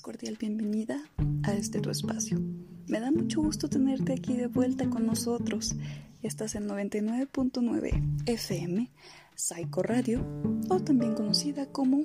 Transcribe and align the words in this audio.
cordial 0.00 0.36
bienvenida 0.38 1.02
a 1.42 1.52
este 1.54 1.80
tu 1.80 1.90
espacio. 1.90 2.40
Me 2.86 3.00
da 3.00 3.10
mucho 3.10 3.42
gusto 3.42 3.68
tenerte 3.68 4.12
aquí 4.12 4.34
de 4.34 4.46
vuelta 4.46 4.88
con 4.88 5.06
nosotros. 5.06 5.74
Estás 6.22 6.54
en 6.54 6.68
99.9 6.68 8.22
FM, 8.26 8.90
Psycho 9.34 9.82
Radio, 9.82 10.24
o 10.68 10.80
también 10.80 11.14
conocida 11.14 11.66
como 11.66 12.04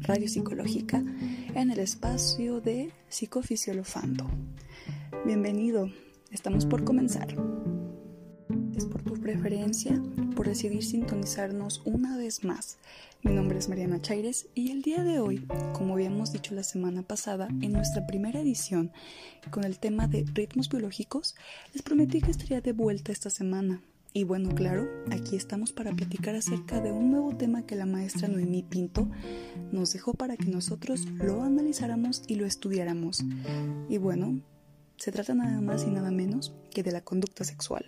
Radio 0.00 0.28
Psicológica, 0.28 1.02
en 1.54 1.70
el 1.70 1.78
espacio 1.78 2.60
de 2.60 2.92
Psicofisiolofando. 3.08 4.28
Bienvenido, 5.24 5.88
estamos 6.30 6.66
por 6.66 6.84
comenzar. 6.84 7.36
Por 8.86 9.02
tu 9.02 9.14
preferencia, 9.14 10.00
por 10.34 10.48
decidir 10.48 10.84
sintonizarnos 10.84 11.82
una 11.84 12.16
vez 12.16 12.44
más 12.44 12.78
mi 13.24 13.32
nombre 13.32 13.56
es 13.56 13.68
Mariana 13.68 14.02
Chaires 14.02 14.48
y 14.52 14.72
el 14.72 14.82
día 14.82 15.04
de 15.04 15.20
hoy, 15.20 15.46
como 15.74 15.94
habíamos 15.94 16.32
dicho 16.32 16.56
la 16.56 16.64
semana 16.64 17.02
pasada, 17.02 17.46
en 17.60 17.72
nuestra 17.72 18.04
primera 18.04 18.40
edición 18.40 18.90
con 19.52 19.62
el 19.62 19.78
tema 19.78 20.08
de 20.08 20.24
ritmos 20.34 20.68
biológicos, 20.68 21.36
les 21.72 21.82
prometí 21.82 22.20
que 22.20 22.32
estaría 22.32 22.60
de 22.60 22.72
vuelta 22.72 23.12
esta 23.12 23.30
semana. 23.30 23.80
Y 24.12 24.24
bueno, 24.24 24.52
claro, 24.56 24.88
aquí 25.12 25.36
estamos 25.36 25.70
para 25.72 25.92
platicar 25.92 26.34
acerca 26.34 26.80
de 26.80 26.90
un 26.90 27.12
nuevo 27.12 27.36
tema 27.36 27.64
que 27.64 27.76
la 27.76 27.86
maestra 27.86 28.26
Noemí 28.26 28.64
Pinto 28.64 29.08
nos 29.70 29.92
dejó 29.92 30.14
para 30.14 30.36
que 30.36 30.46
nosotros 30.46 31.06
lo 31.06 31.44
analizáramos 31.44 32.24
y 32.26 32.34
lo 32.34 32.44
estudiáramos. 32.44 33.24
Y 33.88 33.98
bueno, 33.98 34.40
se 35.02 35.10
trata 35.10 35.34
nada 35.34 35.60
más 35.60 35.82
y 35.82 35.90
nada 35.90 36.12
menos 36.12 36.54
que 36.70 36.84
de 36.84 36.92
la 36.92 37.00
conducta 37.00 37.42
sexual. 37.42 37.86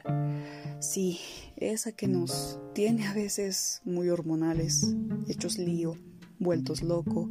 Sí, 0.80 1.20
esa 1.54 1.92
que 1.92 2.08
nos 2.08 2.58
tiene 2.74 3.06
a 3.06 3.14
veces 3.14 3.82
muy 3.84 4.08
hormonales, 4.08 4.96
hechos 5.28 5.56
lío, 5.56 5.96
vueltos 6.40 6.82
loco, 6.82 7.30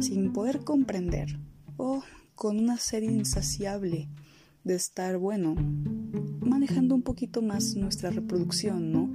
sin 0.00 0.32
poder 0.32 0.60
comprender, 0.60 1.38
o 1.76 2.02
con 2.34 2.58
una 2.58 2.78
serie 2.78 3.10
insaciable 3.12 4.08
de 4.64 4.74
estar, 4.74 5.18
bueno, 5.18 5.54
manejando 6.40 6.94
un 6.94 7.02
poquito 7.02 7.42
más 7.42 7.76
nuestra 7.76 8.08
reproducción, 8.08 8.90
¿no? 8.90 9.12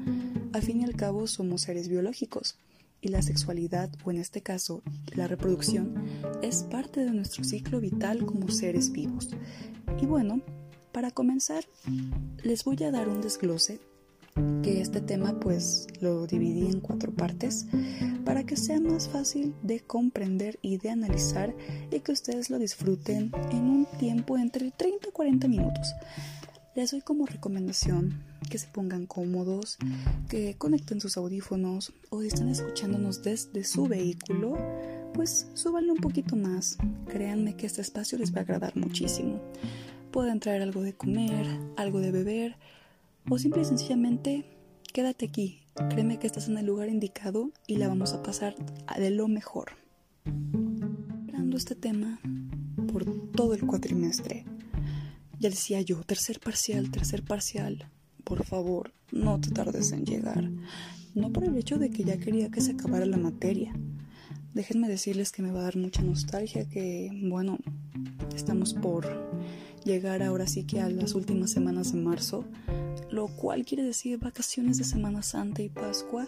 Al 0.54 0.62
fin 0.62 0.82
y 0.82 0.84
al 0.84 0.96
cabo 0.96 1.26
somos 1.26 1.62
seres 1.62 1.88
biológicos 1.88 2.60
y 3.06 3.10
la 3.10 3.22
sexualidad, 3.22 3.92
o 4.04 4.10
en 4.10 4.18
este 4.18 4.42
caso 4.42 4.82
la 5.14 5.28
reproducción, 5.28 5.94
es 6.42 6.64
parte 6.64 7.02
de 7.02 7.12
nuestro 7.12 7.44
ciclo 7.44 7.80
vital 7.80 8.26
como 8.26 8.50
seres 8.50 8.92
vivos. 8.92 9.30
Y 10.02 10.08
bueno, 10.08 10.42
para 10.92 11.12
comenzar, 11.12 11.64
les 12.42 12.64
voy 12.64 12.84
a 12.84 12.90
dar 12.90 13.08
un 13.08 13.22
desglose 13.22 13.80
que 14.64 14.82
este 14.82 15.02
tema 15.02 15.40
pues 15.40 15.86
lo 16.02 16.26
dividí 16.26 16.66
en 16.66 16.82
cuatro 16.82 17.14
partes 17.14 17.68
para 18.26 18.44
que 18.44 18.58
sea 18.58 18.82
más 18.82 19.08
fácil 19.08 19.54
de 19.62 19.82
comprender 19.82 20.58
y 20.64 20.78
de 20.78 20.90
analizar 20.90 21.56
y 21.92 22.00
que 22.00 22.12
ustedes 22.12 22.50
lo 22.50 22.58
disfruten 22.58 23.32
en 23.52 23.70
un 23.70 23.88
tiempo 24.00 24.36
entre 24.36 24.72
30 24.72 25.10
y 25.10 25.12
40 25.12 25.48
minutos. 25.48 25.94
Les 26.76 26.92
doy 26.92 27.02
como 27.02 27.26
recomendación 27.26 28.22
que 28.50 28.58
se 28.58 28.68
pongan 28.68 29.06
cómodos, 29.06 29.78
que 30.30 30.56
conecten 30.58 31.00
sus 31.00 31.18
audífonos 31.18 31.94
o 32.10 32.22
están 32.22 32.50
escuchándonos 32.50 33.24
desde 33.24 33.64
su 33.64 33.88
vehículo, 33.88 34.58
pues 35.14 35.48
súbanle 35.54 35.94
un 35.94 36.00
poquito 36.00 36.36
más. 36.36 36.78
Créanme 37.08 37.56
que 37.56 37.66
este 37.66 37.82
espacio 37.82 38.18
les 38.18 38.34
va 38.34 38.40
a 38.40 38.42
agradar 38.42 38.76
muchísimo. 38.76 39.42
Pueden 40.12 40.40
traer 40.40 40.62
algo 40.62 40.82
de 40.82 40.94
comer, 40.94 41.48
algo 41.78 42.00
de 42.02 42.12
beber 42.12 42.58
o 43.30 43.40
simple 43.40 43.62
y 43.62 43.66
sencillamente 43.66 44.46
quédate 44.94 45.26
aquí. 45.26 45.62
Créeme 45.90 46.20
que 46.20 46.28
estás 46.28 46.50
en 46.50 46.58
el 46.58 46.66
lugar 46.66 46.90
indicado 46.90 47.52
y 47.68 47.78
la 47.78 47.88
vamos 47.88 48.14
a 48.14 48.22
pasar 48.22 48.56
de 48.98 49.10
lo 49.12 49.28
mejor. 49.28 49.72
Este 51.56 51.74
tema 51.74 52.20
por 52.92 53.06
todo 53.32 53.54
el 53.54 53.66
cuatrimestre. 53.66 54.44
Ya 55.46 55.52
decía 55.52 55.80
yo, 55.82 56.02
tercer 56.02 56.40
parcial, 56.40 56.90
tercer 56.90 57.22
parcial. 57.22 57.88
Por 58.24 58.44
favor, 58.46 58.94
no 59.12 59.40
te 59.40 59.52
tardes 59.52 59.92
en 59.92 60.04
llegar. 60.04 60.50
No 61.14 61.32
por 61.32 61.44
el 61.44 61.56
hecho 61.56 61.78
de 61.78 61.92
que 61.92 62.04
ya 62.04 62.18
quería 62.18 62.50
que 62.50 62.62
se 62.62 62.72
acabara 62.72 63.06
la 63.06 63.18
materia. 63.18 63.72
Déjenme 64.56 64.88
decirles 64.88 65.32
que 65.32 65.44
me 65.44 65.52
va 65.52 65.60
a 65.60 65.66
dar 65.66 65.78
mucha 65.78 66.02
nostalgia 66.02 66.68
que, 66.68 67.12
bueno, 67.30 67.60
estamos 68.36 68.74
por 68.74 69.06
llegar 69.84 70.24
ahora 70.24 70.48
sí 70.48 70.64
que 70.64 70.82
a 70.82 70.90
las 70.90 71.14
últimas 71.14 71.52
semanas 71.52 71.92
de 71.92 72.00
marzo, 72.00 72.44
lo 73.12 73.28
cual 73.28 73.66
quiere 73.66 73.84
decir 73.84 74.18
vacaciones 74.18 74.80
de 74.80 74.84
Semana 74.84 75.22
Santa 75.22 75.62
y 75.62 75.70
Pascua 75.70 76.26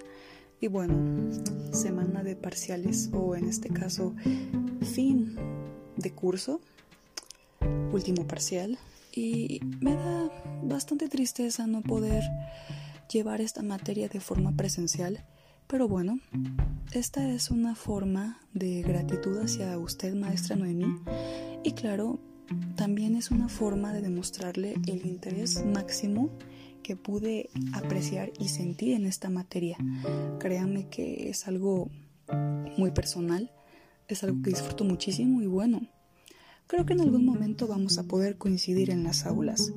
y 0.62 0.68
bueno, 0.68 0.94
semana 1.72 2.22
de 2.22 2.36
parciales 2.36 3.10
o 3.14 3.36
en 3.36 3.50
este 3.50 3.70
caso 3.70 4.14
fin 4.94 5.36
de 5.96 6.12
curso, 6.12 6.62
último 7.92 8.28
parcial 8.28 8.78
y 9.18 9.62
me 9.80 9.96
da 9.96 10.30
bastante 10.62 11.10
tristeza 11.10 11.66
no 11.66 11.82
poder 11.82 12.24
llevar 13.12 13.42
esta 13.42 13.64
materia 13.64 14.08
de 14.10 14.20
forma 14.20 14.56
presencial. 14.56 15.26
Pero 15.66 15.88
bueno, 15.88 16.20
esta 16.94 17.28
es 17.28 17.50
una 17.50 17.74
forma 17.74 18.40
de 18.54 18.84
gratitud 18.84 19.40
hacia 19.40 19.78
usted, 19.80 20.14
maestra 20.14 20.56
Noemí. 20.56 21.00
Y 21.64 21.72
claro, 21.72 22.20
también 22.76 23.16
es 23.16 23.32
una 23.32 23.50
forma 23.50 23.92
de 23.92 24.02
demostrarle 24.02 24.76
el 24.86 25.06
interés 25.08 25.66
máximo 25.66 26.30
que 26.84 26.96
pude 26.96 27.50
apreciar 27.74 28.32
y 28.40 28.50
sentir 28.50 28.94
en 28.94 29.06
esta 29.08 29.30
materia. 29.30 29.78
Créame 30.40 30.90
que 30.90 31.30
es 31.30 31.48
algo 31.48 31.90
muy 32.78 32.92
personal, 32.92 33.52
es 34.08 34.24
algo 34.24 34.42
que 34.44 34.52
disfruto 34.52 34.84
muchísimo 34.84 35.42
y 35.42 35.48
bueno, 35.48 35.82
creo 36.68 36.86
que 36.86 36.94
en 36.94 37.02
algún 37.02 37.26
momento 37.26 37.68
vamos 37.68 37.98
a 37.98 38.04
poder 38.04 38.38
coincidir 38.38 38.90
en 38.90 39.04
las 39.04 39.26
aulas. 39.26 39.74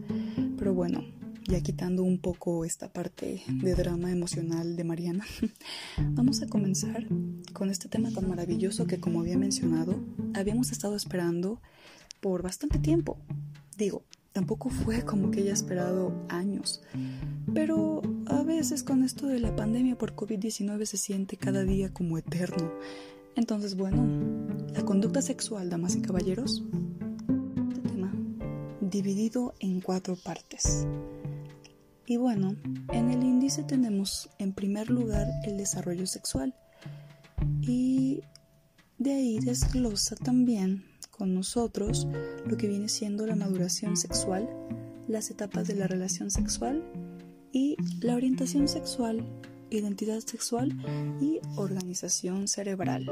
Pero 0.59 0.75
bueno, 0.75 1.05
ya 1.47 1.61
quitando 1.63 2.05
un 2.05 2.19
poco 2.19 2.65
esta 2.65 2.93
parte 2.93 3.43
de 3.49 3.75
drama 3.75 4.13
emocional 4.13 4.77
de 4.77 4.85
Mariana, 4.85 5.25
vamos 6.11 6.43
a 6.43 6.47
comenzar 6.47 7.07
con 7.53 7.71
este 7.71 7.89
tema 7.89 8.11
tan 8.11 8.29
maravilloso 8.29 8.87
que 8.87 9.01
como 9.01 9.21
había 9.21 9.39
mencionado, 9.39 9.99
habíamos 10.35 10.71
estado 10.71 10.97
esperando 10.97 11.61
por 12.21 12.43
bastante 12.43 12.79
tiempo. 12.79 13.19
Digo, 13.77 14.05
tampoco 14.33 14.69
fue 14.69 15.05
como 15.05 15.31
que 15.31 15.41
haya 15.41 15.53
esperado 15.53 16.13
años, 16.29 16.83
pero 17.55 18.03
a 18.27 18.43
veces 18.43 18.83
con 18.83 19.03
esto 19.03 19.27
de 19.27 19.41
la 19.41 19.57
pandemia 19.57 19.97
por 19.97 20.15
COVID-19 20.15 20.85
se 20.85 20.99
siente 20.99 21.37
cada 21.37 21.65
día 21.65 21.93
como 21.93 22.19
eterno. 22.19 22.73
Entonces, 23.41 23.75
bueno, 23.75 24.07
la 24.75 24.85
conducta 24.85 25.23
sexual, 25.23 25.71
damas 25.71 25.97
y 25.97 26.03
caballeros, 26.03 26.63
este 27.71 27.81
tema 27.89 28.13
dividido 28.83 29.55
en 29.61 29.81
cuatro 29.81 30.15
partes. 30.15 30.87
Y 32.05 32.19
bueno, 32.19 32.55
en 32.93 33.11
el 33.11 33.25
índice 33.25 33.63
tenemos 33.63 34.29
en 34.39 34.53
primer 34.53 34.91
lugar 34.91 35.27
el 35.45 35.57
desarrollo 35.57 36.07
sexual 36.07 36.55
y 37.63 38.21
de 38.99 39.13
ahí 39.15 39.39
desglosa 39.39 40.17
también 40.17 40.85
con 41.11 41.33
nosotros 41.33 42.07
lo 42.45 42.59
que 42.59 42.69
viene 42.69 42.91
siendo 42.91 43.25
la 43.25 43.37
maduración 43.37 43.97
sexual, 43.97 44.51
las 45.09 45.31
etapas 45.31 45.67
de 45.67 45.77
la 45.77 45.87
relación 45.87 46.31
sexual 46.31 46.85
y 47.53 47.79
la 48.03 48.17
orientación 48.17 48.69
sexual, 48.69 49.25
identidad 49.71 50.21
sexual 50.21 50.77
y 51.21 51.41
organización 51.57 52.49
cerebral. 52.49 53.07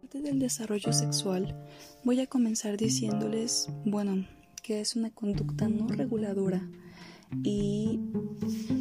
Parte 0.00 0.20
del 0.20 0.38
desarrollo 0.38 0.92
sexual 0.92 1.56
voy 2.04 2.20
a 2.20 2.26
comenzar 2.26 2.76
diciéndoles, 2.76 3.68
bueno, 3.84 4.26
que 4.62 4.80
es 4.80 4.96
una 4.96 5.10
conducta 5.10 5.68
no 5.68 5.88
reguladora 5.88 6.68
y 7.42 8.00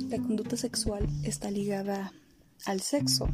la 0.10 0.18
conducta 0.18 0.58
sexual 0.58 1.08
está 1.24 1.50
ligada 1.52 2.12
al 2.66 2.82
sexo. 2.82 3.28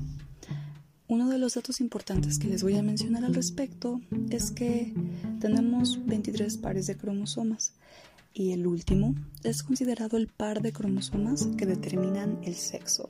Uno 1.09 1.29
de 1.29 1.37
los 1.37 1.53
datos 1.55 1.79
importantes 1.79 2.37
que 2.37 2.47
les 2.47 2.63
voy 2.63 2.75
a 2.77 2.83
mencionar 2.83 3.23
al 3.23 3.33
respecto 3.33 4.01
es 4.29 4.51
que 4.51 4.93
tenemos 5.39 6.05
23 6.05 6.57
pares 6.57 6.87
de 6.87 6.97
cromosomas 6.97 7.73
y 8.37 8.51
el 8.51 8.67
último 8.67 9.15
es 9.43 9.63
considerado 9.63 10.15
el 10.15 10.27
par 10.27 10.61
de 10.61 10.71
cromosomas 10.71 11.49
que 11.57 11.65
determinan 11.65 12.39
el 12.43 12.53
sexo. 12.53 13.09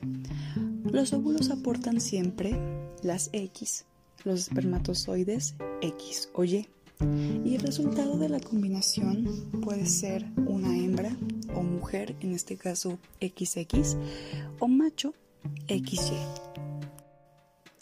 Los 0.90 1.12
óvulos 1.12 1.50
aportan 1.50 2.00
siempre 2.00 2.58
las 3.02 3.28
X, 3.32 3.84
los 4.24 4.40
espermatozoides 4.40 5.54
X 5.82 6.30
o 6.32 6.44
Y, 6.44 6.68
y 7.44 7.54
el 7.54 7.60
resultado 7.60 8.18
de 8.18 8.30
la 8.30 8.40
combinación 8.40 9.50
puede 9.62 9.86
ser 9.86 10.24
una 10.46 10.76
hembra 10.76 11.14
o 11.54 11.62
mujer, 11.62 12.16
en 12.20 12.32
este 12.32 12.56
caso 12.56 12.98
XX, 13.20 13.96
o 14.58 14.66
macho 14.66 15.14
XY. 15.68 16.16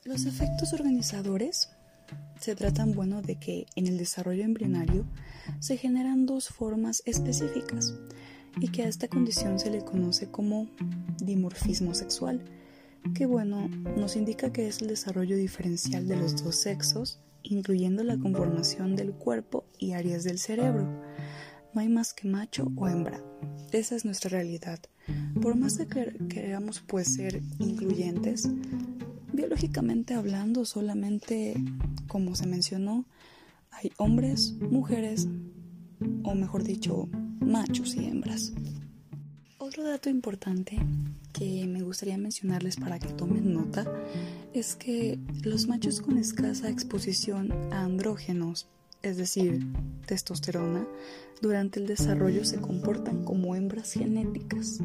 Los 0.05 0.27
efectos 0.27 0.73
organizadores 0.73 1.71
se 2.41 2.55
tratan, 2.55 2.93
bueno, 2.93 3.23
de 3.23 3.37
que 3.37 3.67
en 3.77 3.87
el 3.87 3.99
desarrollo 3.99 4.45
embrionario 4.45 5.07
se 5.61 5.77
generan 5.77 6.27
dos 6.27 6.49
formas 6.49 7.03
específicas 7.07 7.95
y 8.61 8.69
que 8.69 8.83
a 8.83 8.89
esta 8.89 9.09
condición 9.09 9.59
se 9.59 9.71
le 9.71 9.85
conoce 9.85 10.31
como 10.31 10.69
dimorfismo 11.19 11.95
sexual, 11.95 12.43
que 13.15 13.27
bueno, 13.27 13.69
nos 13.97 14.17
indica 14.17 14.53
que 14.53 14.69
es 14.69 14.81
el 14.81 14.89
desarrollo 14.89 15.37
diferencial 15.37 16.09
de 16.09 16.17
los 16.17 16.43
dos 16.43 16.57
sexos 16.57 17.21
incluyendo 17.49 18.03
la 18.05 18.19
conformación 18.19 18.97
del 18.97 19.13
cuerpo 19.13 19.65
y 19.79 19.93
áreas 19.93 20.25
del 20.25 20.39
cerebro. 20.39 21.03
No 21.75 21.81
hay 21.81 21.89
más 21.89 22.15
que 22.15 22.29
macho 22.29 22.71
o 22.77 22.89
hembra. 22.89 23.23
Esa 23.73 23.97
es 23.97 24.05
nuestra 24.05 24.31
realidad. 24.31 24.81
Por 25.41 25.57
más 25.57 25.79
que 25.79 26.17
queramos 26.29 26.81
pues 26.81 27.15
ser 27.15 27.43
incluyentes, 27.59 28.49
biológicamente 29.33 30.15
hablando, 30.15 30.65
solamente, 30.65 31.55
como 32.09 32.35
se 32.35 32.47
mencionó, 32.47 33.05
hay 33.77 33.93
hombres, 33.99 34.55
mujeres, 34.55 35.29
o 36.25 36.35
mejor 36.35 36.65
dicho, 36.65 37.09
machos 37.41 37.95
y 37.95 38.07
hembras. 38.07 38.53
Otro 39.59 39.85
dato 39.85 40.09
importante 40.09 40.79
que 41.33 41.67
me 41.67 41.83
gustaría 41.83 42.17
mencionarles 42.17 42.77
para 42.77 42.99
que 42.99 43.09
tomen 43.09 43.53
nota 43.53 43.85
es 44.55 44.77
que 44.77 45.19
los 45.43 45.67
machos 45.67 46.01
con 46.01 46.17
escasa 46.17 46.71
exposición 46.71 47.53
a 47.71 47.85
andrógenos, 47.85 48.67
es 49.03 49.19
decir, 49.19 49.67
testosterona, 50.07 50.87
durante 51.43 51.79
el 51.79 51.87
desarrollo 51.87 52.47
se 52.47 52.59
comportan 52.59 53.25
como 53.25 53.55
hembras 53.55 53.93
genéticas. 53.93 54.79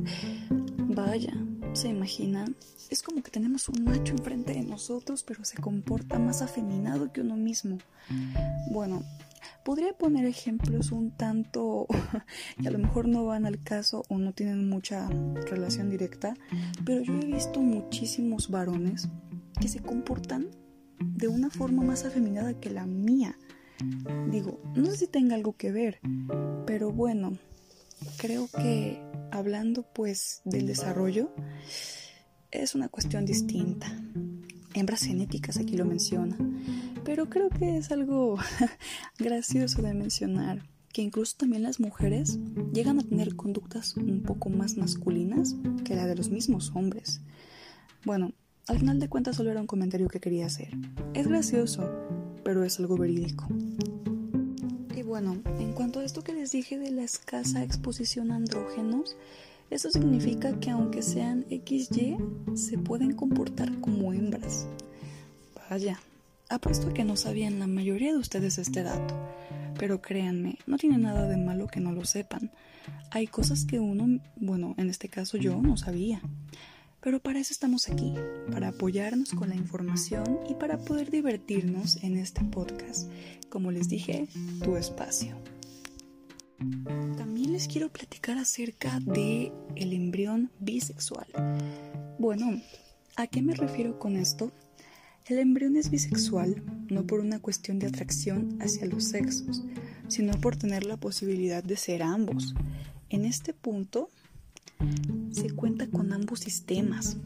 Vaya, 0.77 1.33
¿se 1.73 1.89
imaginan? 1.89 2.56
Es 2.89 3.01
como 3.03 3.23
que 3.23 3.31
tenemos 3.31 3.69
un 3.69 3.83
macho 3.83 4.13
enfrente 4.13 4.53
de 4.53 4.63
nosotros, 4.63 5.23
pero 5.23 5.45
se 5.45 5.57
comporta 5.57 6.19
más 6.19 6.41
afeminado 6.41 7.12
que 7.12 7.21
uno 7.21 7.35
mismo. 7.35 7.77
Bueno, 8.71 9.03
Podría 9.63 9.94
poner 9.94 10.25
ejemplos 10.25 10.91
un 10.91 11.12
tanto 11.12 11.85
que 12.62 12.68
a 12.68 12.71
lo 12.71 12.79
mejor 12.79 13.07
no 13.07 13.25
van 13.25 13.45
al 13.45 13.62
caso 13.62 14.03
o 14.09 14.18
no 14.18 14.33
tienen 14.33 14.68
mucha 14.68 15.07
relación 15.50 15.89
directa, 15.89 16.33
pero 16.83 17.01
yo 17.01 17.13
he 17.13 17.25
visto 17.25 17.62
muchísimos 17.62 18.50
varones 18.50 19.07
que 19.59 19.68
se 19.68 19.79
comportan 19.79 20.47
de 21.00 21.27
una 21.27 21.51
forma 21.51 21.83
más 21.83 22.06
afeminada 22.06 22.59
que 22.59 22.71
la 22.71 22.88
mía. 22.88 23.38
Digo, 24.31 24.59
no 24.75 24.85
sé 24.88 24.97
si 24.97 25.07
tenga 25.07 25.35
algo 25.35 25.56
que 25.56 25.71
ver, 25.71 26.00
pero 26.65 26.91
bueno, 26.91 27.38
creo 28.18 28.47
que 28.47 29.00
hablando 29.31 29.83
pues 29.83 30.42
del 30.45 30.68
desarrollo 30.68 31.33
es 32.51 32.75
una 32.75 32.89
cuestión 32.89 33.25
distinta. 33.25 33.88
Hembras 34.74 35.04
genéticas 35.04 35.57
aquí 35.57 35.75
lo 35.75 35.86
menciona 35.86 36.38
pero 37.04 37.30
creo 37.30 37.50
que 37.50 37.78
es 37.78 37.92
algo 37.92 38.38
gracioso 39.19 39.81
de 39.81 39.94
mencionar 39.94 40.63
que 40.94 41.01
incluso 41.01 41.38
también 41.38 41.63
las 41.63 41.80
mujeres 41.80 42.38
llegan 42.74 43.00
a 43.00 43.04
tener 43.04 43.36
conductas 43.36 43.95
un 43.95 44.24
poco 44.24 44.50
más 44.50 44.75
masculinas 44.75 45.56
que 45.86 45.95
la 45.95 46.06
de 46.06 46.16
los 46.16 46.30
mismos 46.30 46.74
hombres. 46.75 47.22
Bueno, 48.04 48.33
al 48.68 48.80
final 48.80 49.00
de 49.00 49.07
cuentas 49.07 49.38
solo 49.38 49.51
era 49.51 49.62
un 49.62 49.68
comentario 49.68 50.10
que 50.10 50.19
quería 50.19 50.48
hacer. 50.48 50.69
Es 51.13 51.28
gracioso, 51.28 51.89
pero 52.44 52.66
es 52.66 52.78
algo 52.80 52.98
verídico. 52.98 53.48
Bueno, 55.11 55.41
en 55.59 55.73
cuanto 55.73 55.99
a 55.99 56.05
esto 56.05 56.23
que 56.23 56.31
les 56.31 56.53
dije 56.53 56.79
de 56.79 56.89
la 56.89 57.03
escasa 57.03 57.65
exposición 57.65 58.31
a 58.31 58.37
andrógenos, 58.37 59.17
eso 59.69 59.91
significa 59.91 60.57
que 60.61 60.69
aunque 60.69 61.01
sean 61.01 61.45
XY, 61.49 62.15
se 62.55 62.77
pueden 62.77 63.13
comportar 63.13 63.81
como 63.81 64.13
hembras. 64.13 64.67
Vaya, 65.69 65.99
Apuesto 66.47 66.87
a 66.87 66.93
que 66.93 67.03
no 67.03 67.17
sabían 67.17 67.59
la 67.59 67.67
mayoría 67.67 68.13
de 68.13 68.19
ustedes 68.19 68.57
este 68.57 68.83
dato, 68.83 69.13
pero 69.77 70.01
créanme, 70.01 70.59
no 70.65 70.77
tiene 70.77 70.97
nada 70.97 71.27
de 71.27 71.35
malo 71.35 71.67
que 71.67 71.81
no 71.81 71.91
lo 71.91 72.05
sepan. 72.05 72.49
Hay 73.09 73.27
cosas 73.27 73.65
que 73.65 73.81
uno, 73.81 74.21
bueno, 74.37 74.75
en 74.77 74.89
este 74.89 75.09
caso 75.09 75.35
yo 75.35 75.61
no 75.61 75.75
sabía. 75.75 76.21
Pero 77.01 77.19
para 77.19 77.39
eso 77.39 77.51
estamos 77.51 77.89
aquí, 77.89 78.13
para 78.51 78.69
apoyarnos 78.69 79.31
con 79.31 79.50
la 79.50 79.56
información 79.56 80.39
y 80.48 80.53
para 80.53 80.77
poder 80.77 81.09
divertirnos 81.09 81.98
en 82.03 82.15
este 82.18 82.44
podcast. 82.45 83.09
Como 83.50 83.71
les 83.71 83.89
dije, 83.89 84.27
tu 84.63 84.77
espacio. 84.77 85.36
También 87.18 87.53
les 87.53 87.68
quiero 87.68 87.89
platicar 87.89 88.38
acerca 88.38 89.00
de 89.00 89.51
el 89.75 89.94
embrión 89.94 90.51
bisexual. 90.59 91.25
Bueno, 92.19 92.62
¿a 93.15 93.25
qué 93.25 93.42
me 93.42 93.56
refiero 93.56 93.97
con 93.97 94.15
esto? 94.15 94.51
El 95.25 95.39
embrión 95.39 95.75
es 95.77 95.89
bisexual 95.89 96.63
no 96.88 97.07
por 97.07 97.19
una 97.19 97.39
cuestión 97.39 97.80
de 97.80 97.88
atracción 97.88 98.59
hacia 98.62 98.86
los 98.86 99.06
sexos, 99.06 99.63
sino 100.07 100.33
por 100.39 100.56
tener 100.56 100.86
la 100.86 100.97
posibilidad 100.97 101.63
de 101.63 101.77
ser 101.77 102.04
ambos. 102.04 102.54
En 103.09 103.25
este 103.25 103.54
punto 103.54 104.09
se 105.31 105.50
cuenta 105.51 105.88
con 105.88 106.13
ambos 106.13 106.39
sistemas. 106.39 107.18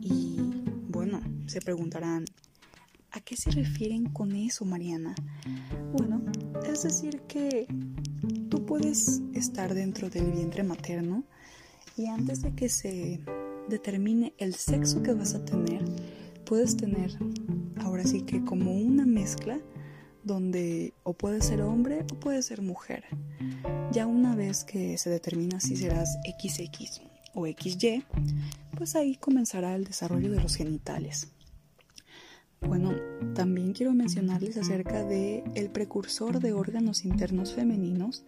Y 0.00 0.38
bueno, 0.88 1.20
se 1.46 1.60
preguntarán, 1.60 2.24
¿a 3.12 3.20
qué 3.20 3.36
se 3.36 3.50
refieren 3.50 4.06
con 4.06 4.32
eso, 4.32 4.64
Mariana? 4.64 5.14
Bueno, 5.92 6.22
es 6.66 6.82
decir 6.82 7.22
que 7.28 7.66
tú 8.48 8.64
puedes 8.66 9.22
estar 9.34 9.74
dentro 9.74 10.10
del 10.10 10.30
vientre 10.32 10.62
materno 10.62 11.24
y 11.96 12.06
antes 12.06 12.42
de 12.42 12.54
que 12.54 12.68
se 12.68 13.20
determine 13.68 14.34
el 14.38 14.54
sexo 14.54 15.02
que 15.02 15.12
vas 15.12 15.34
a 15.34 15.44
tener, 15.44 15.84
puedes 16.44 16.76
tener 16.76 17.16
ahora 17.76 18.04
sí 18.04 18.22
que 18.22 18.44
como 18.44 18.76
una 18.76 19.06
mezcla 19.06 19.60
donde 20.24 20.94
o 21.02 21.12
puede 21.12 21.40
ser 21.40 21.62
hombre 21.62 22.04
o 22.12 22.18
puede 22.18 22.42
ser 22.42 22.62
mujer. 22.62 23.04
Ya 23.92 24.06
una 24.06 24.34
vez 24.34 24.64
que 24.64 24.98
se 24.98 25.10
determina 25.10 25.60
si 25.60 25.76
serás 25.76 26.18
XX 26.24 27.02
o 27.34 27.46
XY, 27.46 28.04
pues 28.76 28.96
ahí 28.96 29.16
comenzará 29.16 29.74
el 29.74 29.84
desarrollo 29.84 30.30
de 30.32 30.40
los 30.40 30.56
genitales. 30.56 31.28
Bueno, 32.66 32.92
también 33.34 33.74
quiero 33.74 33.92
mencionarles 33.92 34.56
acerca 34.56 35.04
de 35.04 35.44
el 35.54 35.70
precursor 35.70 36.40
de 36.40 36.54
órganos 36.54 37.04
internos 37.04 37.52
femeninos, 37.52 38.24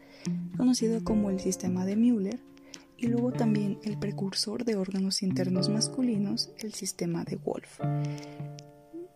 conocido 0.57 1.03
como 1.03 1.31
el 1.31 1.41
sistema 1.41 1.87
de 1.87 1.97
Müller, 1.97 2.41
y 2.99 3.09
luego 3.09 3.33
también 3.33 3.79
el 3.83 3.99
precursor 3.99 4.65
de 4.65 4.77
órganos 4.77 5.23
internos 5.23 5.69
masculinos, 5.69 6.51
el 6.59 6.75
sistema 6.75 7.25
de 7.25 7.37
Wolf. 7.37 7.81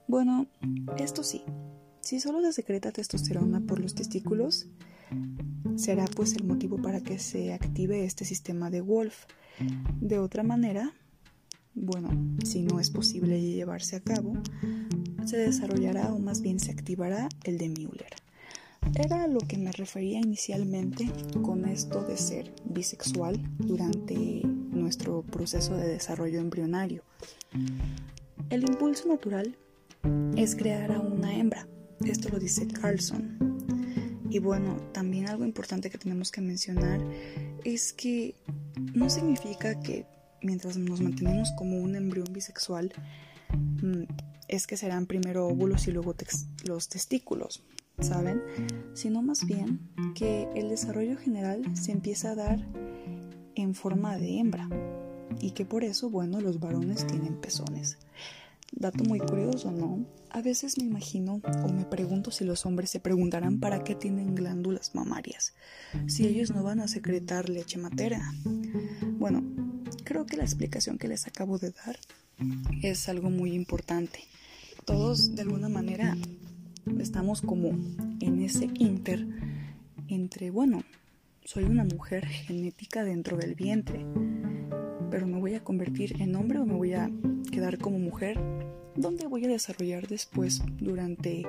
Bueno, 0.06 0.46
esto 0.98 1.22
sí, 1.22 1.42
si 2.00 2.20
solo 2.20 2.40
se 2.42 2.52
secreta 2.52 2.92
testosterona 2.92 3.60
por 3.60 3.80
los 3.80 3.94
testículos, 3.94 4.66
será 5.76 6.04
pues 6.06 6.34
el 6.34 6.44
motivo 6.44 6.80
para 6.80 7.00
que 7.00 7.18
se 7.18 7.52
active 7.52 8.04
este 8.04 8.24
sistema 8.24 8.70
de 8.70 8.80
Wolf. 8.80 9.24
De 10.00 10.18
otra 10.18 10.42
manera, 10.42 10.92
bueno, 11.74 12.10
si 12.44 12.62
no 12.62 12.80
es 12.80 12.90
posible 12.90 13.40
llevarse 13.40 13.96
a 13.96 14.00
cabo, 14.00 14.34
se 15.24 15.36
desarrollará 15.36 16.12
o 16.12 16.18
más 16.18 16.40
bien 16.40 16.58
se 16.58 16.72
activará 16.72 17.28
el 17.44 17.58
de 17.58 17.68
Müller. 17.68 18.14
Era 18.94 19.24
a 19.24 19.28
lo 19.28 19.40
que 19.40 19.58
me 19.58 19.70
refería 19.72 20.18
inicialmente 20.18 21.10
con 21.42 21.66
esto 21.66 22.02
de 22.02 22.16
ser 22.16 22.52
bisexual 22.64 23.40
durante 23.58 24.42
nuestro 24.44 25.22
proceso 25.22 25.76
de 25.76 25.86
desarrollo 25.86 26.40
embrionario. 26.40 27.02
El 28.48 28.62
impulso 28.68 29.06
natural 29.08 29.56
es 30.36 30.56
crear 30.56 30.92
a 30.92 31.00
una 31.00 31.36
hembra. 31.36 31.68
Esto 32.04 32.28
lo 32.30 32.38
dice 32.38 32.66
Carlson. 32.66 33.38
Y 34.30 34.38
bueno, 34.38 34.76
también 34.92 35.28
algo 35.28 35.44
importante 35.44 35.90
que 35.90 35.98
tenemos 35.98 36.30
que 36.30 36.40
mencionar 36.40 37.00
es 37.64 37.92
que 37.92 38.36
no 38.94 39.10
significa 39.10 39.80
que 39.80 40.06
mientras 40.42 40.76
nos 40.76 41.00
mantenemos 41.00 41.50
como 41.58 41.78
un 41.78 41.96
embrión 41.96 42.32
bisexual, 42.32 42.92
mm, 43.82 44.04
es 44.48 44.66
que 44.66 44.76
serán 44.76 45.06
primero 45.06 45.46
óvulos 45.46 45.86
y 45.88 45.92
luego 45.92 46.14
los 46.64 46.88
testículos. 46.88 47.62
¿saben? 48.02 48.42
Sino 48.94 49.22
más 49.22 49.44
bien 49.44 49.80
que 50.14 50.48
el 50.54 50.68
desarrollo 50.68 51.16
general 51.16 51.76
se 51.76 51.92
empieza 51.92 52.32
a 52.32 52.34
dar 52.34 52.66
en 53.54 53.74
forma 53.74 54.16
de 54.16 54.38
hembra 54.38 54.68
y 55.40 55.52
que 55.52 55.64
por 55.64 55.84
eso, 55.84 56.10
bueno, 56.10 56.40
los 56.40 56.60
varones 56.60 57.06
tienen 57.06 57.40
pezones. 57.40 57.98
Dato 58.72 59.04
muy 59.04 59.18
curioso, 59.18 59.72
¿no? 59.72 60.06
A 60.30 60.42
veces 60.42 60.78
me 60.78 60.84
imagino 60.84 61.40
o 61.64 61.72
me 61.72 61.84
pregunto 61.84 62.30
si 62.30 62.44
los 62.44 62.64
hombres 62.66 62.90
se 62.90 63.00
preguntarán 63.00 63.58
para 63.58 63.82
qué 63.82 63.94
tienen 63.94 64.34
glándulas 64.34 64.94
mamarias, 64.94 65.54
si 66.06 66.26
ellos 66.26 66.50
no 66.50 66.62
van 66.62 66.80
a 66.80 66.88
secretar 66.88 67.48
leche 67.48 67.78
materna. 67.78 68.32
Bueno, 69.18 69.42
creo 70.04 70.24
que 70.26 70.36
la 70.36 70.44
explicación 70.44 70.98
que 70.98 71.08
les 71.08 71.26
acabo 71.26 71.58
de 71.58 71.72
dar 71.72 71.98
es 72.82 73.08
algo 73.08 73.28
muy 73.28 73.52
importante. 73.52 74.20
Todos 74.84 75.34
de 75.34 75.42
alguna 75.42 75.68
manera 75.68 76.16
estamos 76.98 77.42
como 77.42 77.70
en 78.20 78.40
ese 78.40 78.70
inter 78.74 79.26
entre, 80.08 80.50
bueno, 80.50 80.84
soy 81.44 81.64
una 81.64 81.84
mujer 81.84 82.26
genética 82.26 83.04
dentro 83.04 83.36
del 83.36 83.54
vientre, 83.54 84.04
voy 85.50 85.56
a 85.56 85.64
convertir 85.64 86.22
en 86.22 86.36
hombre 86.36 86.60
o 86.60 86.64
me 86.64 86.74
voy 86.74 86.92
a 86.92 87.10
quedar 87.50 87.76
como 87.78 87.98
mujer, 87.98 88.38
donde 88.94 89.26
voy 89.26 89.44
a 89.46 89.48
desarrollar 89.48 90.06
después 90.06 90.62
durante 90.78 91.44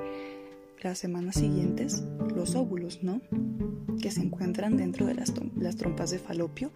las 0.81 0.97
semanas 0.97 1.35
siguientes 1.35 2.03
los 2.35 2.55
óvulos, 2.55 3.03
¿no? 3.03 3.21
Que 4.01 4.09
se 4.09 4.21
encuentran 4.21 4.75
dentro 4.75 5.05
de 5.05 5.13
las, 5.13 5.31
las 5.55 5.75
trompas 5.75 6.09
de 6.09 6.17
falopio, 6.17 6.71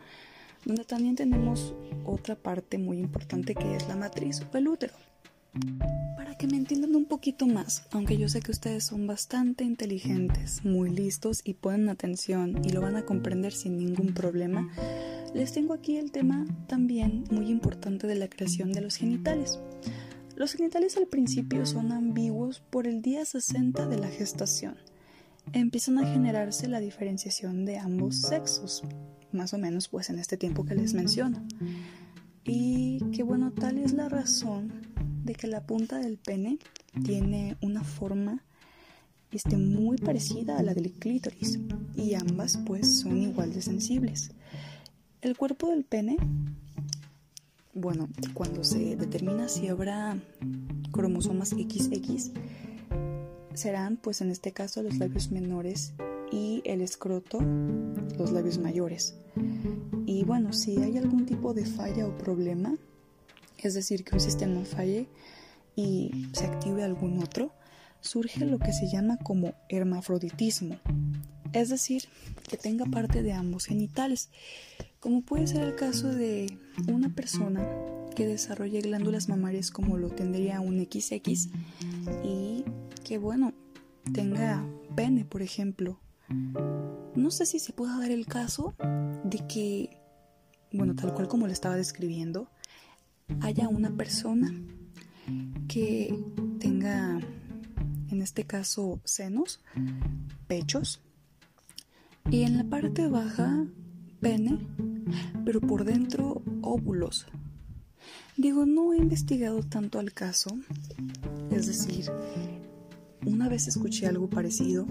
donde 0.65 0.85
también 0.85 1.15
tenemos 1.15 1.73
otra 2.05 2.35
parte 2.35 2.77
muy 2.77 2.99
importante 2.99 3.55
que 3.55 3.75
es 3.75 3.87
la 3.87 3.95
matriz 3.95 4.43
o 4.53 4.57
el 4.59 4.67
útero. 4.67 4.93
Para 6.15 6.35
que 6.35 6.47
me 6.47 6.57
entiendan 6.57 6.95
un 6.95 7.05
poquito 7.05 7.47
más, 7.47 7.85
aunque 7.91 8.17
yo 8.17 8.27
sé 8.27 8.41
que 8.41 8.51
ustedes 8.51 8.83
son 8.83 9.07
bastante 9.07 9.63
inteligentes, 9.63 10.65
muy 10.65 10.89
listos 10.89 11.41
y 11.43 11.53
ponen 11.53 11.89
atención 11.89 12.61
y 12.63 12.69
lo 12.69 12.81
van 12.81 12.95
a 12.95 13.05
comprender 13.05 13.53
sin 13.53 13.77
ningún 13.77 14.13
problema, 14.13 14.69
les 15.33 15.53
tengo 15.53 15.73
aquí 15.73 15.97
el 15.97 16.11
tema 16.11 16.45
también 16.67 17.23
muy 17.31 17.49
importante 17.49 18.07
de 18.07 18.15
la 18.15 18.27
creación 18.27 18.73
de 18.73 18.81
los 18.81 18.95
genitales. 18.95 19.59
Los 20.35 20.53
genitales 20.53 20.97
al 20.97 21.07
principio 21.07 21.65
son 21.65 21.91
ambiguos 21.91 22.59
por 22.59 22.87
el 22.87 23.01
día 23.01 23.23
60 23.23 23.85
de 23.87 23.97
la 23.97 24.09
gestación. 24.09 24.75
Empiezan 25.53 25.99
a 25.99 26.05
generarse 26.11 26.67
la 26.67 26.79
diferenciación 26.79 27.65
de 27.65 27.77
ambos 27.77 28.21
sexos, 28.21 28.83
más 29.31 29.53
o 29.53 29.57
menos 29.57 29.87
pues 29.87 30.09
en 30.09 30.19
este 30.19 30.35
tiempo 30.35 30.65
que 30.65 30.75
les 30.75 30.93
menciono. 30.93 31.45
Y 32.43 32.99
que 33.11 33.23
bueno, 33.23 33.51
tal 33.53 33.77
es 33.77 33.93
la 33.93 34.09
razón 34.09 34.85
de 35.25 35.35
que 35.35 35.47
la 35.47 35.65
punta 35.65 35.99
del 35.99 36.17
pene 36.17 36.59
tiene 37.03 37.57
una 37.61 37.83
forma 37.83 38.41
este, 39.31 39.57
muy 39.57 39.97
parecida 39.97 40.57
a 40.57 40.63
la 40.63 40.73
del 40.73 40.93
clítoris 40.93 41.59
y 41.97 42.13
ambas 42.13 42.57
pues 42.65 42.99
son 42.99 43.17
igual 43.17 43.53
de 43.53 43.61
sensibles. 43.61 44.31
El 45.21 45.35
cuerpo 45.35 45.69
del 45.69 45.83
pene 45.83 46.17
bueno, 47.75 48.07
cuando 48.33 48.63
se 48.63 48.95
determina 48.95 49.49
si 49.49 49.67
habrá 49.67 50.17
cromosomas 50.93 51.49
XX, 51.49 52.31
serán 53.53 53.97
pues 53.97 54.21
en 54.21 54.31
este 54.31 54.53
caso 54.53 54.81
los 54.81 54.97
labios 54.97 55.29
menores 55.29 55.93
y 56.31 56.61
el 56.63 56.79
escroto 56.79 57.39
los 58.17 58.31
labios 58.31 58.59
mayores. 58.59 59.15
Y 60.05 60.23
bueno, 60.23 60.53
si 60.53 60.81
hay 60.81 60.97
algún 60.97 61.25
tipo 61.25 61.53
de 61.53 61.65
falla 61.65 62.07
o 62.07 62.17
problema, 62.17 62.75
es 63.67 63.73
decir, 63.73 64.03
que 64.03 64.15
un 64.15 64.21
sistema 64.21 64.63
falle 64.65 65.07
y 65.75 66.27
se 66.33 66.45
active 66.45 66.83
algún 66.83 67.21
otro, 67.21 67.51
surge 68.01 68.45
lo 68.45 68.59
que 68.59 68.71
se 68.71 68.87
llama 68.87 69.17
como 69.17 69.53
hermafroditismo, 69.69 70.77
es 71.53 71.69
decir, 71.69 72.03
que 72.47 72.57
tenga 72.57 72.85
parte 72.85 73.23
de 73.23 73.33
ambos 73.33 73.65
genitales, 73.65 74.29
como 74.99 75.21
puede 75.21 75.47
ser 75.47 75.63
el 75.63 75.75
caso 75.75 76.09
de 76.09 76.57
una 76.87 77.13
persona 77.13 77.67
que 78.15 78.27
desarrolle 78.27 78.81
glándulas 78.81 79.27
mamarias 79.27 79.71
como 79.71 79.97
lo 79.97 80.09
tendría 80.09 80.61
un 80.61 80.79
XX 80.79 81.49
y 82.23 82.63
que 83.03 83.17
bueno, 83.17 83.53
tenga 84.13 84.65
pene, 84.95 85.25
por 85.25 85.41
ejemplo. 85.41 85.99
No 87.15 87.31
sé 87.31 87.45
si 87.45 87.59
se 87.59 87.73
pueda 87.73 87.99
dar 87.99 88.11
el 88.11 88.25
caso 88.25 88.73
de 89.23 89.45
que, 89.47 89.97
bueno, 90.71 90.95
tal 90.95 91.13
cual 91.13 91.27
como 91.27 91.45
lo 91.45 91.53
estaba 91.53 91.75
describiendo, 91.75 92.49
haya 93.41 93.67
una 93.67 93.91
persona 93.91 94.53
que 95.67 96.17
tenga, 96.59 97.19
en 98.09 98.21
este 98.21 98.45
caso, 98.45 98.99
senos, 99.03 99.61
pechos, 100.47 101.01
y 102.29 102.43
en 102.43 102.57
la 102.57 102.63
parte 102.63 103.07
baja 103.07 103.65
pene, 104.19 104.59
pero 105.43 105.61
por 105.61 105.85
dentro 105.85 106.41
óvulos. 106.61 107.27
Digo, 108.37 108.65
no 108.65 108.93
he 108.93 108.97
investigado 108.97 109.61
tanto 109.63 109.99
al 109.99 110.11
caso, 110.11 110.49
es 111.51 111.67
decir, 111.67 112.11
una 113.25 113.47
vez 113.47 113.67
escuché 113.67 114.07
algo 114.07 114.29
parecido, 114.29 114.85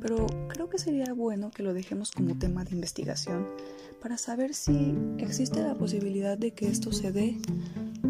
pero 0.00 0.26
creo 0.48 0.68
que 0.68 0.78
sería 0.78 1.12
bueno 1.12 1.50
que 1.50 1.62
lo 1.62 1.74
dejemos 1.74 2.10
como 2.10 2.36
tema 2.36 2.64
de 2.64 2.72
investigación 2.72 3.46
para 4.02 4.18
saber 4.18 4.52
si 4.52 4.96
existe 5.18 5.62
la 5.62 5.76
posibilidad 5.76 6.36
de 6.36 6.50
que 6.52 6.66
esto 6.66 6.90
se 6.90 7.12
dé 7.12 7.38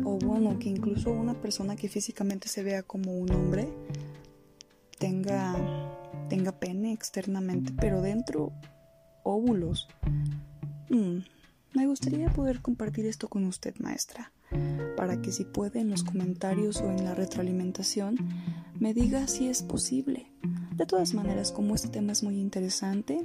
o 0.04 0.18
bueno, 0.18 0.58
que 0.58 0.70
incluso 0.70 1.12
una 1.12 1.34
persona 1.34 1.76
que 1.76 1.88
físicamente 1.88 2.48
se 2.48 2.62
vea 2.62 2.82
como 2.82 3.12
un 3.12 3.30
hombre 3.30 3.68
tenga 4.98 5.54
tenga 6.30 6.52
pene 6.52 6.92
externamente, 6.92 7.74
pero 7.78 8.00
dentro 8.00 8.52
óvulos. 9.22 9.86
Mm, 10.88 11.18
me 11.74 11.86
gustaría 11.86 12.30
poder 12.30 12.62
compartir 12.62 13.04
esto 13.04 13.28
con 13.28 13.44
usted, 13.44 13.74
maestra, 13.78 14.32
para 14.96 15.20
que 15.20 15.30
si 15.30 15.44
puede 15.44 15.80
en 15.80 15.90
los 15.90 16.04
comentarios 16.04 16.78
o 16.80 16.90
en 16.90 17.04
la 17.04 17.14
retroalimentación 17.14 18.16
me 18.80 18.94
diga 18.94 19.28
si 19.28 19.48
es 19.48 19.62
posible. 19.62 20.31
De 20.82 20.86
todas 20.86 21.14
maneras, 21.14 21.52
como 21.52 21.76
este 21.76 21.86
tema 21.86 22.10
es 22.10 22.24
muy 22.24 22.40
interesante, 22.40 23.20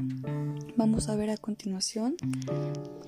vamos 0.76 1.10
a 1.10 1.16
ver 1.16 1.32
a 1.32 1.38
continuación, 1.38 2.16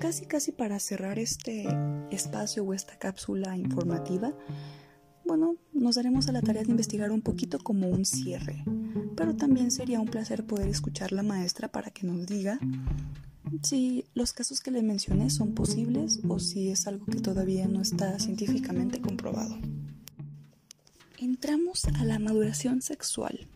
casi 0.00 0.26
casi 0.26 0.50
para 0.50 0.80
cerrar 0.80 1.20
este 1.20 1.68
espacio 2.10 2.64
o 2.64 2.74
esta 2.74 2.98
cápsula 2.98 3.56
informativa, 3.56 4.34
bueno, 5.24 5.54
nos 5.72 5.94
daremos 5.94 6.26
a 6.26 6.32
la 6.32 6.42
tarea 6.42 6.64
de 6.64 6.70
investigar 6.72 7.12
un 7.12 7.22
poquito 7.22 7.60
como 7.60 7.88
un 7.88 8.04
cierre 8.04 8.64
pero 9.16 9.36
también 9.36 9.70
sería 9.70 10.00
un 10.00 10.08
placer 10.08 10.44
poder 10.44 10.68
escuchar 10.68 11.12
la 11.12 11.22
maestra 11.22 11.68
para 11.68 11.92
que 11.92 12.04
nos 12.04 12.26
diga 12.26 12.58
si 13.62 14.06
los 14.14 14.32
casos 14.32 14.60
que 14.60 14.72
le 14.72 14.82
mencioné 14.82 15.30
son 15.30 15.54
posibles 15.54 16.18
o 16.28 16.40
si 16.40 16.70
es 16.70 16.88
algo 16.88 17.06
que 17.06 17.20
todavía 17.20 17.68
no 17.68 17.82
está 17.82 18.18
científicamente 18.18 19.00
comprobado. 19.00 19.56
Entramos 21.18 21.84
a 21.84 22.04
la 22.04 22.18
maduración 22.18 22.80
sexual, 22.80 23.46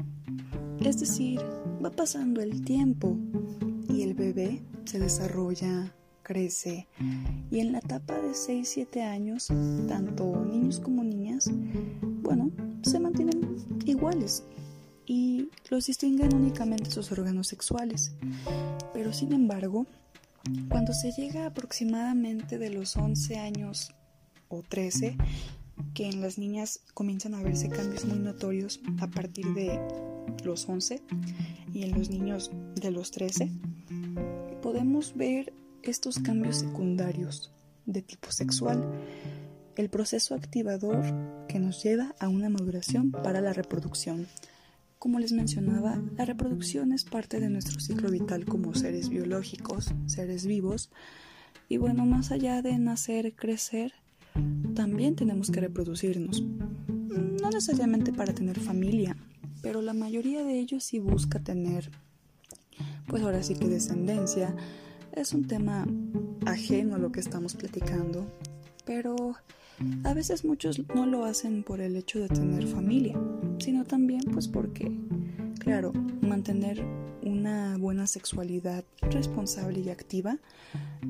es 0.87 1.01
decir, 1.01 1.41
va 1.85 1.91
pasando 1.91 2.41
el 2.41 2.65
tiempo 2.65 3.17
y 3.89 4.03
el 4.03 4.15
bebé 4.15 4.63
se 4.85 4.99
desarrolla, 4.99 5.95
crece 6.23 6.89
y 7.51 7.61
en 7.61 7.73
la 7.73 7.79
etapa 7.79 8.15
de 8.15 8.31
6-7 8.31 9.03
años, 9.03 9.49
tanto 9.89 10.45
niños 10.45 10.81
como 10.81 11.05
niñas, 11.05 11.51
bueno, 12.23 12.51
se 12.83 13.01
mantienen 13.01 13.57
iguales, 13.85 14.45
y 15.07 15.51
los 15.71 15.87
distinguen 15.87 16.35
únicamente 16.35 16.91
sus 16.91 17.13
órganos 17.13 17.49
sexuales. 17.49 18.13
Pero 18.93 19.13
sin 19.13 19.33
embargo, 19.33 19.87
cuando 20.69 20.93
se 20.93 21.13
llega 21.13 21.47
aproximadamente 21.47 22.59
de 22.59 22.71
los 22.71 22.97
11 22.97 23.39
años 23.39 23.95
o 24.49 24.63
13, 24.63 25.17
que 25.93 26.09
en 26.09 26.21
las 26.21 26.39
niñas 26.39 26.81
comienzan 26.95 27.35
a 27.35 27.43
verse 27.43 27.69
cambios 27.69 28.05
muy 28.05 28.19
notorios 28.19 28.81
a 29.01 29.09
partir 29.09 29.47
de 29.55 29.81
los 30.45 30.69
11 30.69 31.03
y 31.73 31.83
en 31.83 31.99
los 31.99 32.11
niños 32.11 32.51
de 32.75 32.91
los 32.91 33.11
13, 33.11 33.51
podemos 34.63 35.15
ver 35.17 35.53
estos 35.83 36.19
cambios 36.19 36.57
secundarios 36.57 37.53
de 37.87 38.03
tipo 38.03 38.31
sexual, 38.31 38.83
el 39.77 39.91
proceso 39.91 40.35
activador 40.35 41.05
que 41.49 41.59
nos 41.59 41.83
lleva 41.83 42.15
a 42.21 42.29
una 42.29 42.49
maduración 42.49 43.11
para 43.11 43.41
la 43.41 43.53
reproducción. 43.53 44.27
Como 44.99 45.19
les 45.19 45.33
mencionaba, 45.33 46.01
la 46.17 46.25
reproducción 46.25 46.93
es 46.93 47.05
parte 47.05 47.41
de 47.41 47.51
nuestro 47.51 47.81
ciclo 47.81 48.11
vital 48.11 48.47
como 48.47 48.75
seres 48.75 49.11
biológicos, 49.11 49.93
seres 50.07 50.47
vivos. 50.47 50.91
Y 51.69 51.77
bueno, 51.77 52.07
más 52.07 52.31
allá 52.31 52.63
de 52.63 52.79
nacer, 52.79 53.35
crecer, 53.35 53.93
también 54.75 55.15
tenemos 55.15 55.51
que 55.51 55.61
reproducirnos. 55.61 56.43
No 56.43 57.51
necesariamente 57.51 58.13
para 58.13 58.33
tener 58.33 58.59
familia, 58.59 59.17
pero 59.65 59.81
la 59.81 59.95
mayoría 59.95 60.45
de 60.45 60.61
ellos 60.61 60.85
sí 60.85 60.99
busca 60.99 61.41
tener, 61.41 61.91
pues 63.09 63.23
ahora 63.23 63.43
sí 63.43 63.55
que 63.55 63.67
descendencia. 63.67 64.55
Es 65.13 65.33
un 65.33 65.47
tema 65.47 65.87
ajeno 66.45 66.97
a 66.97 66.99
lo 66.99 67.11
que 67.11 67.21
estamos 67.21 67.55
platicando, 67.55 68.27
pero 68.85 69.37
a 70.05 70.13
veces 70.13 70.45
muchos 70.45 70.87
no 70.95 71.07
lo 71.07 71.25
hacen 71.25 71.63
por 71.63 71.81
el 71.81 71.97
hecho 71.97 72.21
de 72.21 72.29
tener 72.29 72.67
familia, 72.67 73.19
sino 73.59 73.85
también 73.85 74.21
pues 74.33 74.49
porque, 74.49 74.93
claro, 75.59 75.93
mantener 76.21 76.85
una 77.23 77.79
buena 77.79 78.07
sexualidad 78.07 78.85
responsable 79.01 79.81
y 79.81 79.89
activa 79.89 80.37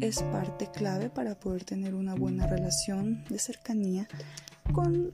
es 0.01 0.23
parte 0.23 0.71
clave 0.73 1.11
para 1.11 1.41
poder 1.41 1.65
tener 1.65 1.95
una 1.95 2.15
buena 2.15 2.47
relación 2.47 3.25
de 3.29 3.39
cercanía 3.41 4.07
con, 4.73 5.13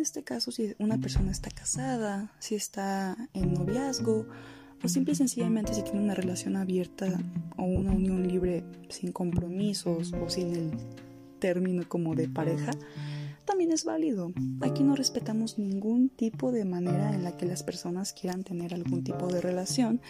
en 0.00 0.04
este 0.04 0.24
caso, 0.24 0.50
si 0.50 0.74
una 0.78 0.96
persona 0.96 1.30
está 1.30 1.50
casada, 1.50 2.32
si 2.38 2.54
está 2.54 3.28
en 3.34 3.52
noviazgo 3.52 4.26
o 4.82 4.88
simple 4.88 5.12
y 5.12 5.16
sencillamente 5.16 5.74
si 5.74 5.82
tiene 5.82 6.00
una 6.00 6.14
relación 6.14 6.56
abierta 6.56 7.20
o 7.58 7.64
una 7.64 7.92
unión 7.92 8.26
libre 8.26 8.64
sin 8.88 9.12
compromisos 9.12 10.14
o 10.14 10.30
sin 10.30 10.56
el 10.56 10.70
término 11.38 11.86
como 11.86 12.14
de 12.14 12.30
pareja, 12.30 12.70
también 13.44 13.72
es 13.72 13.84
válido. 13.84 14.32
Aquí 14.62 14.84
no 14.84 14.96
respetamos 14.96 15.58
ningún 15.58 16.08
tipo 16.08 16.50
de 16.50 16.64
manera 16.64 17.14
en 17.14 17.22
la 17.22 17.36
que 17.36 17.44
las 17.44 17.62
personas 17.62 18.14
quieran 18.14 18.42
tener 18.42 18.72
algún 18.72 19.04
tipo 19.04 19.26
de 19.26 19.42
relación, 19.42 20.00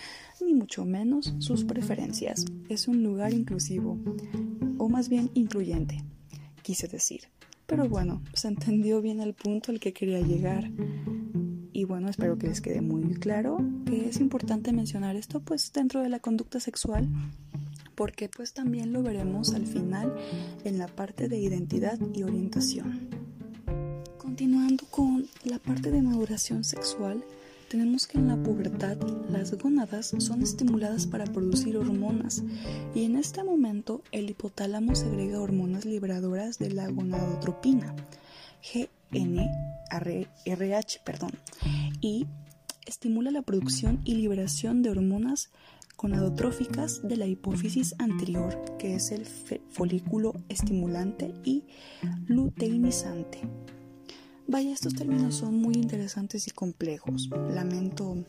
ni 0.41 0.55
mucho 0.55 0.85
menos 0.85 1.35
sus 1.41 1.65
preferencias. 1.65 2.45
Es 2.69 2.87
un 2.87 3.03
lugar 3.03 3.33
inclusivo, 3.33 3.99
o 4.79 4.89
más 4.89 5.09
bien 5.09 5.33
incluyente, 5.35 6.05
quise 6.63 6.87
decir. 6.87 7.23
Pero 7.71 7.89
bueno, 7.89 8.21
se 8.35 8.49
entendió 8.49 9.01
bien 9.01 9.21
el 9.21 9.33
punto 9.33 9.71
al 9.71 9.79
que 9.79 9.93
quería 9.93 10.19
llegar. 10.21 10.69
Y 11.73 11.85
bueno, 11.85 12.09
espero 12.09 12.37
que 12.37 12.49
les 12.49 12.61
quede 12.61 12.81
muy 12.81 13.15
claro 13.15 13.59
que 13.87 14.09
es 14.09 14.19
importante 14.19 14.73
mencionar 14.73 15.15
esto, 15.15 15.39
pues 15.39 15.73
dentro 15.73 16.03
de 16.03 16.09
la 16.09 16.19
conducta 16.19 16.59
sexual 16.59 17.09
porque 17.95 18.31
pues 18.31 18.55
también 18.55 18.95
lo 18.95 19.03
veremos 19.03 19.53
al 19.53 19.67
final 19.67 20.17
en 20.65 20.79
la 20.79 20.89
parte 20.89 21.29
de 21.29 21.39
identidad 21.39 21.99
y 22.15 22.23
orientación. 22.23 23.11
Continuando 24.17 24.87
con 24.87 25.29
la 25.45 25.59
parte 25.59 25.91
de 25.91 26.01
maduración 26.01 26.65
sexual, 26.65 27.23
tenemos 27.71 28.07
que 28.09 28.19
en 28.19 28.27
la 28.27 28.37
pubertad 28.37 28.99
las 29.31 29.57
gónadas 29.57 30.13
son 30.19 30.43
estimuladas 30.43 31.07
para 31.07 31.25
producir 31.25 31.77
hormonas 31.77 32.43
y 32.97 33.05
en 33.05 33.15
este 33.15 33.45
momento 33.45 34.03
el 34.11 34.29
hipotálamo 34.29 34.97
segrega 34.97 35.41
hormonas 35.41 35.85
liberadoras 35.85 36.59
de 36.59 36.73
la 36.73 36.89
gonadotropina, 36.89 37.95
GNRH, 39.13 39.45
perdón, 41.05 41.31
y 42.01 42.27
estimula 42.87 43.31
la 43.31 43.43
producción 43.43 44.01
y 44.05 44.17
liberación 44.17 44.83
de 44.83 44.91
hormonas 44.91 45.51
gonadotróficas 45.97 47.07
de 47.07 47.19
la 47.19 47.27
hipófisis 47.27 47.95
anterior, 48.01 48.59
que 48.81 48.97
es 48.97 49.13
el 49.13 49.27
folículo 49.27 50.35
estimulante 50.49 51.33
y 51.45 51.67
luteinizante. 52.27 53.43
Vaya, 54.51 54.73
estos 54.73 54.95
términos 54.95 55.37
son 55.37 55.63
muy 55.63 55.75
interesantes 55.75 56.49
y 56.49 56.51
complejos. 56.51 57.31
Lamento, 57.55 58.25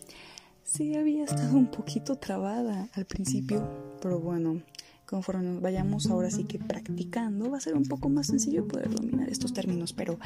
sí 0.63 0.93
había 0.93 1.23
estado 1.23 1.57
un 1.57 1.71
poquito 1.71 2.17
trabada 2.17 2.89
al 2.93 3.05
principio, 3.07 3.97
pero 3.99 4.19
bueno, 4.19 4.61
conforme 5.07 5.45
nos 5.45 5.61
vayamos 5.63 6.05
ahora 6.11 6.29
sí 6.29 6.43
que 6.43 6.59
practicando, 6.59 7.49
va 7.49 7.57
a 7.57 7.61
ser 7.61 7.73
un 7.73 7.85
poco 7.85 8.07
más 8.07 8.27
sencillo 8.27 8.67
poder 8.67 8.91
dominar 8.91 9.29
estos 9.29 9.51
términos, 9.51 9.93
pero 9.93 10.19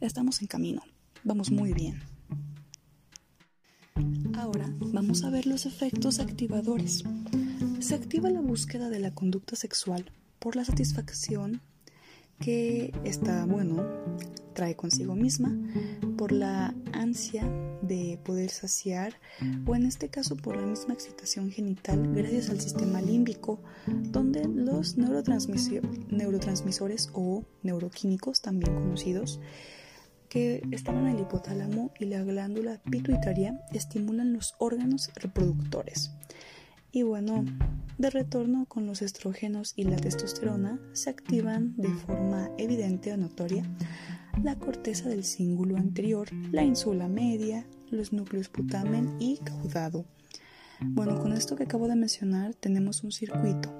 estamos 0.00 0.40
en 0.40 0.46
camino. 0.46 0.80
Vamos 1.24 1.50
muy 1.50 1.74
bien. 1.74 2.00
Ahora 4.38 4.74
vamos 4.80 5.24
a 5.24 5.30
ver 5.30 5.46
los 5.46 5.66
efectos 5.66 6.20
activadores. 6.20 7.04
Se 7.80 7.94
activa 7.94 8.30
la 8.30 8.40
búsqueda 8.40 8.88
de 8.88 8.98
la 8.98 9.14
conducta 9.14 9.56
sexual 9.56 10.10
por 10.38 10.56
la 10.56 10.64
satisfacción 10.64 11.60
que 12.40 12.92
está, 13.04 13.46
bueno, 13.46 13.82
trae 14.54 14.74
consigo 14.76 15.14
misma, 15.14 15.54
por 16.16 16.32
la 16.32 16.74
ansia 16.92 17.44
de 17.82 18.18
poder 18.24 18.50
saciar 18.50 19.20
o 19.66 19.74
en 19.74 19.84
este 19.84 20.08
caso 20.08 20.36
por 20.36 20.56
la 20.56 20.66
misma 20.66 20.94
excitación 20.94 21.50
genital 21.50 22.14
gracias 22.14 22.48
al 22.50 22.60
sistema 22.60 23.02
límbico, 23.02 23.60
donde 23.86 24.48
los 24.48 24.96
neurotransmisores 24.96 27.10
o 27.12 27.44
neuroquímicos, 27.62 28.40
también 28.40 28.74
conocidos, 28.74 29.40
que 30.28 30.62
están 30.72 30.96
en 30.96 31.08
el 31.14 31.20
hipotálamo 31.20 31.92
y 32.00 32.06
la 32.06 32.22
glándula 32.22 32.80
pituitaria 32.90 33.60
estimulan 33.72 34.32
los 34.32 34.54
órganos 34.58 35.10
reproductores. 35.14 36.10
Y 36.94 37.02
bueno, 37.02 37.44
de 37.98 38.08
retorno 38.08 38.66
con 38.66 38.86
los 38.86 39.02
estrógenos 39.02 39.72
y 39.74 39.82
la 39.82 39.96
testosterona 39.96 40.78
se 40.92 41.10
activan 41.10 41.74
de 41.76 41.88
forma 41.88 42.50
evidente 42.56 43.12
o 43.12 43.16
notoria 43.16 43.68
la 44.44 44.56
corteza 44.60 45.08
del 45.08 45.24
cíngulo 45.24 45.76
anterior, 45.76 46.28
la 46.52 46.62
insula 46.62 47.08
media, 47.08 47.66
los 47.90 48.12
núcleos 48.12 48.48
putamen 48.48 49.16
y 49.18 49.38
caudado. 49.38 50.04
Bueno, 50.80 51.20
con 51.20 51.32
esto 51.32 51.56
que 51.56 51.64
acabo 51.64 51.88
de 51.88 51.96
mencionar 51.96 52.54
tenemos 52.54 53.02
un 53.02 53.10
circuito 53.10 53.74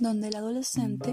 donde 0.00 0.28
el 0.28 0.36
adolescente 0.36 1.12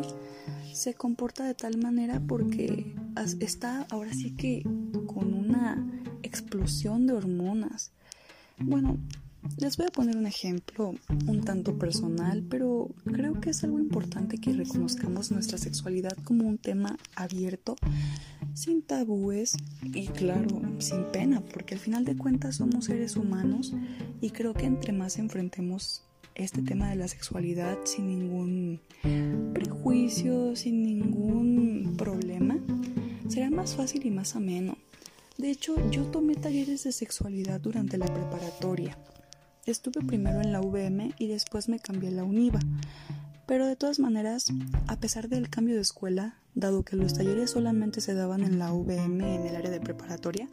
se 0.74 0.94
comporta 0.94 1.44
de 1.44 1.56
tal 1.56 1.78
manera 1.78 2.22
porque 2.26 2.96
está 3.42 3.86
ahora 3.92 4.14
sí 4.14 4.34
que 4.38 4.64
con 5.08 5.34
una 5.34 5.86
explosión 6.24 7.06
de 7.06 7.12
hormonas. 7.12 7.92
Bueno, 8.60 8.98
les 9.58 9.78
voy 9.78 9.88
a 9.88 9.92
poner 9.92 10.18
un 10.18 10.28
ejemplo 10.28 10.94
un 11.28 11.42
tanto 11.42 11.78
personal, 11.78 12.44
pero 12.50 12.90
creo 13.06 13.40
que 13.40 13.52
es 13.52 13.64
algo 13.64 13.80
importante 13.80 14.38
que 14.38 14.54
reconozcamos 14.54 15.32
nuestra 15.32 15.58
sexualidad 15.58 16.16
como 16.24 16.48
un 16.48 16.58
tema 16.58 16.98
abierto, 17.16 17.76
sin 18.54 18.82
tabúes 18.82 19.58
y 19.84 20.08
claro, 20.08 20.62
sin 20.80 21.06
pena, 21.12 21.42
porque 21.42 21.76
al 21.76 21.80
final 21.80 22.06
de 22.06 22.18
cuentas 22.18 22.58
somos 22.58 22.86
seres 22.86 23.16
humanos 23.16 23.74
y 24.22 24.32
creo 24.32 24.54
que 24.54 24.66
entre 24.66 24.94
más 24.94 25.18
enfrentemos 25.18 26.04
este 26.36 26.62
tema 26.62 26.90
de 26.90 26.96
la 26.98 27.08
sexualidad 27.08 27.78
sin 27.86 28.08
ningún 28.08 28.82
prejuicio, 29.54 30.56
sin 30.56 30.84
ningún 30.84 31.96
problema, 31.98 32.60
será 33.28 33.50
más 33.50 33.76
fácil 33.76 34.06
y 34.06 34.12
más 34.12 34.36
ameno. 34.36 34.78
De 35.38 35.52
hecho, 35.52 35.76
yo 35.92 36.04
tomé 36.06 36.36
talleres 36.36 36.84
de 36.84 36.92
sexualidad 36.92 37.60
durante 37.62 37.98
la 37.98 38.06
preparatoria 38.06 38.98
Estuve 39.68 40.02
primero 40.02 40.40
en 40.40 40.54
la 40.54 40.62
VM 40.62 41.14
y 41.20 41.28
después 41.28 41.68
me 41.68 41.78
cambié 41.78 42.08
a 42.08 42.14
la 42.14 42.24
UNIVA. 42.24 42.62
Pero 43.46 43.68
de 43.68 43.76
todas 43.76 44.00
maneras, 44.00 44.46
a 44.88 44.98
pesar 44.98 45.28
del 45.28 45.50
cambio 45.50 45.76
de 45.76 45.82
escuela, 45.82 46.40
dado 46.56 46.86
que 46.86 46.96
los 46.96 47.14
talleres 47.14 47.52
solamente 47.52 48.00
se 48.00 48.14
daban 48.14 48.46
en 48.46 48.60
la 48.60 48.72
VM 48.72 49.36
en 49.36 49.46
el 49.46 49.58
área 49.58 49.70
de 49.70 49.82
preparatoria, 49.82 50.48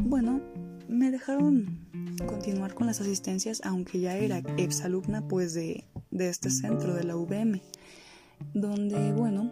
bueno, 0.00 0.40
me 0.88 1.10
dejaron 1.10 1.86
continuar 2.26 2.72
con 2.72 2.86
las 2.86 3.02
asistencias 3.02 3.60
aunque 3.64 4.00
ya 4.00 4.16
era 4.16 4.38
exalumna 4.56 5.28
pues 5.28 5.52
de, 5.52 5.84
de 6.10 6.30
este 6.30 6.48
centro 6.48 6.94
de 6.94 7.04
la 7.04 7.18
UVM, 7.18 7.60
donde 8.54 9.12
bueno, 9.12 9.50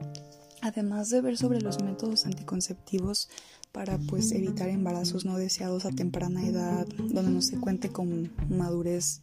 además 0.62 1.10
de 1.10 1.20
ver 1.20 1.36
sobre 1.36 1.60
los 1.60 1.82
métodos 1.82 2.24
anticonceptivos 2.24 3.28
para 3.74 3.98
pues 3.98 4.30
evitar 4.30 4.68
embarazos 4.68 5.24
no 5.24 5.36
deseados 5.36 5.84
a 5.84 5.90
temprana 5.90 6.46
edad, 6.46 6.86
donde 6.86 7.32
no 7.32 7.42
se 7.42 7.58
cuente 7.58 7.88
con 7.88 8.30
madurez 8.48 9.20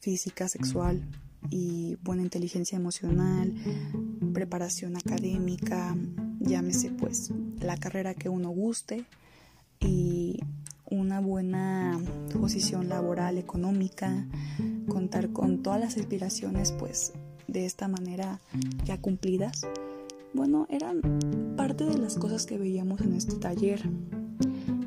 física, 0.00 0.48
sexual 0.48 1.02
y 1.48 1.96
buena 2.02 2.20
inteligencia 2.20 2.76
emocional, 2.76 3.54
preparación 4.34 4.98
académica, 4.98 5.96
llámese 6.40 6.90
pues 6.90 7.30
la 7.58 7.78
carrera 7.78 8.12
que 8.12 8.28
uno 8.28 8.50
guste 8.50 9.06
y 9.80 10.40
una 10.90 11.20
buena 11.20 11.98
posición 12.38 12.90
laboral, 12.90 13.38
económica, 13.38 14.26
contar 14.88 15.32
con 15.32 15.62
todas 15.62 15.80
las 15.80 15.96
aspiraciones 15.96 16.70
pues 16.72 17.14
de 17.48 17.64
esta 17.64 17.88
manera 17.88 18.40
ya 18.84 19.00
cumplidas 19.00 19.66
bueno, 20.36 20.66
eran 20.68 21.00
parte 21.56 21.84
de 21.84 21.98
las 21.98 22.16
cosas 22.16 22.46
que 22.46 22.58
veíamos 22.58 23.00
en 23.00 23.14
este 23.14 23.36
taller. 23.36 23.80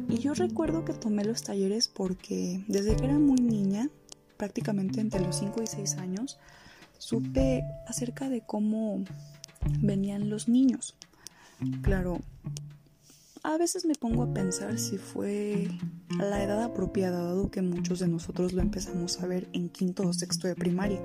Y 0.07 0.19
yo 0.19 0.33
recuerdo 0.33 0.85
que 0.85 0.93
tomé 0.93 1.25
los 1.25 1.43
talleres 1.43 1.87
porque 1.87 2.63
desde 2.67 2.95
que 2.95 3.05
era 3.05 3.17
muy 3.17 3.41
niña, 3.41 3.89
prácticamente 4.37 5.01
entre 5.01 5.21
los 5.21 5.37
5 5.37 5.63
y 5.63 5.67
6 5.67 5.97
años, 5.97 6.39
supe 6.99 7.63
acerca 7.87 8.29
de 8.29 8.41
cómo 8.41 9.03
venían 9.81 10.29
los 10.29 10.47
niños. 10.47 10.95
Claro, 11.81 12.19
a 13.43 13.57
veces 13.57 13.85
me 13.85 13.95
pongo 13.95 14.23
a 14.23 14.33
pensar 14.33 14.77
si 14.77 14.97
fue 14.97 15.67
la 16.17 16.43
edad 16.43 16.61
apropiada, 16.63 17.23
dado 17.23 17.49
que 17.49 17.61
muchos 17.61 17.99
de 17.99 18.07
nosotros 18.07 18.53
lo 18.53 18.61
empezamos 18.61 19.19
a 19.21 19.27
ver 19.27 19.49
en 19.53 19.69
quinto 19.69 20.07
o 20.07 20.13
sexto 20.13 20.47
de 20.47 20.55
primaria. 20.55 21.01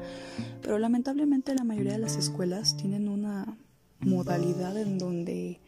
Pero 0.61 0.79
lamentablemente 0.79 1.55
la 1.55 1.65
mayoría 1.65 1.93
de 1.93 1.99
las 1.99 2.17
escuelas 2.17 2.77
tienen 2.77 3.09
una 3.09 3.57
modalidad 4.05 4.77
en 4.77 4.99
donde 4.99 5.61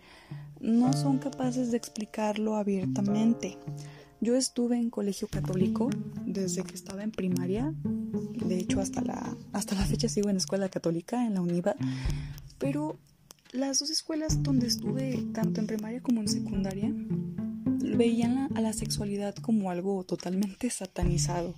no 0.61 0.93
son 0.93 1.19
capaces 1.19 1.71
de 1.71 1.77
explicarlo 1.77 2.57
abiertamente. 2.57 3.59
Yo 4.21 4.35
estuve 4.35 4.77
en 4.77 4.91
colegio 4.91 5.29
católico 5.29 5.91
desde 6.25 6.63
que 6.63 6.75
estaba 6.75 7.03
en 7.03 7.11
primaria, 7.11 7.75
de 7.85 8.59
hecho 8.59 8.81
hasta 8.81 9.03
la, 9.03 9.37
hasta 9.53 9.75
la 9.75 9.85
fecha 9.85 10.09
sigo 10.09 10.31
en 10.31 10.37
escuela 10.37 10.69
católica, 10.69 11.27
en 11.27 11.35
la 11.35 11.43
UNIVA, 11.43 11.77
pero 12.59 12.99
las 13.53 13.79
dos 13.79 13.91
escuelas 13.91 14.43
donde 14.43 14.67
estuve, 14.67 15.23
tanto 15.35 15.61
en 15.61 15.67
primaria 15.67 16.01
como 16.01 16.21
en 16.21 16.29
secundaria, 16.29 16.93
veían 17.97 18.51
a 18.57 18.61
la 18.61 18.73
sexualidad 18.73 19.35
como 19.35 19.71
algo 19.71 20.05
totalmente 20.05 20.71
satanizado. 20.71 21.55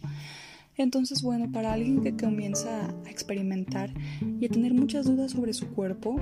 Entonces, 0.76 1.22
bueno, 1.22 1.50
para 1.50 1.72
alguien 1.72 2.02
que 2.02 2.16
comienza 2.16 2.86
a 3.04 3.10
experimentar 3.10 3.92
y 4.40 4.46
a 4.46 4.48
tener 4.48 4.74
muchas 4.74 5.06
dudas 5.06 5.32
sobre 5.32 5.52
su 5.52 5.68
cuerpo, 5.68 6.20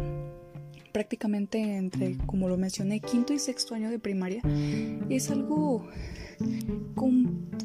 prácticamente 0.96 1.76
entre, 1.76 2.16
como 2.24 2.48
lo 2.48 2.56
mencioné, 2.56 3.00
quinto 3.00 3.34
y 3.34 3.38
sexto 3.38 3.74
año 3.74 3.90
de 3.90 3.98
primaria, 3.98 4.40
es 5.10 5.30
algo 5.30 5.86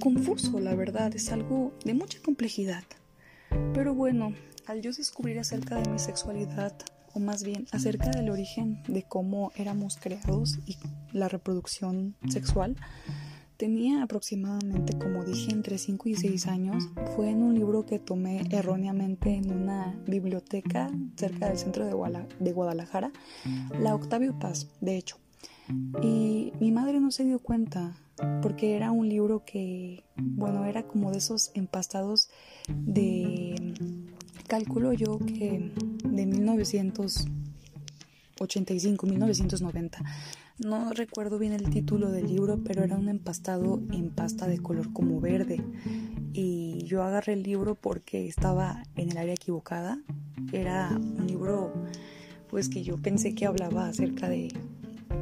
confuso, 0.02 0.60
la 0.60 0.76
verdad, 0.76 1.16
es 1.16 1.32
algo 1.32 1.72
de 1.86 1.94
mucha 1.94 2.22
complejidad. 2.22 2.84
Pero 3.74 3.96
bueno, 3.96 4.34
al 4.66 4.82
yo 4.82 4.92
descubrir 4.92 5.40
acerca 5.40 5.82
de 5.82 5.90
mi 5.90 5.98
sexualidad, 5.98 6.76
o 7.14 7.22
más 7.22 7.44
bien 7.44 7.68
acerca 7.72 8.10
del 8.10 8.30
origen 8.30 8.84
de 8.90 9.04
cómo 9.04 9.54
éramos 9.56 9.96
creados 9.96 10.60
y 10.66 10.76
la 11.14 11.30
reproducción 11.30 12.18
sexual, 12.28 12.76
Tenía 13.62 14.02
aproximadamente, 14.02 14.98
como 14.98 15.24
dije, 15.24 15.52
entre 15.52 15.78
5 15.78 16.10
y 16.10 16.16
6 16.16 16.48
años. 16.48 16.90
Fue 17.16 17.30
en 17.30 17.44
un 17.44 17.54
libro 17.54 17.86
que 17.86 18.00
tomé 18.00 18.42
erróneamente 18.50 19.36
en 19.36 19.52
una 19.52 19.96
biblioteca 20.08 20.90
cerca 21.16 21.48
del 21.48 21.60
centro 21.60 21.86
de, 21.86 22.52
Guadalajara, 22.54 23.12
la 23.80 23.94
Octavio 23.94 24.34
Paz, 24.40 24.66
de 24.82 24.98
hecho. 24.98 25.18
Y 26.02 26.54
mi 26.60 26.72
madre 26.72 27.00
no 27.00 27.12
se 27.12 27.24
dio 27.24 27.38
cuenta 27.38 27.96
porque 28.42 28.76
era 28.76 28.90
un 28.90 29.08
libro 29.08 29.46
que, 29.46 30.06
bueno, 30.18 30.66
era 30.66 30.82
como 30.82 31.12
de 31.12 31.20
esos 31.20 31.52
empastados 31.54 32.32
de, 32.68 33.76
cálculo 34.48 34.92
yo 34.94 35.20
que 35.20 35.72
de 36.04 36.26
1900 36.26 37.28
85, 38.44 39.06
1990. 39.06 40.04
No 40.64 40.92
recuerdo 40.92 41.40
bien 41.40 41.54
el 41.54 41.70
título 41.70 42.12
del 42.12 42.28
libro, 42.28 42.60
pero 42.64 42.84
era 42.84 42.96
un 42.96 43.10
empastado 43.10 43.82
en 43.92 44.12
pasta 44.12 44.48
de 44.48 44.60
color 44.60 44.94
como 44.94 45.20
verde. 45.20 45.64
Y 46.34 46.84
yo 46.86 47.04
agarré 47.04 47.34
el 47.34 47.44
libro 47.44 47.76
porque 47.76 48.28
estaba 48.28 48.84
en 48.96 49.12
el 49.12 49.18
área 49.18 49.34
equivocada. 49.34 50.00
Era 50.54 50.90
un 50.92 51.26
libro 51.26 51.74
pues 52.50 52.70
que 52.70 52.84
yo 52.84 52.98
pensé 52.98 53.34
que 53.34 53.46
hablaba 53.46 53.88
acerca 53.88 54.30
de 54.30 54.50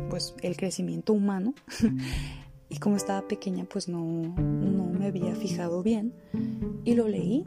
pues 0.10 0.36
el 0.42 0.58
crecimiento 0.58 1.14
humano. 1.14 1.54
y 2.70 2.78
como 2.78 2.98
estaba 2.98 3.28
pequeña 3.28 3.66
pues 3.66 3.88
no, 3.88 4.02
no 4.02 4.86
me 4.88 5.06
había 5.08 5.34
fijado 5.36 5.84
bien. 5.84 6.14
Y 6.84 6.96
lo 6.96 7.08
leí. 7.08 7.46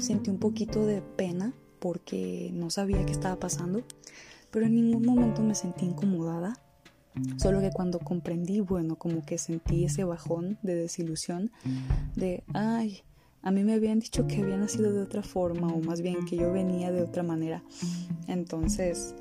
Sentí 0.00 0.30
un 0.30 0.38
poquito 0.38 0.86
de 0.86 1.02
pena 1.02 1.52
porque 1.78 2.50
no 2.52 2.70
sabía 2.70 3.04
qué 3.06 3.12
estaba 3.12 3.38
pasando 3.38 3.84
pero 4.52 4.66
en 4.66 4.74
ningún 4.74 5.04
momento 5.04 5.42
me 5.42 5.54
sentí 5.54 5.86
incomodada. 5.86 6.52
Solo 7.36 7.60
que 7.60 7.70
cuando 7.70 7.98
comprendí, 7.98 8.60
bueno, 8.60 8.96
como 8.96 9.24
que 9.24 9.38
sentí 9.38 9.84
ese 9.84 10.04
bajón 10.04 10.58
de 10.62 10.74
desilusión 10.74 11.50
de, 12.16 12.42
ay, 12.54 13.02
a 13.42 13.50
mí 13.50 13.64
me 13.64 13.74
habían 13.74 13.98
dicho 13.98 14.26
que 14.26 14.40
había 14.40 14.56
nacido 14.56 14.92
de 14.92 15.02
otra 15.02 15.22
forma 15.22 15.68
o 15.68 15.80
más 15.80 16.00
bien 16.00 16.24
que 16.24 16.36
yo 16.36 16.52
venía 16.52 16.92
de 16.92 17.02
otra 17.02 17.22
manera. 17.22 17.62
Entonces, 18.28 19.14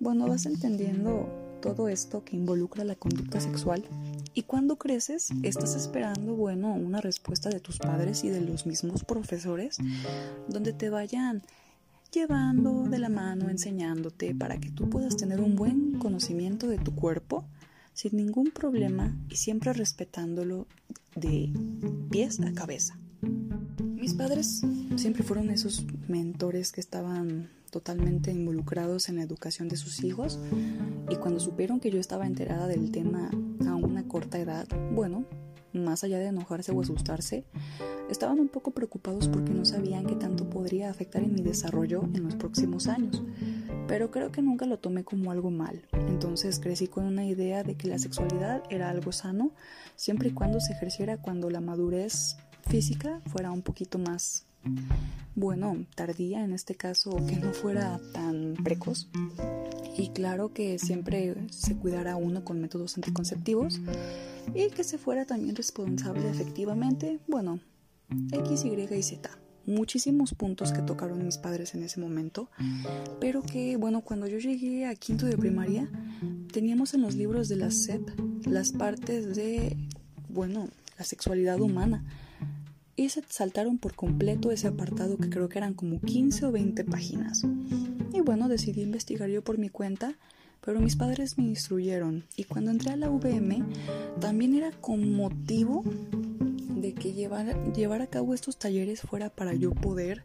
bueno, 0.00 0.26
vas 0.26 0.46
entendiendo 0.46 1.28
todo 1.62 1.88
esto 1.88 2.24
que 2.24 2.36
involucra 2.36 2.82
la 2.84 2.96
conducta 2.96 3.40
sexual 3.40 3.84
y 4.34 4.42
cuando 4.42 4.76
creces 4.76 5.30
estás 5.44 5.76
esperando, 5.76 6.34
bueno, 6.34 6.74
una 6.74 7.00
respuesta 7.00 7.50
de 7.50 7.60
tus 7.60 7.78
padres 7.78 8.24
y 8.24 8.30
de 8.30 8.40
los 8.40 8.66
mismos 8.66 9.04
profesores 9.04 9.78
donde 10.48 10.72
te 10.72 10.90
vayan 10.90 11.42
llevando 12.12 12.84
de 12.84 12.98
la 12.98 13.08
mano, 13.08 13.48
enseñándote 13.48 14.34
para 14.34 14.60
que 14.60 14.70
tú 14.70 14.90
puedas 14.90 15.16
tener 15.16 15.40
un 15.40 15.56
buen 15.56 15.98
conocimiento 15.98 16.68
de 16.68 16.78
tu 16.78 16.94
cuerpo 16.94 17.44
sin 17.94 18.16
ningún 18.16 18.50
problema 18.50 19.16
y 19.30 19.36
siempre 19.36 19.72
respetándolo 19.72 20.66
de 21.16 21.50
pies 22.10 22.40
a 22.40 22.52
cabeza. 22.52 22.98
Mis 23.80 24.14
padres 24.14 24.62
siempre 24.96 25.22
fueron 25.22 25.50
esos 25.50 25.86
mentores 26.08 26.72
que 26.72 26.80
estaban 26.80 27.50
totalmente 27.70 28.30
involucrados 28.30 29.08
en 29.08 29.16
la 29.16 29.22
educación 29.22 29.68
de 29.68 29.76
sus 29.76 30.04
hijos 30.04 30.38
y 31.08 31.16
cuando 31.16 31.40
supieron 31.40 31.80
que 31.80 31.90
yo 31.90 31.98
estaba 31.98 32.26
enterada 32.26 32.66
del 32.66 32.90
tema 32.90 33.30
a 33.66 33.74
una 33.74 34.06
corta 34.06 34.38
edad, 34.38 34.68
bueno, 34.92 35.24
más 35.72 36.04
allá 36.04 36.18
de 36.18 36.26
enojarse 36.26 36.72
o 36.72 36.80
asustarse, 36.80 37.44
estaban 38.10 38.40
un 38.40 38.48
poco 38.48 38.72
preocupados 38.72 39.28
porque 39.28 39.52
no 39.52 39.64
sabían 39.64 40.06
qué 40.06 40.14
tanto 40.14 40.48
podría 40.48 40.90
afectar 40.90 41.22
en 41.22 41.34
mi 41.34 41.42
desarrollo 41.42 42.02
en 42.14 42.24
los 42.24 42.36
próximos 42.36 42.86
años. 42.88 43.22
Pero 43.88 44.10
creo 44.10 44.32
que 44.32 44.42
nunca 44.42 44.66
lo 44.66 44.78
tomé 44.78 45.04
como 45.04 45.30
algo 45.30 45.50
mal. 45.50 45.82
Entonces 46.08 46.60
crecí 46.60 46.88
con 46.88 47.04
una 47.04 47.26
idea 47.26 47.62
de 47.62 47.76
que 47.76 47.88
la 47.88 47.98
sexualidad 47.98 48.62
era 48.70 48.90
algo 48.90 49.12
sano 49.12 49.52
siempre 49.96 50.28
y 50.28 50.32
cuando 50.32 50.60
se 50.60 50.72
ejerciera 50.72 51.16
cuando 51.16 51.50
la 51.50 51.60
madurez 51.60 52.36
física 52.66 53.20
fuera 53.26 53.50
un 53.50 53.62
poquito 53.62 53.98
más, 53.98 54.46
bueno, 55.34 55.86
tardía 55.94 56.44
en 56.44 56.52
este 56.52 56.74
caso, 56.74 57.16
que 57.26 57.36
no 57.36 57.52
fuera 57.52 58.00
tan 58.12 58.54
precoz. 58.62 59.08
Y 59.96 60.08
claro 60.10 60.52
que 60.52 60.78
siempre 60.78 61.34
se 61.50 61.76
cuidara 61.76 62.16
uno 62.16 62.44
con 62.44 62.60
métodos 62.60 62.96
anticonceptivos 62.96 63.80
y 64.54 64.70
que 64.70 64.84
se 64.84 64.98
fuera 64.98 65.24
también 65.26 65.56
responsable 65.56 66.28
efectivamente, 66.28 67.20
bueno, 67.28 67.60
X, 68.32 68.64
Y 68.64 68.94
y 68.94 69.02
Z. 69.02 69.30
Muchísimos 69.64 70.34
puntos 70.34 70.72
que 70.72 70.82
tocaron 70.82 71.24
mis 71.24 71.38
padres 71.38 71.74
en 71.74 71.84
ese 71.84 72.00
momento, 72.00 72.50
pero 73.20 73.42
que, 73.42 73.76
bueno, 73.76 74.00
cuando 74.00 74.26
yo 74.26 74.38
llegué 74.38 74.86
a 74.86 74.94
quinto 74.96 75.26
de 75.26 75.38
primaria, 75.38 75.88
teníamos 76.52 76.94
en 76.94 77.02
los 77.02 77.14
libros 77.14 77.48
de 77.48 77.56
la 77.56 77.70
SEP 77.70 78.08
las 78.44 78.72
partes 78.72 79.36
de, 79.36 79.76
bueno, 80.28 80.68
la 80.98 81.04
sexualidad 81.04 81.60
humana. 81.60 82.04
Y 82.94 83.08
se 83.08 83.22
saltaron 83.28 83.78
por 83.78 83.94
completo 83.94 84.50
ese 84.50 84.68
apartado 84.68 85.16
que 85.16 85.30
creo 85.30 85.48
que 85.48 85.58
eran 85.58 85.74
como 85.74 86.00
15 86.00 86.46
o 86.46 86.52
20 86.52 86.84
páginas. 86.84 87.42
Y 88.12 88.20
bueno, 88.20 88.48
decidí 88.48 88.82
investigar 88.82 89.28
yo 89.28 89.42
por 89.42 89.58
mi 89.58 89.68
cuenta 89.68 90.16
pero 90.64 90.80
mis 90.80 90.96
padres 90.96 91.38
me 91.38 91.44
instruyeron. 91.44 92.24
Y 92.36 92.44
cuando 92.44 92.70
entré 92.70 92.92
a 92.92 92.96
la 92.96 93.10
VM 93.10 93.64
también 94.20 94.54
era 94.54 94.70
con 94.70 95.12
motivo 95.12 95.82
de 95.84 96.94
que 96.94 97.12
llevar, 97.12 97.72
llevar 97.74 98.00
a 98.00 98.06
cabo 98.06 98.32
estos 98.32 98.58
talleres 98.58 99.02
fuera 99.02 99.28
para 99.28 99.54
yo 99.54 99.72
poder 99.72 100.24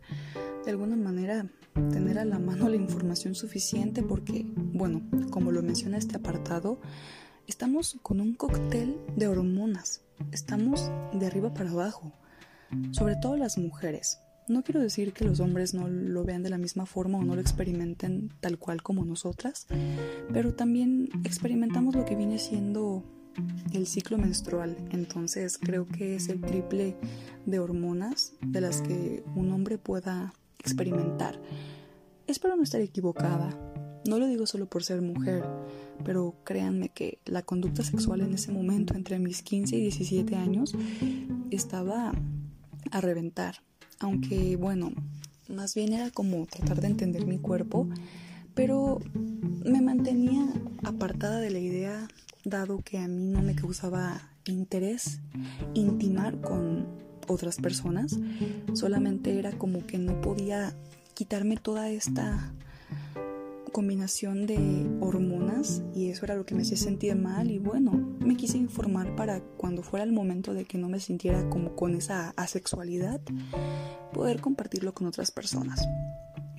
de 0.63 0.71
alguna 0.71 0.95
manera 0.95 1.47
tener 1.91 2.19
a 2.19 2.25
la 2.25 2.39
mano 2.39 2.69
la 2.69 2.75
información 2.75 3.35
suficiente 3.35 4.01
porque, 4.01 4.45
bueno, 4.55 5.01
como 5.29 5.51
lo 5.51 5.61
menciona 5.61 5.97
este 5.97 6.17
apartado, 6.17 6.79
estamos 7.47 7.97
con 8.01 8.21
un 8.21 8.33
cóctel 8.33 8.97
de 9.15 9.27
hormonas, 9.27 10.01
estamos 10.31 10.91
de 11.13 11.25
arriba 11.25 11.53
para 11.53 11.71
abajo, 11.71 12.11
sobre 12.91 13.15
todo 13.15 13.37
las 13.37 13.57
mujeres. 13.57 14.19
No 14.47 14.63
quiero 14.63 14.79
decir 14.79 15.11
que 15.11 15.25
los 15.25 15.41
hombres 15.41 15.73
no 15.73 15.89
lo 15.89 16.23
vean 16.23 16.41
de 16.41 16.49
la 16.49 16.57
misma 16.57 16.85
forma 16.85 17.17
o 17.17 17.23
no 17.23 17.35
lo 17.35 17.41
experimenten 17.41 18.31
tal 18.39 18.57
cual 18.57 18.81
como 18.81 19.03
nosotras, 19.03 19.67
pero 20.31 20.53
también 20.53 21.09
experimentamos 21.25 21.95
lo 21.95 22.05
que 22.05 22.15
viene 22.15 22.39
siendo 22.39 23.03
el 23.73 23.87
ciclo 23.87 24.17
menstrual. 24.17 24.77
Entonces 24.91 25.57
creo 25.57 25.85
que 25.85 26.15
es 26.15 26.29
el 26.29 26.41
triple 26.41 26.95
de 27.45 27.59
hormonas 27.59 28.33
de 28.41 28.61
las 28.61 28.81
que 28.81 29.23
un 29.35 29.51
hombre 29.51 29.77
pueda 29.77 30.33
experimentar. 30.59 31.39
Espero 32.25 32.55
no 32.55 32.63
estar 32.63 32.81
equivocada. 32.81 33.49
No 34.07 34.19
lo 34.19 34.27
digo 34.27 34.45
solo 34.45 34.67
por 34.67 34.83
ser 34.83 35.01
mujer, 35.01 35.43
pero 36.05 36.35
créanme 36.45 36.89
que 36.89 37.19
la 37.25 37.41
conducta 37.41 37.83
sexual 37.83 38.21
en 38.21 38.33
ese 38.33 38.53
momento, 38.53 38.93
entre 38.95 39.19
mis 39.19 39.41
15 39.41 39.75
y 39.75 39.81
17 39.81 40.35
años, 40.35 40.73
estaba 41.51 42.13
a 42.91 43.01
reventar. 43.01 43.57
Aunque 43.99 44.55
bueno, 44.55 44.91
más 45.47 45.75
bien 45.75 45.93
era 45.93 46.11
como 46.11 46.45
tratar 46.45 46.81
de 46.81 46.87
entender 46.87 47.25
mi 47.25 47.37
cuerpo, 47.37 47.87
pero 48.53 48.99
me 49.13 49.81
mantenía 49.81 50.47
apartada 50.83 51.39
de 51.39 51.49
la 51.51 51.59
idea 51.59 52.07
dado 52.43 52.79
que 52.79 52.97
a 52.97 53.07
mí 53.07 53.27
no 53.27 53.41
me 53.41 53.55
causaba 53.55 54.21
interés 54.45 55.19
intimar 55.73 56.39
con 56.39 56.87
otras 57.27 57.57
personas, 57.57 58.17
solamente 58.73 59.37
era 59.37 59.51
como 59.51 59.85
que 59.85 59.97
no 59.97 60.21
podía 60.21 60.73
quitarme 61.13 61.57
toda 61.57 61.89
esta 61.89 62.53
combinación 63.69 64.45
de 64.45 64.89
hormonas 64.99 65.83
y 65.93 66.09
eso 66.09 66.25
era 66.25 66.35
lo 66.35 66.45
que 66.45 66.55
me 66.55 66.61
hacía 66.61 66.77
sentir 66.77 67.15
mal 67.15 67.51
y 67.51 67.59
bueno, 67.59 67.91
me 68.19 68.35
quise 68.35 68.57
informar 68.57 69.15
para 69.15 69.41
cuando 69.41 69.83
fuera 69.83 70.03
el 70.03 70.11
momento 70.11 70.53
de 70.53 70.65
que 70.65 70.77
no 70.77 70.89
me 70.89 70.99
sintiera 70.99 71.49
como 71.49 71.75
con 71.75 71.95
esa 71.95 72.33
asexualidad, 72.35 73.21
poder 74.13 74.41
compartirlo 74.41 74.93
con 74.93 75.07
otras 75.07 75.31
personas. 75.31 75.87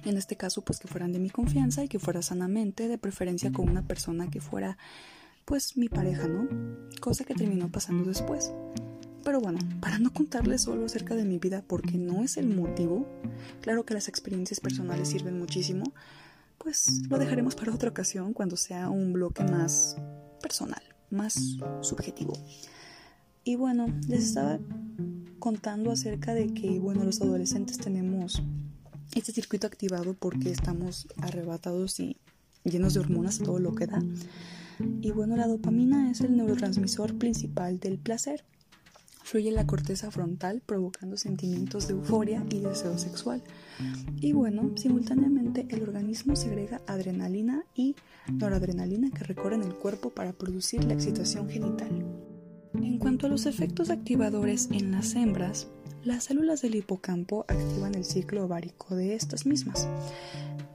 En 0.05 0.17
este 0.17 0.37
caso, 0.37 0.63
pues 0.63 0.79
que 0.79 0.89
fueran 0.89 1.13
de 1.13 1.19
mi 1.19 1.31
confianza 1.31 1.85
y 1.85 1.89
que 1.89 1.99
fuera 1.99 2.23
sanamente, 2.23 2.89
de 2.89 2.99
preferencia 2.99 3.53
con 3.53 3.69
una 3.69 3.87
persona 3.87 4.31
que 4.31 4.41
fuera 4.41 4.79
pues 5.45 5.77
mi 5.77 5.89
pareja, 5.89 6.29
¿no? 6.29 6.49
Cosa 7.01 7.25
que 7.25 7.35
terminó 7.35 7.71
pasando 7.71 8.05
después. 8.05 8.53
Pero 9.25 9.41
bueno, 9.41 9.59
para 9.81 9.99
no 9.99 10.13
contarles 10.13 10.63
solo 10.63 10.87
acerca 10.87 11.15
de 11.15 11.25
mi 11.25 11.39
vida 11.39 11.63
porque 11.67 11.99
no 11.99 12.23
es 12.23 12.37
el 12.37 12.49
motivo, 12.49 13.07
claro 13.61 13.85
que 13.85 13.95
las 13.95 14.09
experiencias 14.09 14.61
personales 14.61 15.09
sirven 15.09 15.39
muchísimo, 15.39 15.85
pues 16.59 17.09
lo 17.09 17.19
dejaremos 17.19 17.55
para 17.55 17.73
otra 17.73 17.91
ocasión 17.91 18.33
cuando 18.33 18.57
sea 18.57 18.91
un 18.91 19.13
bloque 19.13 19.45
más 19.45 19.97
personal, 20.43 20.83
más 21.11 21.57
subjetivo. 21.81 22.35
Y 23.45 23.57
bueno, 23.57 23.87
les 24.09 24.25
estaba 24.25 24.59
contando 25.39 25.91
acerca 25.91 26.35
de 26.35 26.53
que, 26.53 26.79
bueno, 26.79 27.05
los 27.05 27.23
adolescentes 27.23 27.79
tenemos 27.79 28.43
este 29.15 29.33
circuito 29.33 29.67
activado 29.67 30.15
porque 30.15 30.51
estamos 30.51 31.09
arrebatados 31.23 31.99
y 32.01 32.19
llenos 32.65 32.95
de 32.95 33.01
hormonas, 33.01 33.39
todo 33.39 33.59
lo 33.59 33.75
que 33.75 33.87
da. 33.87 34.03
Y 35.01 35.11
bueno, 35.13 35.37
la 35.37 35.47
dopamina 35.47 36.11
es 36.11 36.21
el 36.21 36.37
neurotransmisor 36.37 37.17
principal 37.19 37.81
del 37.81 37.99
placer 37.99 38.45
fluye 39.29 39.53
la 39.53 39.67
corteza 39.67 40.11
frontal 40.11 40.63
provocando 40.65 41.19
sentimientos 41.19 41.87
de 41.87 41.93
euforia 41.93 42.43
y 42.49 42.61
deseo 42.61 42.97
sexual. 42.97 43.43
Y 44.21 44.33
bueno, 44.33 44.73
simultáneamente 44.77 45.67
el 45.69 45.83
organismo 45.83 46.35
segrega 46.35 46.81
adrenalina 46.87 47.65
y 47.75 47.95
noradrenalina 48.33 49.11
que 49.11 49.25
recorren 49.25 49.63
el 49.63 49.75
cuerpo 49.75 50.09
para 50.11 50.33
producir 50.33 50.83
la 50.85 50.95
excitación 50.95 51.47
genital. 51.51 51.91
En 52.73 52.99
cuanto 52.99 53.27
a 53.27 53.29
los 53.29 53.45
efectos 53.45 53.91
activadores 53.91 54.71
en 54.73 54.93
las 54.93 55.15
hembras, 55.15 55.69
las 56.05 56.25
células 56.25 56.63
del 56.63 56.77
hipocampo 56.77 57.45
activan 57.49 57.97
el 57.97 58.07
ciclo 58.07 58.45
ovárico 58.45 58.97
de 58.97 59.15
estas 59.15 59.45
mismas. 59.45 59.89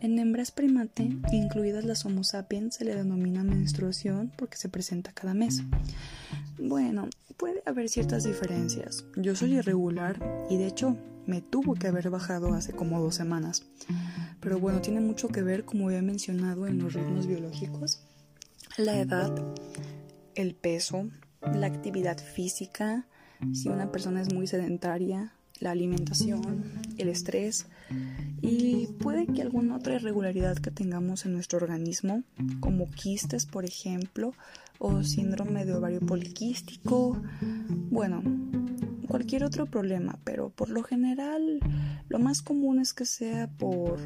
En 0.02 0.20
hembras 0.20 0.52
primate, 0.52 1.10
incluidas 1.32 1.86
las 1.86 2.06
Homo 2.06 2.24
sapiens, 2.24 2.76
se 2.76 2.86
le 2.86 2.94
denomina 2.94 3.44
menstruación 3.44 4.32
porque 4.38 4.58
se 4.58 4.70
presenta 4.70 5.12
cada 5.12 5.34
mes. 5.34 5.64
Bueno, 6.60 7.08
puede 7.34 7.64
haber 7.66 7.90
ciertas 7.90 8.24
diferencias. 8.24 9.06
Yo 9.16 9.36
soy 9.36 9.56
irregular 9.56 10.20
y 10.50 10.58
de 10.58 10.68
hecho 10.68 10.98
me 11.26 11.42
tuvo 11.42 11.74
que 11.76 11.88
haber 11.88 12.10
bajado 12.10 12.54
hace 12.54 12.74
como 12.74 13.02
dos 13.02 13.16
semanas. 13.16 13.66
pero 14.40 14.60
bueno, 14.60 14.82
tiene 14.82 15.00
mucho 15.00 15.30
que 15.30 15.42
ver, 15.42 15.66
como 15.66 15.88
había 15.88 16.02
mencionado, 16.02 16.68
en 16.68 16.80
los 16.80 16.94
ritmos 16.94 17.28
biológicos, 17.28 18.02
la 18.78 19.00
edad, 19.00 19.34
el 20.36 20.56
peso, 20.56 21.10
la 21.42 21.68
actividad 21.68 22.18
física, 22.18 23.08
si 23.54 23.70
una 23.70 23.92
persona 23.92 24.22
es 24.22 24.34
muy 24.34 24.48
sedentaria, 24.48 25.34
la 25.60 25.72
alimentación, 25.72 26.64
el 26.98 27.08
estrés 27.10 27.68
y 28.42 28.88
puede 29.00 29.28
que 29.28 29.42
alguna 29.42 29.78
otra 29.78 29.96
irregularidad 29.96 30.58
que 30.58 30.72
tengamos 30.72 31.26
en 31.26 31.34
nuestro 31.34 31.60
organismo, 31.60 32.24
como 32.60 32.90
quistes, 32.92 33.46
por 33.46 33.66
ejemplo, 33.66 34.34
o 34.84 35.02
síndrome 35.02 35.66
de 35.66 35.74
ovario 35.74 36.02
poliquístico, 36.02 37.18
bueno, 37.90 38.22
cualquier 39.08 39.46
otro 39.46 39.66
problema, 39.66 40.20
pero 40.26 40.50
por 40.50 40.70
lo 40.70 40.84
general 40.84 41.62
lo 42.10 42.20
más 42.20 42.42
común 42.42 42.80
es 42.80 42.94
que 42.94 43.06
sea 43.06 43.48
por 43.48 43.98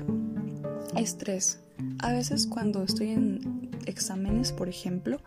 estrés. 0.95 1.59
A 1.97 2.13
veces 2.13 2.45
cuando 2.45 2.83
estoy 2.83 3.09
en 3.09 3.71
exámenes, 3.87 4.51
por 4.51 4.69
ejemplo, 4.69 5.19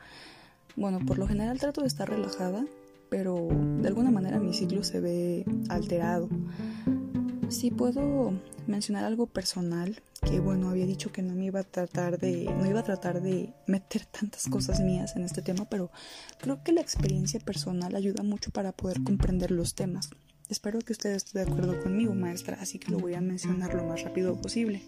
bueno, 0.77 1.01
por 1.05 1.19
lo 1.19 1.27
general 1.27 1.59
trato 1.59 1.81
de 1.81 1.89
estar 1.89 2.09
relajada, 2.09 2.65
pero 3.09 3.49
de 3.81 3.89
alguna 3.89 4.13
manera 4.13 4.39
mi 4.39 4.55
ciclo 4.55 4.85
se 4.85 5.01
ve 5.01 5.45
alterado. 5.69 6.29
Si 7.51 7.71
puedo 7.71 8.33
mencionar 8.67 9.05
algo 9.05 9.27
personal, 9.27 10.03
que 10.23 10.41
bueno, 10.41 10.71
había 10.71 10.87
dicho 10.87 11.13
que 11.13 11.23
no 11.23 11.35
me 11.35 11.47
iba 11.47 11.61
a 11.61 11.65
tratar 11.65 12.19
de 12.19 12.45
no 12.45 12.67
iba 12.67 12.81
a 12.81 12.85
tratar 12.85 13.21
de 13.21 13.53
meter 13.67 14.07
tantas 14.07 14.47
cosas 14.49 14.81
mías 14.81 15.17
en 15.17 15.25
este 15.25 15.43
tema, 15.43 15.67
pero 15.69 15.91
creo 16.39 16.63
que 16.63 16.73
la 16.73 16.81
experiencia 16.81 17.41
personal 17.41 17.95
ayuda 17.97 18.23
mucho 18.23 18.51
para 18.51 18.73
poder 18.73 19.03
comprender 19.03 19.51
los 19.51 19.75
temas. 19.75 20.11
Espero 20.49 20.79
que 20.81 20.93
usted 20.93 21.11
esté 21.11 21.39
de 21.39 21.45
acuerdo 21.45 21.81
conmigo, 21.81 22.15
maestra, 22.15 22.59
así 22.61 22.79
que 22.79 22.91
lo 22.91 22.99
voy 22.99 23.15
a 23.15 23.21
mencionar 23.21 23.75
lo 23.75 23.85
más 23.85 24.03
rápido 24.03 24.41
posible. 24.41 24.83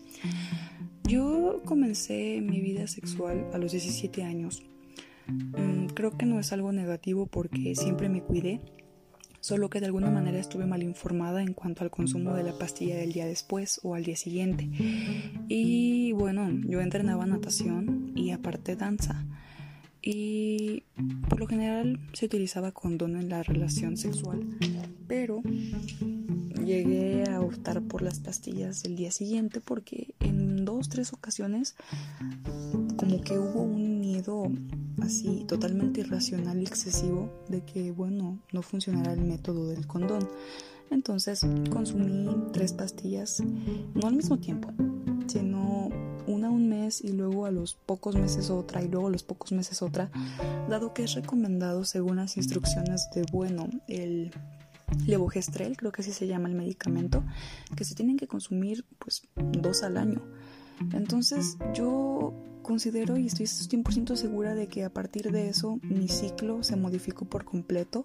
Yo 1.04 1.62
comencé 1.64 2.40
mi 2.40 2.60
vida 2.60 2.86
sexual 2.86 3.48
a 3.52 3.58
los 3.58 3.72
17 3.72 4.22
años 4.24 4.62
Mm, 5.26 5.86
creo 5.94 6.16
que 6.16 6.26
no 6.26 6.38
es 6.38 6.52
algo 6.52 6.72
negativo 6.72 7.26
porque 7.26 7.74
siempre 7.74 8.08
me 8.08 8.22
cuidé, 8.22 8.60
solo 9.42 9.68
que 9.68 9.80
de 9.80 9.86
alguna 9.86 10.08
manera 10.08 10.38
estuve 10.38 10.66
mal 10.66 10.84
informada 10.84 11.42
en 11.42 11.52
cuanto 11.52 11.82
al 11.82 11.90
consumo 11.90 12.32
de 12.32 12.44
la 12.44 12.56
pastilla 12.56 12.96
del 12.96 13.12
día 13.12 13.26
después 13.26 13.80
o 13.82 13.96
al 13.96 14.04
día 14.04 14.14
siguiente. 14.14 14.70
Y 15.48 16.12
bueno, 16.12 16.48
yo 16.64 16.80
entrenaba 16.80 17.26
natación 17.26 18.12
y 18.14 18.30
aparte 18.30 18.76
danza. 18.76 19.26
Y 20.00 20.84
por 21.28 21.40
lo 21.40 21.48
general 21.48 21.98
se 22.12 22.26
utilizaba 22.26 22.70
condón 22.70 23.16
en 23.16 23.28
la 23.28 23.42
relación 23.42 23.96
sexual, 23.96 24.46
pero 25.12 25.42
llegué 26.64 27.28
a 27.30 27.42
optar 27.42 27.82
por 27.82 28.00
las 28.00 28.18
pastillas 28.18 28.82
del 28.82 28.96
día 28.96 29.10
siguiente 29.10 29.60
porque 29.60 30.14
en 30.20 30.64
dos, 30.64 30.88
tres 30.88 31.12
ocasiones 31.12 31.74
como 32.96 33.20
que 33.20 33.38
hubo 33.38 33.60
un 33.60 34.00
miedo 34.00 34.50
así 35.02 35.44
totalmente 35.46 36.00
irracional 36.00 36.62
y 36.62 36.64
excesivo 36.64 37.30
de 37.50 37.62
que, 37.62 37.92
bueno, 37.92 38.38
no 38.54 38.62
funcionara 38.62 39.12
el 39.12 39.20
método 39.20 39.68
del 39.68 39.86
condón. 39.86 40.26
Entonces 40.90 41.42
consumí 41.70 42.34
tres 42.54 42.72
pastillas, 42.72 43.42
no 43.94 44.08
al 44.08 44.16
mismo 44.16 44.38
tiempo, 44.38 44.70
sino 45.26 45.90
una 46.26 46.48
un 46.48 46.70
mes 46.70 47.04
y 47.04 47.12
luego 47.12 47.44
a 47.44 47.50
los 47.50 47.74
pocos 47.74 48.16
meses 48.16 48.48
otra 48.48 48.82
y 48.82 48.88
luego 48.88 49.08
a 49.08 49.10
los 49.10 49.24
pocos 49.24 49.52
meses 49.52 49.82
otra, 49.82 50.10
dado 50.70 50.94
que 50.94 51.04
es 51.04 51.12
recomendado 51.12 51.84
según 51.84 52.16
las 52.16 52.38
instrucciones 52.38 53.10
de, 53.14 53.26
bueno, 53.30 53.68
el 53.88 54.32
levogestrel, 55.06 55.76
creo 55.76 55.92
que 55.92 56.02
así 56.02 56.12
se 56.12 56.26
llama 56.26 56.48
el 56.48 56.54
medicamento, 56.54 57.24
que 57.76 57.84
se 57.84 57.94
tienen 57.94 58.16
que 58.16 58.28
consumir 58.28 58.84
pues 58.98 59.22
dos 59.36 59.82
al 59.82 59.96
año. 59.96 60.22
Entonces 60.92 61.56
yo 61.74 62.34
considero 62.62 63.16
y 63.16 63.26
estoy 63.26 63.46
100% 63.46 64.16
segura 64.16 64.54
de 64.54 64.68
que 64.68 64.84
a 64.84 64.90
partir 64.90 65.30
de 65.30 65.48
eso 65.48 65.78
mi 65.82 66.08
ciclo 66.08 66.62
se 66.62 66.76
modificó 66.76 67.24
por 67.24 67.44
completo. 67.44 68.04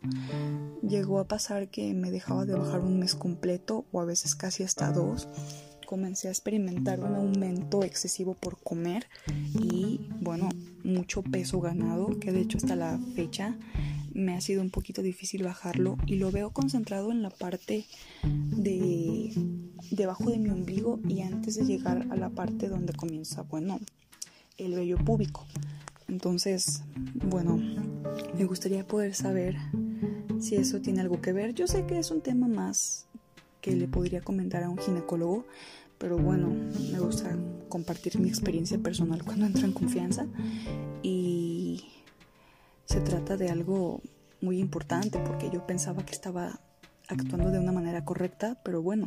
Llegó 0.82 1.20
a 1.20 1.28
pasar 1.28 1.70
que 1.70 1.94
me 1.94 2.12
dejaba 2.12 2.46
de 2.46 2.56
bajar 2.56 2.82
un 2.82 3.00
mes 3.00 3.16
completo 3.16 3.86
o 3.92 4.02
a 4.02 4.06
veces 4.06 4.36
casi 4.36 4.64
hasta 4.64 4.92
dos. 4.92 5.28
Comencé 5.86 6.28
a 6.28 6.32
experimentar 6.32 7.00
un 7.00 7.16
aumento 7.16 7.84
excesivo 7.84 8.34
por 8.34 8.62
comer 8.62 9.08
y 9.54 10.10
bueno, 10.20 10.50
mucho 10.84 11.22
peso 11.22 11.62
ganado, 11.62 12.20
que 12.20 12.34
de 12.34 12.42
hecho 12.42 12.58
hasta 12.58 12.76
la 12.76 13.00
fecha 13.16 13.58
me 14.18 14.34
ha 14.34 14.42
sido 14.42 14.64
un 14.64 14.72
poquito 14.72 15.04
difícil 15.04 15.44
bajarlo 15.44 15.96
y 16.08 16.16
lo 16.16 16.32
veo 16.32 16.50
concentrado 16.50 17.12
en 17.12 17.22
la 17.22 17.30
parte 17.30 17.86
de 18.24 19.32
debajo 19.92 20.32
de 20.32 20.40
mi 20.40 20.50
ombligo 20.50 21.00
y 21.08 21.22
antes 21.22 21.56
de 21.56 21.66
llegar 21.66 22.08
a 22.10 22.16
la 22.16 22.32
parte 22.32 22.68
donde 22.68 22.94
comienza, 22.94 23.44
bueno, 23.44 23.80
el 24.58 24.74
vello 24.74 24.98
púbico. 24.98 25.46
Entonces, 26.08 26.82
bueno, 27.14 27.58
me 28.36 28.46
gustaría 28.46 28.88
poder 28.88 29.14
saber 29.14 29.56
si 30.40 30.56
eso 30.56 30.82
tiene 30.82 31.02
algo 31.02 31.22
que 31.22 31.32
ver. 31.32 31.54
Yo 31.54 31.68
sé 31.68 31.86
que 31.86 32.00
es 32.00 32.10
un 32.10 32.22
tema 32.22 32.48
más 32.48 33.06
que 33.62 33.76
le 33.76 33.88
podría 33.88 34.22
comentar 34.22 34.64
a 34.64 34.70
un 34.70 34.80
ginecólogo, 34.80 35.46
pero 36.00 36.18
bueno, 36.18 36.50
me 36.92 37.00
gusta 37.00 37.38
compartir 37.70 38.20
mi 38.20 38.30
experiencia 38.30 38.80
personal 38.80 39.24
cuando 39.24 39.46
entro 39.46 39.66
en 39.66 39.74
confianza 39.74 40.26
y 41.04 41.27
se 42.98 43.04
trata 43.04 43.38
de 43.38 43.50
algo 43.50 44.02
muy 44.42 44.58
importante 44.58 45.20
porque 45.20 45.52
yo 45.54 45.68
pensaba 45.68 46.04
que 46.04 46.14
estaba 46.14 46.60
actuando 47.08 47.52
de 47.52 47.60
una 47.60 47.72
manera 47.72 48.04
correcta, 48.04 48.60
pero 48.66 48.82
bueno, 48.82 49.06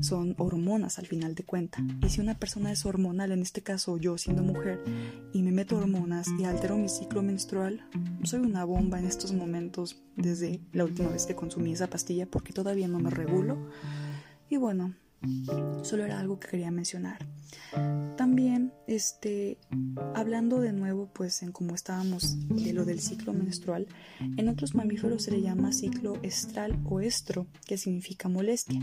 son 0.00 0.34
hormonas 0.38 0.98
al 0.98 1.06
final 1.06 1.34
de 1.34 1.44
cuenta. 1.44 1.78
Y 2.02 2.08
si 2.08 2.22
una 2.22 2.38
persona 2.38 2.72
es 2.72 2.86
hormonal, 2.86 3.32
en 3.32 3.42
este 3.42 3.62
caso 3.62 3.98
yo 3.98 4.16
siendo 4.16 4.42
mujer, 4.42 4.82
y 5.34 5.42
me 5.42 5.52
meto 5.52 5.76
hormonas 5.76 6.26
y 6.38 6.44
altero 6.44 6.78
mi 6.78 6.88
ciclo 6.88 7.20
menstrual, 7.22 7.86
soy 8.22 8.40
una 8.40 8.64
bomba 8.64 8.98
en 8.98 9.04
estos 9.04 9.34
momentos 9.34 10.02
desde 10.16 10.62
la 10.72 10.84
última 10.84 11.10
vez 11.10 11.26
que 11.26 11.34
consumí 11.34 11.72
esa 11.72 11.88
pastilla 11.88 12.24
porque 12.24 12.54
todavía 12.54 12.88
no 12.88 12.98
me 12.98 13.10
regulo. 13.10 13.68
Y 14.48 14.56
bueno, 14.56 14.94
Solo 15.82 16.04
era 16.04 16.18
algo 16.18 16.38
que 16.38 16.48
quería 16.48 16.70
mencionar. 16.70 17.26
También, 18.16 18.72
este, 18.86 19.58
hablando 20.14 20.60
de 20.60 20.72
nuevo, 20.72 21.10
pues 21.12 21.42
en 21.42 21.52
como 21.52 21.74
estábamos 21.74 22.36
de 22.48 22.72
lo 22.72 22.84
del 22.84 23.00
ciclo 23.00 23.32
menstrual, 23.32 23.86
en 24.36 24.48
otros 24.48 24.74
mamíferos 24.74 25.24
se 25.24 25.30
le 25.30 25.42
llama 25.42 25.72
ciclo 25.72 26.18
estral 26.22 26.78
o 26.84 27.00
estro, 27.00 27.46
que 27.66 27.78
significa 27.78 28.28
molestia. 28.28 28.80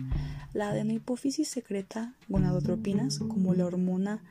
La 0.54 0.70
adenohipófisis 0.70 1.48
secreta 1.48 2.16
gonadotropinas, 2.28 3.20
como 3.20 3.54
la 3.54 3.66
hormona 3.66 4.24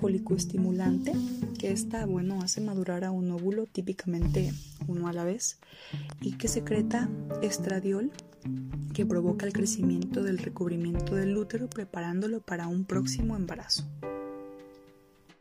folicoestimulante, 0.00 1.12
que 1.58 1.70
esta, 1.70 2.04
bueno, 2.06 2.42
hace 2.42 2.60
madurar 2.60 3.04
a 3.04 3.12
un 3.12 3.30
óvulo, 3.30 3.66
típicamente 3.66 4.52
uno 4.88 5.08
a 5.08 5.12
la 5.12 5.24
vez, 5.24 5.58
y 6.20 6.32
que 6.32 6.48
secreta 6.48 7.08
estradiol, 7.40 8.10
que 8.94 9.06
provoca 9.06 9.46
el 9.46 9.52
crecimiento 9.52 10.22
del 10.22 10.38
recubrimiento 10.38 11.14
del 11.14 11.36
útero 11.36 11.68
preparándolo 11.68 12.40
para 12.40 12.66
un 12.66 12.84
próximo 12.84 13.36
embarazo. 13.36 13.84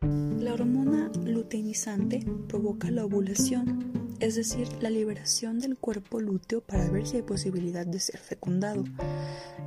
La 0.02 0.54
hormona 0.54 1.12
luteinizante 1.24 2.26
provoca 2.48 2.90
la 2.90 3.06
ovulación, 3.06 4.16
es 4.20 4.36
decir, 4.36 4.68
la 4.82 4.90
liberación 4.90 5.60
del 5.60 5.78
cuerpo 5.78 6.20
lúteo 6.20 6.62
para 6.62 6.90
ver 6.90 7.06
si 7.06 7.18
hay 7.18 7.22
posibilidad 7.22 7.86
de 7.86 8.00
ser 8.00 8.20
fecundado. 8.20 8.84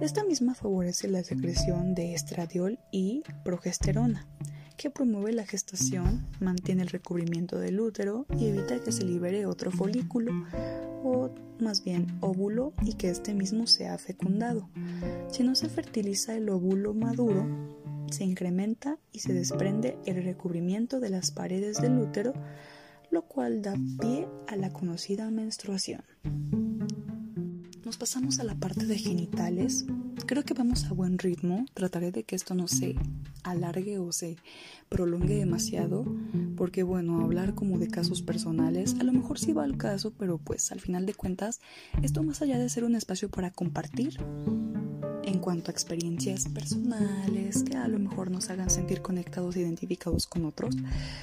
Esta 0.00 0.24
misma 0.24 0.54
favorece 0.54 1.08
la 1.08 1.22
secreción 1.22 1.94
de 1.94 2.14
estradiol 2.14 2.78
y 2.90 3.22
progesterona, 3.44 4.26
que 4.76 4.90
promueve 4.90 5.32
la 5.32 5.46
gestación, 5.46 6.26
mantiene 6.40 6.82
el 6.82 6.88
recubrimiento 6.88 7.58
del 7.58 7.80
útero 7.80 8.26
y 8.38 8.46
evita 8.46 8.80
que 8.80 8.92
se 8.92 9.04
libere 9.04 9.46
otro 9.46 9.70
folículo, 9.70 10.32
o 11.02 11.30
más 11.60 11.84
bien 11.84 12.06
óvulo 12.20 12.72
y 12.82 12.94
que 12.94 13.10
este 13.10 13.34
mismo 13.34 13.66
sea 13.66 13.98
fecundado. 13.98 14.68
Si 15.30 15.42
no 15.42 15.54
se 15.54 15.68
fertiliza 15.68 16.34
el 16.34 16.48
óvulo 16.48 16.94
maduro, 16.94 17.46
se 18.10 18.24
incrementa 18.24 18.98
y 19.12 19.20
se 19.20 19.32
desprende 19.32 19.98
el 20.06 20.22
recubrimiento 20.22 21.00
de 21.00 21.10
las 21.10 21.30
paredes 21.30 21.80
del 21.80 21.98
útero, 21.98 22.32
lo 23.10 23.22
cual 23.22 23.62
da 23.62 23.74
pie 24.00 24.28
a 24.48 24.56
la 24.56 24.72
conocida 24.72 25.30
menstruación. 25.30 26.02
Nos 27.84 27.98
pasamos 27.98 28.40
a 28.40 28.44
la 28.44 28.54
parte 28.54 28.86
de 28.86 28.96
genitales. 28.96 29.84
Creo 30.26 30.42
que 30.42 30.54
vamos 30.54 30.84
a 30.84 30.94
buen 30.94 31.18
ritmo. 31.18 31.66
Trataré 31.74 32.12
de 32.12 32.22
que 32.22 32.34
esto 32.34 32.54
no 32.54 32.66
se 32.66 32.96
alargue 33.42 33.98
o 33.98 34.10
se 34.10 34.36
prolongue 34.88 35.34
demasiado, 35.34 36.06
porque 36.56 36.82
bueno, 36.82 37.20
hablar 37.20 37.54
como 37.54 37.78
de 37.78 37.88
casos 37.88 38.22
personales, 38.22 38.96
a 39.00 39.04
lo 39.04 39.12
mejor 39.12 39.38
sí 39.38 39.52
va 39.52 39.64
al 39.64 39.76
caso, 39.76 40.14
pero 40.18 40.38
pues 40.38 40.72
al 40.72 40.80
final 40.80 41.04
de 41.04 41.12
cuentas, 41.12 41.60
esto 42.02 42.22
más 42.22 42.40
allá 42.40 42.58
de 42.58 42.70
ser 42.70 42.84
un 42.84 42.94
espacio 42.94 43.28
para 43.28 43.50
compartir, 43.50 44.18
en 45.26 45.38
cuanto 45.38 45.70
a 45.70 45.72
experiencias 45.72 46.48
personales 46.48 47.62
que 47.62 47.76
a 47.76 47.88
lo 47.88 47.98
mejor 47.98 48.30
nos 48.30 48.50
hagan 48.50 48.70
sentir 48.70 49.02
conectados 49.02 49.56
e 49.56 49.60
identificados 49.60 50.26
con 50.26 50.44
otros, 50.44 50.76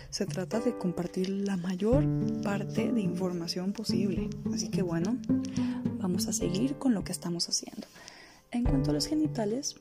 se 0.09 0.25
trata 0.25 0.59
de 0.59 0.77
compartir 0.77 1.29
la 1.29 1.57
mayor 1.57 2.05
parte 2.41 2.91
de 2.91 3.01
información 3.01 3.73
posible. 3.73 4.29
Así 4.53 4.69
que 4.69 4.81
bueno, 4.81 5.17
vamos 5.99 6.27
a 6.27 6.33
seguir 6.33 6.75
con 6.77 6.93
lo 6.93 7.03
que 7.03 7.11
estamos 7.11 7.47
haciendo. 7.49 7.87
En 8.51 8.63
cuanto 8.63 8.91
a 8.91 8.93
los 8.93 9.07
genitales, 9.07 9.75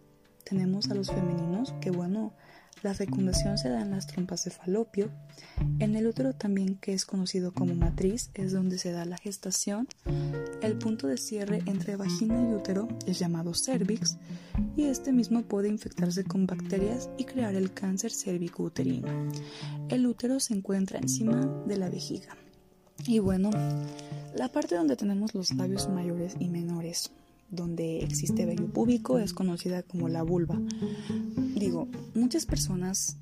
tenemos 0.44 0.90
a 0.90 0.94
los 0.94 1.08
femeninos, 1.08 1.72
que 1.80 1.90
bueno, 1.90 2.32
la 2.82 2.94
fecundación 2.94 3.58
se 3.58 3.68
da 3.68 3.82
en 3.82 3.90
las 3.90 4.06
trompas 4.06 4.44
de 4.44 4.50
falopio. 4.50 5.10
En 5.78 5.96
el 5.96 6.06
útero 6.06 6.32
también, 6.32 6.76
que 6.76 6.92
es 6.92 7.04
conocido 7.04 7.52
como 7.52 7.74
matriz, 7.74 8.30
es 8.34 8.52
donde 8.52 8.78
se 8.78 8.92
da 8.92 9.04
la 9.04 9.18
gestación. 9.18 9.86
El 10.62 10.76
punto 10.78 11.06
de 11.06 11.16
cierre 11.16 11.62
entre 11.66 11.96
vagina 11.96 12.40
y 12.40 12.54
útero 12.54 12.88
es 13.06 13.18
llamado 13.18 13.54
cervix 13.54 14.16
y 14.76 14.84
este 14.84 15.12
mismo 15.12 15.42
puede 15.42 15.68
infectarse 15.68 16.24
con 16.24 16.46
bacterias 16.46 17.10
y 17.18 17.24
crear 17.24 17.54
el 17.54 17.72
cáncer 17.72 18.12
cérvico-uterino. 18.12 19.08
El 19.88 20.06
útero 20.06 20.40
se 20.40 20.54
encuentra 20.54 20.98
encima 20.98 21.46
de 21.66 21.76
la 21.76 21.90
vejiga. 21.90 22.36
Y 23.06 23.18
bueno, 23.18 23.50
la 24.34 24.48
parte 24.48 24.74
donde 24.74 24.96
tenemos 24.96 25.34
los 25.34 25.52
labios 25.54 25.88
mayores 25.88 26.36
y 26.38 26.48
menores 26.48 27.10
donde 27.50 27.98
existe 28.04 28.46
vello 28.46 28.66
púbico 28.66 29.18
es 29.18 29.32
conocida 29.32 29.82
como 29.82 30.08
la 30.08 30.22
vulva. 30.22 30.58
Digo, 31.56 31.88
muchas 32.14 32.46
personas, 32.46 33.16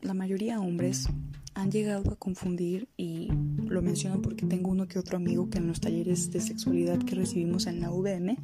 la 0.00 0.14
mayoría 0.14 0.60
hombres, 0.60 1.08
han 1.54 1.70
llegado 1.70 2.12
a 2.12 2.16
confundir, 2.16 2.88
y 2.96 3.28
lo 3.66 3.82
menciono 3.82 4.22
porque 4.22 4.46
tengo 4.46 4.70
uno 4.70 4.88
que 4.88 4.98
otro 4.98 5.16
amigo 5.16 5.50
que 5.50 5.58
en 5.58 5.66
los 5.66 5.80
talleres 5.80 6.30
de 6.30 6.40
sexualidad 6.40 6.98
que 6.98 7.14
recibimos 7.14 7.66
en 7.66 7.80
la 7.80 7.90
VM, 7.90 8.38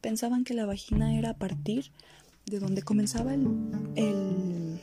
pensaban 0.00 0.44
que 0.44 0.54
la 0.54 0.66
vagina 0.66 1.16
era 1.16 1.30
a 1.30 1.38
partir 1.38 1.92
de 2.46 2.58
donde 2.58 2.82
comenzaba 2.82 3.34
el, 3.34 3.46
el, 3.94 4.80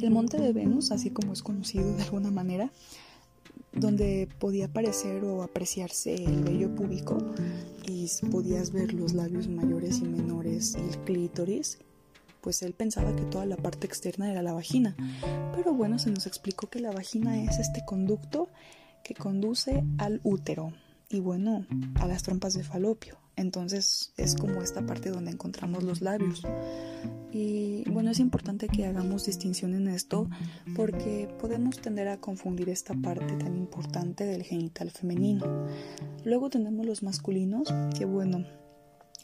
el 0.00 0.10
monte 0.10 0.40
de 0.40 0.52
Venus, 0.52 0.92
así 0.92 1.10
como 1.10 1.32
es 1.32 1.42
conocido 1.42 1.96
de 1.96 2.02
alguna 2.04 2.30
manera, 2.30 2.70
donde 3.72 4.28
podía 4.38 4.66
aparecer 4.66 5.24
o 5.24 5.42
apreciarse 5.42 6.14
el 6.14 6.44
vello 6.44 6.72
púbico 6.74 7.18
podías 8.30 8.72
ver 8.72 8.92
los 8.92 9.12
labios 9.12 9.48
mayores 9.48 9.98
y 9.98 10.04
menores 10.04 10.76
y 10.76 10.88
el 10.88 10.98
clítoris, 11.04 11.78
pues 12.40 12.62
él 12.62 12.74
pensaba 12.74 13.14
que 13.16 13.24
toda 13.24 13.46
la 13.46 13.56
parte 13.56 13.86
externa 13.86 14.30
era 14.30 14.42
la 14.42 14.52
vagina. 14.52 14.94
Pero 15.54 15.72
bueno, 15.72 15.98
se 15.98 16.10
nos 16.10 16.26
explicó 16.26 16.68
que 16.68 16.80
la 16.80 16.92
vagina 16.92 17.42
es 17.42 17.58
este 17.58 17.84
conducto 17.84 18.48
que 19.02 19.14
conduce 19.14 19.84
al 19.98 20.20
útero 20.24 20.72
y 21.08 21.20
bueno, 21.20 21.66
a 21.96 22.06
las 22.06 22.22
trompas 22.22 22.54
de 22.54 22.64
falopio. 22.64 23.23
Entonces 23.36 24.12
es 24.16 24.36
como 24.36 24.62
esta 24.62 24.86
parte 24.86 25.10
donde 25.10 25.32
encontramos 25.32 25.82
los 25.82 26.00
labios. 26.00 26.42
Y 27.32 27.88
bueno, 27.90 28.10
es 28.10 28.20
importante 28.20 28.68
que 28.68 28.86
hagamos 28.86 29.26
distinción 29.26 29.74
en 29.74 29.88
esto 29.88 30.28
porque 30.76 31.28
podemos 31.40 31.80
tender 31.80 32.08
a 32.08 32.20
confundir 32.20 32.68
esta 32.68 32.94
parte 32.94 33.34
tan 33.36 33.56
importante 33.56 34.24
del 34.24 34.44
genital 34.44 34.90
femenino. 34.90 35.66
Luego 36.24 36.48
tenemos 36.48 36.86
los 36.86 37.02
masculinos, 37.02 37.68
que 37.98 38.04
bueno, 38.04 38.46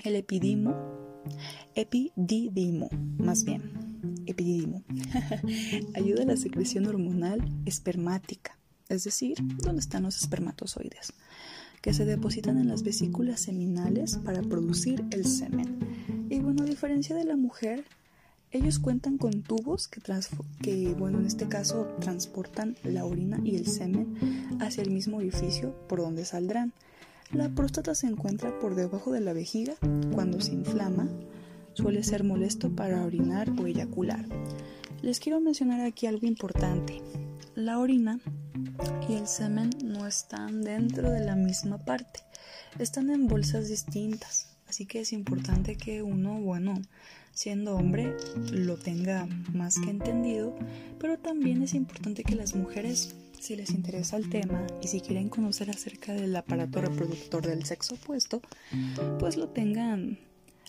el 0.03 0.17
epidimo, 0.17 0.75
epididimo, 1.77 2.89
más 3.17 3.45
bien, 3.45 3.63
epididimo, 4.27 4.83
ayuda 5.95 6.23
a 6.23 6.27
la 6.27 6.37
secreción 6.37 6.87
hormonal 6.87 7.41
espermática, 7.65 8.59
es 8.89 9.05
decir, 9.05 9.39
donde 9.63 9.81
están 9.81 10.03
los 10.03 10.21
espermatozoides 10.21 11.13
que 11.81 11.95
se 11.95 12.05
depositan 12.05 12.59
en 12.59 12.69
las 12.69 12.83
vesículas 12.83 13.41
seminales 13.41 14.19
para 14.25 14.43
producir 14.43 15.05
el 15.11 15.25
semen. 15.25 15.79
Y 16.29 16.39
bueno, 16.41 16.63
a 16.63 16.67
diferencia 16.67 17.17
de 17.17 17.25
la 17.25 17.37
mujer, 17.37 17.85
ellos 18.53 18.79
cuentan 18.81 19.17
con 19.17 19.43
tubos 19.43 19.89
que, 19.89 20.95
bueno, 20.99 21.21
en 21.21 21.27
este 21.27 21.49
caso 21.49 21.87
transportan 22.01 22.77
la 22.83 23.05
orina 23.05 23.41
y 23.45 23.55
el 23.55 23.67
semen 23.67 24.59
hacia 24.61 24.83
el 24.83 24.91
mismo 24.91 25.19
orificio 25.19 25.75
por 25.89 26.01
donde 26.01 26.25
saldrán. 26.25 26.73
La 27.33 27.49
próstata 27.49 27.95
se 27.95 28.09
encuentra 28.09 28.59
por 28.59 28.75
debajo 28.75 29.13
de 29.13 29.21
la 29.21 29.33
vejiga. 29.33 29.75
Cuando 30.13 30.41
se 30.41 30.53
inflama, 30.53 31.09
suele 31.75 32.03
ser 32.03 32.25
molesto 32.25 32.75
para 32.75 33.05
orinar 33.05 33.49
o 33.61 33.69
eyacular. 33.69 34.27
Les 35.01 35.21
quiero 35.21 35.41
mencionar 35.41 35.81
aquí 35.81 36.07
algo 36.07 36.27
importante. 36.27 37.01
La 37.61 37.79
orina 37.79 38.19
y 39.07 39.17
el 39.17 39.27
semen 39.27 39.69
no 39.85 40.07
están 40.07 40.63
dentro 40.63 41.11
de 41.11 41.21
la 41.21 41.37
misma 41.37 41.77
parte, 41.77 42.21
están 42.79 43.11
en 43.11 43.29
bolsas 43.29 43.69
distintas, 43.69 44.57
así 44.67 44.87
que 44.87 45.01
es 45.01 45.13
importante 45.13 45.77
que 45.77 46.03
uno, 46.03 46.41
bueno, 46.41 46.81
siendo 47.35 47.77
hombre, 47.77 48.17
lo 48.51 48.79
tenga 48.79 49.29
más 49.53 49.79
que 49.79 49.91
entendido, 49.91 50.57
pero 50.99 51.19
también 51.19 51.61
es 51.63 51.75
importante 51.75 52.25
que 52.25 52.35
las 52.35 52.55
mujeres, 52.55 53.15
si 53.39 53.57
les 53.57 53.73
interesa 53.73 54.17
el 54.17 54.31
tema 54.31 54.67
y 54.81 54.89
si 54.89 55.03
quieren 55.03 55.29
conocer 55.29 55.69
acerca 55.69 56.15
del 56.15 56.35
aparato 56.35 56.81
reproductor 56.81 57.47
del 57.47 57.67
sexo 57.67 57.97
opuesto, 57.97 58.41
pues 59.19 59.37
lo 59.37 59.51
tengan 59.51 60.19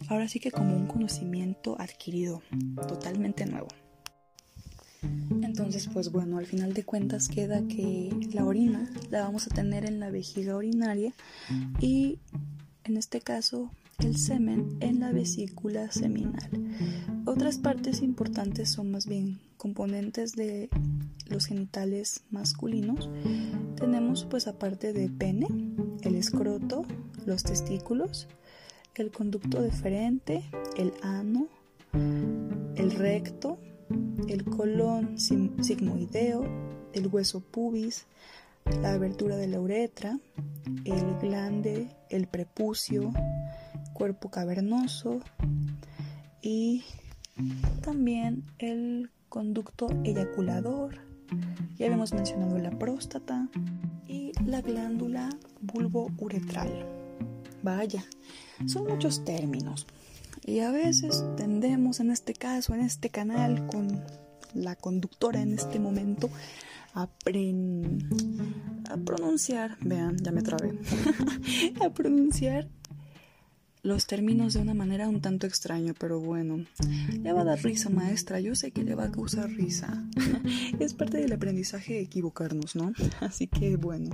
ahora 0.09 0.27
sí 0.27 0.41
que 0.41 0.51
como 0.51 0.75
un 0.75 0.87
conocimiento 0.87 1.79
adquirido, 1.79 2.41
totalmente 2.89 3.45
nuevo. 3.45 3.69
Entonces, 5.61 5.89
pues 5.91 6.11
bueno, 6.11 6.37
al 6.37 6.45
final 6.45 6.73
de 6.73 6.83
cuentas 6.83 7.27
queda 7.27 7.61
que 7.67 8.09
la 8.33 8.45
orina 8.45 8.89
la 9.09 9.23
vamos 9.23 9.47
a 9.47 9.49
tener 9.49 9.85
en 9.85 9.99
la 9.99 10.09
vejiga 10.09 10.55
urinaria 10.55 11.13
y 11.79 12.19
en 12.83 12.97
este 12.97 13.21
caso 13.21 13.71
el 13.99 14.17
semen 14.17 14.77
en 14.79 14.99
la 14.99 15.11
vesícula 15.11 15.91
seminal. 15.91 16.49
Otras 17.25 17.57
partes 17.57 18.01
importantes 18.01 18.69
son 18.69 18.91
más 18.91 19.07
bien 19.07 19.39
componentes 19.57 20.33
de 20.33 20.69
los 21.27 21.45
genitales 21.45 22.23
masculinos. 22.31 23.09
Tenemos 23.75 24.25
pues 24.25 24.47
aparte 24.47 24.93
de 24.93 25.09
pene, 25.09 25.47
el 26.01 26.15
escroto, 26.15 26.85
los 27.25 27.43
testículos, 27.43 28.27
el 28.95 29.11
conducto 29.11 29.61
deferente, 29.61 30.43
el 30.77 30.93
ano, 31.03 31.47
el 32.75 32.91
recto, 32.91 33.59
el 34.27 34.45
colon 34.45 35.17
sigmoideo, 35.17 36.45
el 36.93 37.07
hueso 37.07 37.39
pubis, 37.39 38.05
la 38.81 38.93
abertura 38.93 39.35
de 39.35 39.47
la 39.47 39.59
uretra, 39.59 40.19
el 40.85 41.17
glande, 41.19 41.89
el 42.09 42.27
prepucio, 42.27 43.11
cuerpo 43.93 44.29
cavernoso 44.29 45.19
y 46.41 46.83
también 47.81 48.43
el 48.59 49.09
conducto 49.29 49.87
eyaculador. 50.03 50.99
Ya 51.77 51.85
habíamos 51.85 52.13
mencionado 52.13 52.57
la 52.59 52.71
próstata 52.71 53.47
y 54.07 54.31
la 54.45 54.61
glándula 54.61 55.29
bulbo-uretral. 55.61 56.85
Vaya, 57.63 58.03
son 58.65 58.87
muchos 58.87 59.23
términos. 59.23 59.87
Y 60.45 60.59
a 60.59 60.71
veces 60.71 61.23
tendemos 61.37 61.99
en 61.99 62.11
este 62.11 62.33
caso, 62.33 62.73
en 62.73 62.81
este 62.81 63.09
canal, 63.09 63.67
con 63.67 64.03
la 64.53 64.75
conductora 64.75 65.41
en 65.41 65.53
este 65.53 65.79
momento, 65.79 66.29
a, 66.93 67.07
pronunciar, 69.05 69.77
vean, 69.81 70.17
ya 70.17 70.31
me 70.31 70.41
trabé, 70.41 70.73
a 71.81 71.89
pronunciar 71.89 72.67
los 73.83 74.05
términos 74.05 74.53
de 74.53 74.61
una 74.61 74.73
manera 74.73 75.09
un 75.09 75.21
tanto 75.21 75.47
extraña, 75.47 75.93
pero 75.97 76.19
bueno, 76.19 76.65
le 77.21 77.33
va 77.33 77.41
a 77.41 77.45
dar 77.45 77.63
risa 77.63 77.89
maestra, 77.89 78.39
yo 78.39 78.53
sé 78.55 78.71
que 78.71 78.83
le 78.83 78.93
va 78.93 79.05
a 79.05 79.11
causar 79.11 79.49
risa. 79.49 80.05
es 80.79 80.93
parte 80.93 81.17
del 81.17 81.33
aprendizaje 81.33 81.99
equivocarnos, 81.99 82.75
¿no? 82.75 82.93
Así 83.21 83.47
que 83.47 83.77
bueno, 83.77 84.11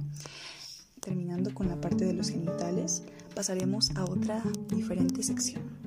terminando 1.02 1.54
con 1.54 1.68
la 1.68 1.82
parte 1.82 2.06
de 2.06 2.14
los 2.14 2.30
genitales, 2.30 3.04
pasaremos 3.36 3.92
a 3.96 4.06
otra 4.06 4.42
diferente 4.70 5.22
sección. 5.24 5.87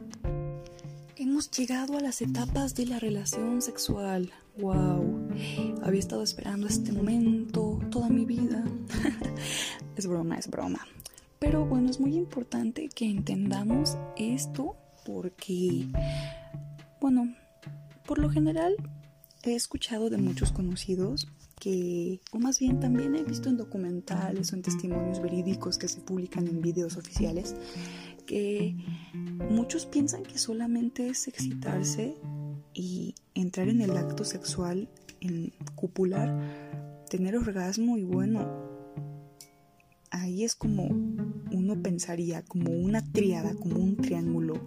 Hemos 1.30 1.48
llegado 1.52 1.96
a 1.96 2.00
las 2.00 2.22
etapas 2.22 2.74
de 2.74 2.86
la 2.86 2.98
relación 2.98 3.62
sexual. 3.62 4.32
¡Wow! 4.58 5.28
Había 5.80 6.00
estado 6.00 6.24
esperando 6.24 6.66
este 6.66 6.90
momento 6.90 7.78
toda 7.88 8.08
mi 8.08 8.24
vida. 8.24 8.64
es 9.96 10.08
broma, 10.08 10.38
es 10.38 10.50
broma. 10.50 10.84
Pero 11.38 11.64
bueno, 11.64 11.88
es 11.88 12.00
muy 12.00 12.16
importante 12.16 12.88
que 12.88 13.08
entendamos 13.08 13.96
esto 14.16 14.74
porque, 15.06 15.86
bueno, 17.00 17.32
por 18.06 18.18
lo 18.18 18.28
general 18.28 18.74
he 19.44 19.54
escuchado 19.54 20.10
de 20.10 20.18
muchos 20.18 20.50
conocidos 20.50 21.28
que, 21.60 22.20
o 22.32 22.40
más 22.40 22.58
bien 22.58 22.80
también 22.80 23.14
he 23.14 23.22
visto 23.22 23.48
en 23.48 23.56
documentales 23.56 24.52
o 24.52 24.56
en 24.56 24.62
testimonios 24.62 25.22
verídicos 25.22 25.78
que 25.78 25.86
se 25.86 26.00
publican 26.00 26.48
en 26.48 26.60
videos 26.60 26.96
oficiales, 26.96 27.54
que 28.30 28.76
muchos 29.50 29.86
piensan 29.86 30.22
que 30.22 30.38
solamente 30.38 31.08
es 31.08 31.26
excitarse 31.26 32.14
y 32.72 33.16
entrar 33.34 33.68
en 33.68 33.80
el 33.80 33.96
acto 33.96 34.22
sexual, 34.22 34.88
en 35.20 35.52
cupular, 35.74 36.40
tener 37.10 37.36
orgasmo 37.36 37.98
y 37.98 38.04
bueno, 38.04 38.48
ahí 40.12 40.44
es 40.44 40.54
como 40.54 40.84
uno 40.84 41.82
pensaría, 41.82 42.44
como 42.44 42.70
una 42.70 43.02
triada, 43.10 43.52
como 43.56 43.80
un 43.80 43.96
triángulo. 43.96 44.60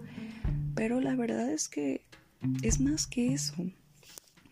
Pero 0.74 1.00
la 1.00 1.16
verdad 1.16 1.50
es 1.50 1.70
que 1.70 2.02
es 2.62 2.80
más 2.80 3.06
que 3.06 3.32
eso. 3.32 3.54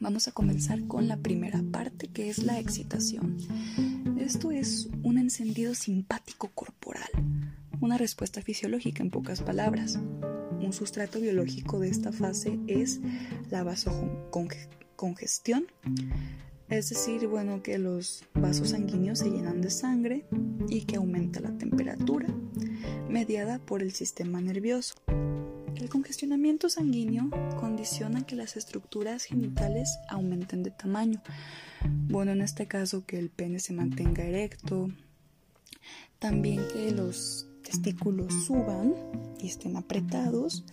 Vamos 0.01 0.27
a 0.27 0.33
comenzar 0.33 0.87
con 0.87 1.07
la 1.07 1.19
primera 1.19 1.63
parte 1.71 2.09
que 2.09 2.31
es 2.31 2.39
la 2.39 2.59
excitación. 2.59 3.37
Esto 4.19 4.53
es 4.53 4.89
un 5.03 5.19
encendido 5.19 5.75
simpático 5.75 6.49
corporal 6.55 7.11
una 7.83 7.99
respuesta 7.99 8.41
fisiológica 8.43 9.03
en 9.03 9.11
pocas 9.11 9.43
palabras, 9.43 9.99
un 10.61 10.73
sustrato 10.73 11.21
biológico 11.21 11.81
de 11.81 11.89
esta 11.89 12.13
fase 12.13 12.61
es 12.69 13.01
la 13.51 13.65
vasocongestión, 13.65 15.67
es 16.69 16.91
decir, 16.91 17.27
bueno, 17.27 17.61
que 17.61 17.79
los 17.79 18.25
vasos 18.35 18.71
sanguíneos 18.71 19.19
se 19.19 19.31
llenan 19.31 19.61
de 19.61 19.71
sangre 19.71 20.25
y 20.69 20.83
que 20.83 20.97
aumenta 20.97 21.41
la 21.41 21.59
temperatura, 21.59 22.29
mediada 23.09 23.59
por 23.59 23.83
el 23.83 23.91
sistema 23.91 24.41
nervioso. 24.41 24.95
El 25.75 25.89
congestionamiento 25.89 26.69
sanguíneo 26.69 27.31
condiciona 27.59 28.25
que 28.25 28.37
las 28.37 28.57
estructuras 28.57 29.25
genitales 29.25 29.99
aumenten 30.09 30.63
de 30.63 30.71
tamaño. 30.71 31.21
Bueno, 32.09 32.31
en 32.31 32.43
este 32.43 32.69
caso 32.69 33.05
que 33.05 33.19
el 33.19 33.29
pene 33.29 33.59
se 33.59 33.73
mantenga 33.73 34.23
erecto, 34.23 34.93
también 36.21 36.61
que 36.73 36.93
los 36.93 37.49
testículos 37.63 38.33
suban 38.47 38.95
y 39.39 39.49
estén 39.49 39.77
apretados 39.77 40.65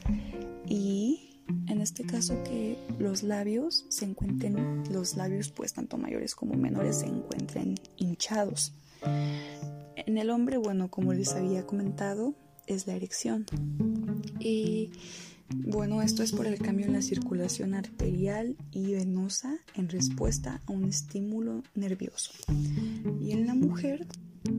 y 0.68 1.30
en 1.68 1.82
este 1.82 2.04
caso 2.04 2.44
que 2.44 2.78
los 3.00 3.24
labios 3.24 3.86
se 3.90 4.06
encuentren, 4.06 4.84
los 4.92 5.16
labios 5.16 5.50
pues 5.50 5.74
tanto 5.74 5.98
mayores 5.98 6.36
como 6.36 6.56
menores 6.56 6.98
se 6.98 7.08
encuentren 7.08 7.76
hinchados. 7.98 8.74
En 9.96 10.18
el 10.18 10.30
hombre, 10.30 10.58
bueno, 10.58 10.90
como 10.90 11.14
les 11.14 11.34
había 11.34 11.66
comentado, 11.66 12.36
es 12.68 12.86
la 12.88 12.94
erección. 12.94 13.46
Y 14.40 14.92
bueno, 15.50 16.02
esto 16.02 16.22
es 16.22 16.32
por 16.32 16.46
el 16.46 16.60
cambio 16.60 16.86
en 16.86 16.94
la 16.94 17.02
circulación 17.02 17.74
arterial 17.74 18.56
y 18.72 18.94
venosa 18.94 19.58
en 19.76 19.90
respuesta 19.90 20.62
a 20.68 20.72
un 20.72 20.86
estímulo 20.86 21.64
nervioso. 21.74 22.32
Y 23.20 23.32
en 23.32 23.48
la 23.48 23.56
mujer, 23.56 24.06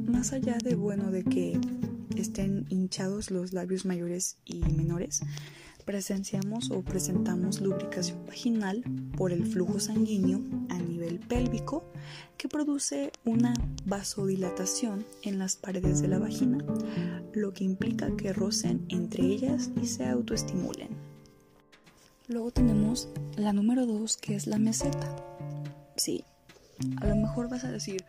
más 0.06 0.32
allá 0.32 0.58
de 0.62 0.74
bueno 0.74 1.10
de 1.10 1.24
que 1.24 1.60
estén 2.16 2.66
hinchados 2.68 3.30
los 3.30 3.52
labios 3.52 3.84
mayores 3.84 4.36
y 4.44 4.60
menores, 4.60 5.22
presenciamos 5.84 6.70
o 6.70 6.82
presentamos 6.82 7.60
lubricación 7.60 8.24
vaginal 8.26 8.84
por 9.16 9.32
el 9.32 9.46
flujo 9.46 9.80
sanguíneo 9.80 10.40
a 10.68 10.78
nivel 10.78 11.18
pélvico 11.18 11.84
que 12.36 12.48
produce 12.48 13.12
una 13.24 13.54
vasodilatación 13.84 15.04
en 15.22 15.38
las 15.38 15.56
paredes 15.56 16.00
de 16.00 16.08
la 16.08 16.18
vagina, 16.18 16.58
lo 17.32 17.52
que 17.52 17.64
implica 17.64 18.16
que 18.16 18.32
rocen 18.32 18.84
entre 18.88 19.24
ellas 19.24 19.70
y 19.82 19.86
se 19.86 20.06
autoestimulen. 20.06 20.88
Luego 22.28 22.52
tenemos 22.52 23.08
la 23.36 23.52
número 23.52 23.86
2 23.86 24.16
que 24.16 24.36
es 24.36 24.46
la 24.46 24.58
meseta. 24.58 25.16
Sí, 25.96 26.24
a 27.00 27.06
lo 27.08 27.16
mejor 27.16 27.48
vas 27.48 27.64
a 27.64 27.72
decir, 27.72 28.04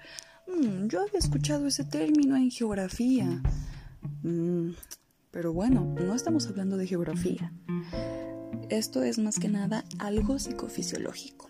mm, 0.48 0.88
yo 0.88 1.02
había 1.02 1.18
escuchado 1.18 1.68
ese 1.68 1.84
término 1.84 2.36
en 2.36 2.52
geografía. 2.52 3.42
Mm, 4.24 4.72
pero 5.32 5.54
bueno, 5.54 5.96
no 6.00 6.14
estamos 6.14 6.48
hablando 6.48 6.78
de 6.78 6.88
geografía. 6.88 7.54
Esto 8.70 9.04
es 9.04 9.18
más 9.18 9.40
que 9.40 9.50
nada 9.50 9.84
algo 10.00 10.40
psicofisiológico. 10.40 11.50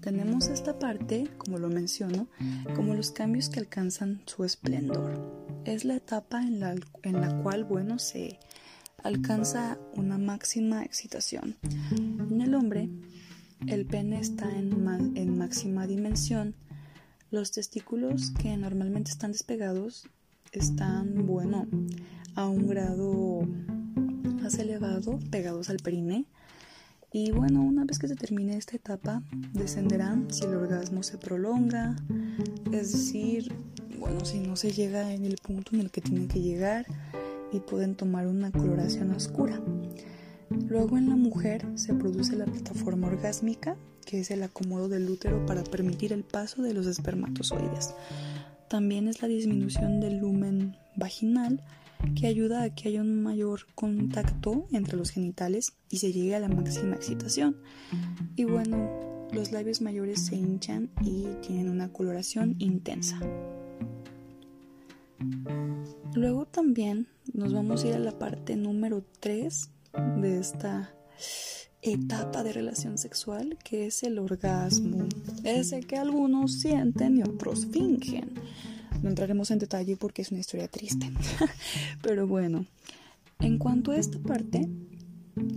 Tenemos 0.00 0.48
esta 0.48 0.78
parte, 0.78 1.28
como 1.36 1.58
lo 1.58 1.68
menciono, 1.68 2.28
como 2.74 2.94
los 2.94 3.10
cambios 3.10 3.48
que 3.48 3.60
alcanzan 3.60 4.22
su 4.26 4.44
esplendor. 4.44 5.46
Es 5.64 5.84
la 5.84 5.96
etapa 5.96 6.42
en 6.42 6.58
la, 6.60 6.74
en 7.02 7.20
la 7.20 7.42
cual, 7.42 7.64
bueno, 7.64 7.98
se 7.98 8.38
alcanza 9.02 9.78
una 9.94 10.16
máxima 10.16 10.82
excitación. 10.84 11.56
En 11.92 12.40
el 12.40 12.54
hombre, 12.54 12.88
el 13.66 13.86
pene 13.86 14.20
está 14.20 14.50
en, 14.56 15.16
en 15.16 15.38
máxima 15.38 15.86
dimensión. 15.86 16.54
Los 17.30 17.52
testículos 17.52 18.30
que 18.30 18.56
normalmente 18.56 19.10
están 19.10 19.32
despegados 19.32 20.08
están, 20.52 21.26
bueno, 21.26 21.66
a 22.34 22.46
un 22.46 22.66
grado 22.66 23.42
más 24.40 24.58
elevado, 24.58 25.18
pegados 25.30 25.70
al 25.70 25.78
perine 25.78 26.26
y 27.12 27.32
bueno, 27.32 27.60
una 27.62 27.84
vez 27.84 27.98
que 27.98 28.06
se 28.06 28.14
termine 28.14 28.56
esta 28.56 28.76
etapa, 28.76 29.22
descenderán 29.52 30.32
si 30.32 30.44
el 30.44 30.54
orgasmo 30.54 31.02
se 31.02 31.18
prolonga, 31.18 31.96
es 32.70 32.92
decir, 32.92 33.52
bueno, 33.98 34.24
si 34.24 34.38
no 34.38 34.54
se 34.54 34.70
llega 34.70 35.12
en 35.12 35.24
el 35.24 35.36
punto 35.36 35.74
en 35.74 35.80
el 35.80 35.90
que 35.90 36.00
tiene 36.00 36.28
que 36.28 36.40
llegar 36.40 36.86
y 37.52 37.58
pueden 37.58 37.96
tomar 37.96 38.28
una 38.28 38.52
coloración 38.52 39.10
oscura. 39.10 39.60
Luego 40.68 40.98
en 40.98 41.08
la 41.08 41.16
mujer 41.16 41.66
se 41.74 41.94
produce 41.94 42.36
la 42.36 42.44
plataforma 42.44 43.08
orgásmica, 43.08 43.76
que 44.06 44.20
es 44.20 44.30
el 44.30 44.44
acomodo 44.44 44.88
del 44.88 45.10
útero 45.10 45.44
para 45.46 45.64
permitir 45.64 46.12
el 46.12 46.22
paso 46.22 46.62
de 46.62 46.74
los 46.74 46.86
espermatozoides. 46.86 47.94
También 48.70 49.08
es 49.08 49.20
la 49.20 49.26
disminución 49.26 49.98
del 49.98 50.18
lumen 50.18 50.76
vaginal 50.94 51.60
que 52.14 52.28
ayuda 52.28 52.62
a 52.62 52.72
que 52.72 52.88
haya 52.88 53.00
un 53.00 53.20
mayor 53.20 53.66
contacto 53.74 54.68
entre 54.70 54.96
los 54.96 55.10
genitales 55.10 55.72
y 55.88 55.98
se 55.98 56.12
llegue 56.12 56.36
a 56.36 56.38
la 56.38 56.46
máxima 56.46 56.94
excitación. 56.94 57.56
Y 58.36 58.44
bueno, 58.44 59.26
los 59.32 59.50
labios 59.50 59.80
mayores 59.80 60.24
se 60.24 60.36
hinchan 60.36 60.88
y 61.02 61.24
tienen 61.44 61.68
una 61.68 61.92
coloración 61.92 62.54
intensa. 62.60 63.18
Luego 66.14 66.46
también 66.46 67.08
nos 67.32 67.52
vamos 67.52 67.82
a 67.82 67.88
ir 67.88 67.94
a 67.94 67.98
la 67.98 68.20
parte 68.20 68.54
número 68.54 69.04
3 69.18 69.68
de 70.20 70.38
esta 70.38 70.94
etapa 71.82 72.42
de 72.42 72.52
relación 72.52 72.98
sexual 72.98 73.56
que 73.64 73.86
es 73.86 74.02
el 74.02 74.18
orgasmo. 74.18 75.08
Ese 75.44 75.80
que 75.80 75.96
algunos 75.96 76.60
sienten 76.60 77.18
y 77.18 77.22
otros 77.22 77.66
fingen. 77.66 78.34
No 79.02 79.08
entraremos 79.08 79.50
en 79.50 79.58
detalle 79.58 79.96
porque 79.96 80.22
es 80.22 80.30
una 80.30 80.40
historia 80.40 80.68
triste. 80.68 81.10
Pero 82.02 82.26
bueno, 82.26 82.66
en 83.38 83.58
cuanto 83.58 83.92
a 83.92 83.96
esta 83.96 84.18
parte, 84.18 84.68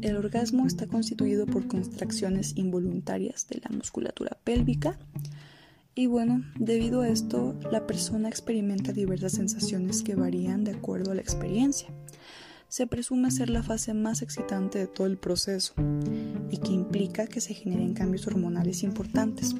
el 0.01 0.15
orgasmo 0.15 0.65
está 0.65 0.87
constituido 0.87 1.45
por 1.45 1.67
contracciones 1.67 2.55
involuntarias 2.55 3.47
de 3.49 3.59
la 3.61 3.75
musculatura 3.75 4.37
pélvica. 4.43 4.97
Y 5.95 6.07
bueno, 6.07 6.43
debido 6.57 7.01
a 7.01 7.09
esto, 7.09 7.55
la 7.71 7.85
persona 7.85 8.29
experimenta 8.29 8.93
diversas 8.93 9.33
sensaciones 9.33 10.01
que 10.01 10.15
varían 10.15 10.63
de 10.63 10.71
acuerdo 10.71 11.11
a 11.11 11.15
la 11.15 11.21
experiencia. 11.21 11.89
Se 12.73 12.87
presume 12.87 13.29
ser 13.29 13.51
la 13.51 13.61
fase 13.61 13.93
más 13.93 14.23
excitante 14.23 14.79
de 14.79 14.87
todo 14.87 15.05
el 15.05 15.17
proceso 15.17 15.75
y 16.49 16.57
que 16.57 16.71
implica 16.71 17.27
que 17.27 17.39
se 17.39 17.53
generen 17.53 17.93
cambios 17.93 18.25
hormonales 18.25 18.81
importantes. 18.81 19.53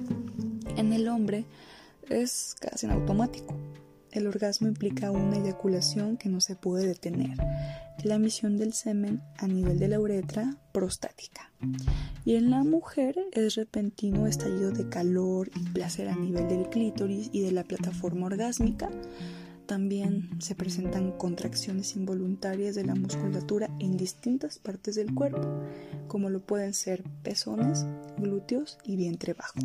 En 0.77 0.93
el 0.93 1.07
hombre 1.07 1.45
es 2.09 2.55
casi 2.59 2.87
en 2.87 2.91
automático. 2.91 3.55
El 4.09 4.25
orgasmo 4.25 4.67
implica 4.67 5.11
una 5.11 5.37
eyaculación 5.37 6.17
que 6.17 6.27
no 6.27 6.41
se 6.41 6.55
puede 6.55 6.87
detener, 6.87 7.37
la 8.03 8.15
emisión 8.15 8.57
del 8.57 8.73
semen 8.73 9.21
a 9.37 9.45
nivel 9.47 9.77
de 9.77 9.89
la 9.89 9.99
uretra 9.99 10.57
prostática. 10.71 11.51
Y 12.25 12.33
en 12.33 12.49
la 12.49 12.63
mujer 12.63 13.15
es 13.33 13.53
repentino 13.53 14.25
estallido 14.25 14.71
de 14.71 14.89
calor 14.89 15.51
y 15.55 15.69
placer 15.69 16.09
a 16.09 16.15
nivel 16.15 16.47
del 16.47 16.67
clítoris 16.67 17.29
y 17.31 17.41
de 17.41 17.51
la 17.51 17.63
plataforma 17.63 18.25
orgásmica. 18.25 18.89
También 19.65 20.29
se 20.39 20.55
presentan 20.55 21.11
contracciones 21.13 21.95
involuntarias 21.95 22.75
de 22.75 22.85
la 22.85 22.95
musculatura 22.95 23.69
en 23.79 23.97
distintas 23.97 24.59
partes 24.59 24.95
del 24.95 25.13
cuerpo, 25.13 25.61
como 26.07 26.29
lo 26.29 26.41
pueden 26.41 26.73
ser 26.73 27.03
pezones, 27.23 27.85
glúteos 28.17 28.77
y 28.83 28.95
vientre 28.97 29.33
bajo. 29.33 29.59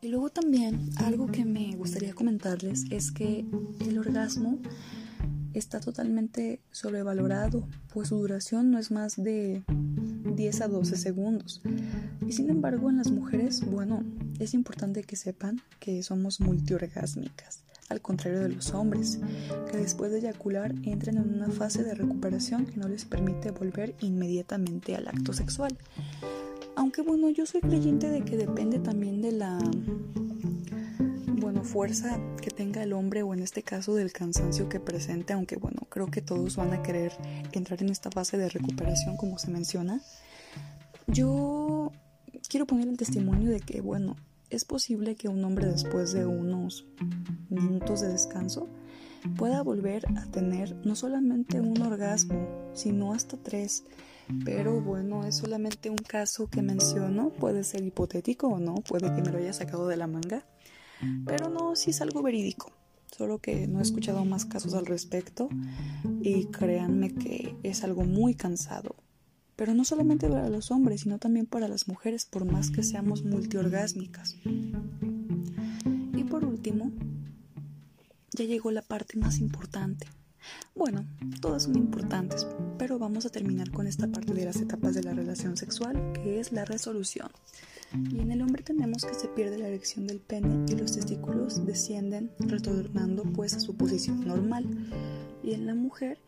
Y 0.00 0.08
luego 0.08 0.30
también 0.30 0.90
algo 0.98 1.26
que 1.26 1.44
me 1.44 1.74
gustaría 1.74 2.14
comentarles 2.14 2.84
es 2.90 3.10
que 3.10 3.44
el 3.80 3.98
orgasmo 3.98 4.58
está 5.54 5.80
totalmente 5.80 6.60
sobrevalorado, 6.70 7.66
pues 7.92 8.08
su 8.08 8.16
duración 8.16 8.70
no 8.70 8.78
es 8.78 8.90
más 8.90 9.16
de 9.16 9.64
10 10.34 10.60
a 10.60 10.68
12 10.68 10.96
segundos. 10.96 11.62
Y 12.26 12.32
sin 12.32 12.50
embargo, 12.50 12.90
en 12.90 12.98
las 12.98 13.10
mujeres, 13.10 13.64
bueno, 13.64 14.04
es 14.38 14.54
importante 14.54 15.02
que 15.02 15.16
sepan 15.16 15.60
que 15.80 16.02
somos 16.02 16.40
multiorgásmicas, 16.40 17.64
al 17.88 18.00
contrario 18.00 18.40
de 18.40 18.48
los 18.50 18.74
hombres, 18.74 19.18
que 19.70 19.78
después 19.78 20.10
de 20.10 20.18
eyacular 20.18 20.74
entran 20.82 21.16
en 21.16 21.34
una 21.34 21.50
fase 21.50 21.82
de 21.82 21.94
recuperación 21.94 22.66
que 22.66 22.76
no 22.76 22.88
les 22.88 23.04
permite 23.04 23.50
volver 23.50 23.94
inmediatamente 24.00 24.94
al 24.94 25.08
acto 25.08 25.32
sexual. 25.32 25.76
Aunque 26.76 27.02
bueno, 27.02 27.28
yo 27.30 27.46
soy 27.46 27.60
creyente 27.60 28.08
de 28.08 28.22
que 28.22 28.36
depende 28.36 28.78
también 28.78 29.20
de 29.20 29.32
la 29.32 29.58
bueno, 31.40 31.64
fuerza 31.64 32.20
que 32.40 32.50
tenga 32.50 32.82
el 32.82 32.92
hombre 32.92 33.22
o 33.22 33.32
en 33.34 33.40
este 33.40 33.62
caso 33.62 33.94
del 33.94 34.12
cansancio 34.12 34.68
que 34.68 34.80
presente, 34.80 35.32
aunque 35.32 35.56
bueno, 35.56 35.86
creo 35.88 36.06
que 36.06 36.20
todos 36.20 36.56
van 36.56 36.72
a 36.72 36.82
querer 36.82 37.12
entrar 37.52 37.82
en 37.82 37.88
esta 37.88 38.10
fase 38.10 38.36
de 38.36 38.48
recuperación 38.48 39.16
como 39.16 39.38
se 39.38 39.50
menciona. 39.50 40.00
Yo 41.06 41.90
quiero 42.48 42.66
poner 42.66 42.88
el 42.88 42.96
testimonio 42.96 43.50
de 43.50 43.60
que 43.60 43.80
bueno, 43.80 44.16
es 44.50 44.64
posible 44.64 45.16
que 45.16 45.28
un 45.28 45.44
hombre 45.44 45.66
después 45.66 46.12
de 46.12 46.26
unos 46.26 46.86
minutos 47.48 48.00
de 48.00 48.08
descanso 48.08 48.68
pueda 49.36 49.62
volver 49.62 50.04
a 50.16 50.26
tener 50.26 50.76
no 50.84 50.94
solamente 50.94 51.60
un 51.60 51.80
orgasmo, 51.82 52.70
sino 52.74 53.12
hasta 53.12 53.36
tres 53.36 53.84
pero 54.44 54.80
bueno, 54.80 55.24
es 55.24 55.36
solamente 55.36 55.90
un 55.90 55.96
caso 55.96 56.48
que 56.48 56.60
menciono, 56.60 57.30
puede 57.30 57.64
ser 57.64 57.82
hipotético 57.82 58.48
o 58.48 58.58
no, 58.58 58.74
puede 58.76 59.14
que 59.14 59.22
me 59.22 59.30
lo 59.30 59.38
haya 59.38 59.52
sacado 59.52 59.88
de 59.88 59.96
la 59.96 60.06
manga, 60.06 60.44
pero 61.24 61.48
no, 61.48 61.76
sí 61.76 61.90
es 61.90 62.00
algo 62.02 62.22
verídico. 62.22 62.72
solo 63.10 63.38
que 63.38 63.66
no 63.66 63.78
he 63.78 63.82
escuchado 63.82 64.24
más 64.26 64.44
casos 64.44 64.74
al 64.74 64.84
respecto 64.84 65.48
y 66.20 66.46
créanme 66.46 67.14
que 67.14 67.56
es 67.62 67.82
algo 67.82 68.04
muy 68.04 68.34
cansado. 68.34 68.96
Pero 69.58 69.74
no 69.74 69.84
solamente 69.84 70.28
para 70.28 70.48
los 70.48 70.70
hombres, 70.70 71.00
sino 71.00 71.18
también 71.18 71.46
para 71.46 71.66
las 71.66 71.88
mujeres, 71.88 72.24
por 72.26 72.44
más 72.44 72.70
que 72.70 72.84
seamos 72.84 73.24
multiorgásmicas. 73.24 74.36
Y 76.14 76.22
por 76.22 76.44
último, 76.44 76.92
ya 78.30 78.44
llegó 78.44 78.70
la 78.70 78.82
parte 78.82 79.18
más 79.18 79.40
importante. 79.40 80.06
Bueno, 80.76 81.04
todas 81.40 81.64
son 81.64 81.74
importantes, 81.74 82.46
pero 82.78 83.00
vamos 83.00 83.26
a 83.26 83.30
terminar 83.30 83.72
con 83.72 83.88
esta 83.88 84.06
parte 84.06 84.32
de 84.32 84.44
las 84.44 84.60
etapas 84.60 84.94
de 84.94 85.02
la 85.02 85.12
relación 85.12 85.56
sexual, 85.56 86.12
que 86.12 86.38
es 86.38 86.52
la 86.52 86.64
resolución. 86.64 87.28
Y 88.12 88.20
en 88.20 88.30
el 88.30 88.42
hombre 88.42 88.62
tenemos 88.62 89.04
que 89.04 89.14
se 89.14 89.26
pierde 89.26 89.58
la 89.58 89.66
erección 89.66 90.06
del 90.06 90.20
pene 90.20 90.66
y 90.68 90.76
los 90.76 90.92
testículos 90.92 91.66
descienden 91.66 92.30
retornando 92.38 93.24
pues 93.24 93.54
a 93.54 93.60
su 93.60 93.74
posición 93.74 94.24
normal. 94.24 94.66
Y 95.42 95.54
en 95.54 95.66
la 95.66 95.74
mujer 95.74 96.18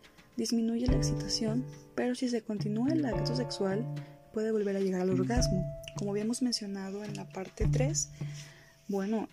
disminuye 0.41 0.87
la 0.87 0.97
excitación, 0.97 1.67
pero 1.95 2.15
si 2.15 2.31
se 2.31 2.41
continúa 2.41 2.89
el 2.89 3.05
acto 3.05 3.37
sexual 3.37 3.85
puede 4.33 4.51
volver 4.51 4.75
a 4.75 4.81
llegar 4.81 5.03
al 5.03 5.11
orgasmo. 5.11 5.67
Como 5.99 6.13
habíamos 6.13 6.41
mencionado 6.41 7.05
en 7.05 7.15
la 7.15 7.29
parte 7.29 7.69
3, 7.71 8.09
bueno, 8.89 9.29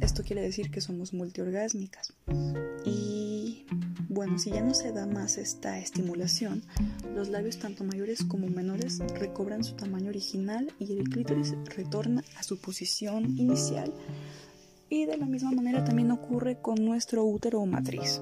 esto 0.00 0.24
quiere 0.24 0.42
decir 0.42 0.72
que 0.72 0.80
somos 0.80 1.14
multiorgásmicas. 1.14 2.12
Y 2.84 3.66
bueno, 4.08 4.40
si 4.40 4.50
ya 4.50 4.60
no 4.60 4.74
se 4.74 4.90
da 4.90 5.06
más 5.06 5.38
esta 5.38 5.78
estimulación, 5.78 6.64
los 7.14 7.28
labios 7.28 7.60
tanto 7.60 7.84
mayores 7.84 8.24
como 8.24 8.48
menores 8.48 8.98
recobran 9.14 9.62
su 9.62 9.76
tamaño 9.76 10.08
original 10.08 10.72
y 10.80 10.98
el 10.98 11.08
clítoris 11.08 11.54
retorna 11.76 12.24
a 12.36 12.42
su 12.42 12.60
posición 12.60 13.38
inicial. 13.38 13.94
Y 14.90 15.06
de 15.06 15.18
la 15.18 15.26
misma 15.26 15.52
manera 15.52 15.84
también 15.84 16.10
ocurre 16.10 16.60
con 16.60 16.84
nuestro 16.84 17.24
útero 17.24 17.60
o 17.60 17.66
matriz. 17.66 18.20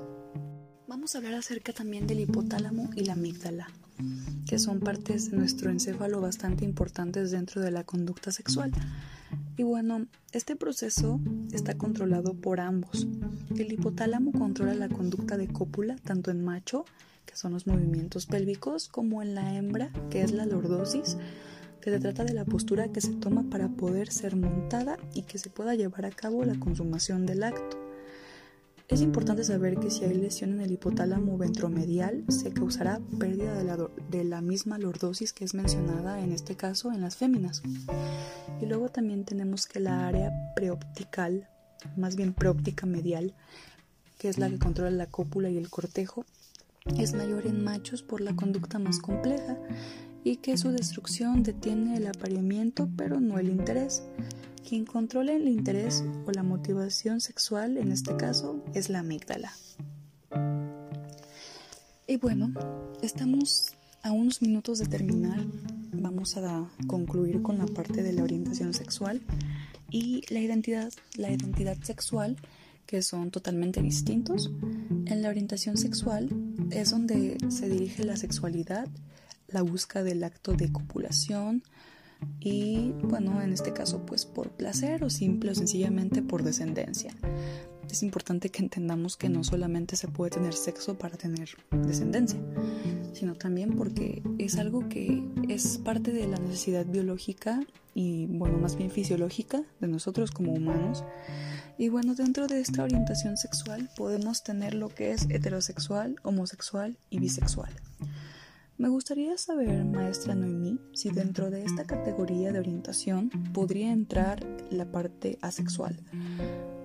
Vamos 0.89 1.14
a 1.14 1.18
hablar 1.18 1.34
acerca 1.34 1.72
también 1.72 2.07
del 2.07 2.20
hipotálamo 2.20 2.91
y 2.95 3.05
la 3.05 3.14
amígdala, 3.14 3.66
que 4.47 4.61
son 4.61 4.78
partes 4.78 5.32
de 5.32 5.37
nuestro 5.37 5.68
encéfalo 5.70 6.20
bastante 6.20 6.64
importantes 6.64 7.32
dentro 7.32 7.61
de 7.61 7.72
la 7.72 7.82
conducta 7.82 8.30
sexual. 8.30 8.70
Y 9.57 9.64
bueno, 9.64 10.07
este 10.30 10.55
proceso 10.55 11.18
está 11.51 11.76
controlado 11.76 12.34
por 12.34 12.61
ambos. 12.61 13.09
El 13.57 13.72
hipotálamo 13.72 14.30
controla 14.30 14.74
la 14.74 14.89
conducta 14.89 15.37
de 15.37 15.49
cópula 15.49 15.97
tanto 15.97 16.30
en 16.30 16.45
macho, 16.45 16.84
que 17.24 17.34
son 17.34 17.53
los 17.53 17.66
movimientos 17.66 18.26
pélvicos, 18.26 18.87
como 18.87 19.22
en 19.22 19.34
la 19.34 19.57
hembra, 19.57 19.91
que 20.09 20.22
es 20.22 20.30
la 20.30 20.47
lordosis, 20.47 21.16
que 21.80 21.91
se 21.91 21.99
trata 21.99 22.22
de 22.22 22.34
la 22.34 22.45
postura 22.45 22.93
que 22.93 23.01
se 23.01 23.12
toma 23.14 23.43
para 23.51 23.68
poder 23.68 24.12
ser 24.12 24.37
montada 24.37 24.99
y 25.14 25.22
que 25.22 25.39
se 25.39 25.51
pueda 25.51 25.74
llevar 25.74 26.07
a 26.07 26.11
cabo 26.11 26.45
la 26.45 26.61
consumación 26.61 27.26
del 27.26 27.43
acto. 27.43 27.86
Es 28.89 29.01
importante 29.01 29.43
saber 29.43 29.78
que 29.78 29.91
si 29.91 30.05
hay 30.05 30.14
lesión 30.14 30.53
en 30.53 30.61
el 30.61 30.70
hipotálamo 30.70 31.37
ventromedial, 31.37 32.24
se 32.28 32.53
causará 32.53 33.01
pérdida 33.18 33.55
de 34.11 34.24
la, 34.24 34.41
misma 34.41 34.78
lordosis 34.78 35.32
que 35.32 35.45
es 35.45 35.55
mencionada 35.55 36.20
en 36.22 36.30
este 36.30 36.55
caso 36.55 36.93
en 36.93 37.01
las 37.01 37.16
féminas. 37.16 37.62
Y 38.61 38.66
luego 38.66 38.89
también 38.89 39.24
tenemos 39.24 39.66
que 39.66 39.80
la 39.80 40.07
área 40.07 40.32
preoptical, 40.55 41.49
más 41.97 42.14
bien 42.14 42.32
preóptica 42.32 42.87
medial, 42.87 43.34
que 44.18 44.28
es 44.28 44.39
la 44.39 44.49
que 44.49 44.59
controla 44.61 44.93
la 44.93 45.07
cópula 45.07 45.51
y 45.51 45.59
el 45.59 45.68
cortejo, 45.68 46.24
es 46.97 47.12
mayor 47.12 47.49
en 47.49 47.64
machos 47.64 48.03
por 48.03 48.20
la 48.20 48.37
conducta 48.37 48.78
más 48.78 49.01
compleja 49.01 49.59
y 50.22 50.37
que 50.37 50.57
su 50.57 50.70
destrucción 50.70 51.43
detiene 51.43 51.97
el 51.97 52.07
apareamiento 52.07 52.89
pero 52.97 53.18
no 53.18 53.41
el 53.41 53.49
interés. 53.49 54.05
Quien 54.69 54.85
controla 54.85 55.33
el 55.33 55.47
interés 55.47 56.03
o 56.27 56.33
la 56.33 56.43
motivación 56.43 57.21
sexual, 57.21 57.77
en 57.77 57.93
este 57.93 58.17
caso, 58.17 58.64
es 58.75 58.89
la 58.89 58.99
amígdala. 58.99 59.53
Y 62.09 62.17
bueno, 62.17 62.53
estamos 63.01 63.75
a 64.03 64.11
unos 64.11 64.43
minutos 64.43 64.81
de 64.81 64.87
terminar. 64.87 65.39
Vamos 65.93 66.37
a 66.37 66.69
concluir 66.89 67.43
con 67.43 67.59
la 67.59 67.67
parte 67.67 68.03
de 68.03 68.12
la 68.12 68.25
orientación 68.25 68.75
sexual 68.75 69.23
y 69.89 70.23
la 70.31 70.41
identidad, 70.41 70.93
la 71.17 71.31
identidad 71.31 71.77
sexual, 71.85 72.37
que 72.87 73.03
son 73.03 73.31
totalmente 73.31 73.81
distintos. 73.83 74.51
En 75.07 75.23
la 75.23 75.29
orientación 75.29 75.77
sexual 75.77 76.29
es 76.73 76.91
donde 76.91 77.39
se 77.51 77.69
dirige 77.69 78.05
la 78.05 78.17
sexualidad, 78.17 78.89
la 79.47 79.62
búsqueda 79.62 80.03
del 80.03 80.25
acto 80.25 80.55
de 80.55 80.73
copulación, 80.73 81.62
y 82.41 82.93
bueno, 83.03 83.43
en 83.43 83.53
este 83.53 83.73
caso 83.73 84.05
pues 84.07 84.25
por 84.25 84.51
placer 84.51 85.05
o 85.05 85.11
simple 85.11 85.51
o 85.51 85.55
sencillamente 85.55 86.23
por 86.23 86.43
descendencia. 86.43 87.14
Es 87.91 88.03
importante 88.03 88.51
que 88.51 88.62
entendamos 88.62 89.17
que 89.17 89.29
no 89.29 89.45
solamente 89.45 89.97
se 89.97 90.09
puede 90.09 90.31
tener 90.31 90.55
sexo 90.55 90.99
para 90.99 91.17
tener 91.17 91.51
descendencia, 91.71 92.41
sino 93.12 93.35
también 93.35 93.77
porque 93.77 94.23
es 94.39 94.59
algo 94.59 94.89
que 94.89 95.23
es 95.49 95.79
parte 95.79 96.12
de 96.12 96.27
la 96.27 96.39
necesidad 96.39 96.85
biológica 96.85 97.61
y 97.95 98.27
bueno, 98.27 98.59
más 98.59 98.77
bien 98.77 98.91
fisiológica 98.91 99.62
de 99.81 99.89
nosotros 99.89 100.31
como 100.31 100.53
humanos. 100.53 101.05
Y 101.79 101.89
bueno, 101.89 102.14
dentro 102.14 102.47
de 102.47 102.61
esta 102.61 102.83
orientación 102.83 103.37
sexual 103.37 103.89
podemos 103.97 104.43
tener 104.43 104.75
lo 104.75 104.89
que 104.89 105.12
es 105.12 105.27
heterosexual, 105.31 106.17
homosexual 106.23 106.99
y 107.11 107.21
bisexual. 107.21 107.73
Me 108.79 108.91
gustaría 108.91 109.39
saber, 109.39 109.87
maestra 109.87 110.35
Noemí, 110.35 110.79
si 110.93 111.09
dentro 111.09 111.49
de 111.49 111.64
esta 111.64 111.85
categoría 111.85 112.53
de 112.53 112.59
orientación 112.59 113.31
podría 113.55 113.91
entrar 113.91 114.47
la 114.70 114.85
parte 114.85 115.39
asexual. 115.41 115.99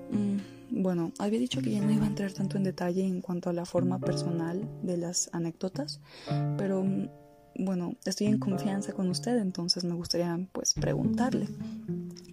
Mm, 0.09 0.81
bueno, 0.81 1.11
había 1.19 1.39
dicho 1.39 1.61
que 1.61 1.71
ya 1.71 1.81
no 1.81 1.91
iba 1.91 2.05
a 2.05 2.07
entrar 2.07 2.31
tanto 2.31 2.55
en 2.55 2.63
detalle 2.63 3.05
en 3.05 3.19
cuanto 3.19 3.49
a 3.49 3.53
la 3.53 3.65
forma 3.65 3.99
personal 3.99 4.65
de 4.83 4.95
las 4.95 5.29
anécdotas, 5.33 5.99
pero 6.57 6.81
mm, 6.81 7.09
bueno, 7.59 7.95
estoy 8.05 8.27
en 8.27 8.39
confianza 8.39 8.93
con 8.93 9.09
usted, 9.09 9.37
entonces 9.39 9.83
me 9.83 9.93
gustaría 9.93 10.39
pues 10.53 10.73
preguntarle. 10.73 11.49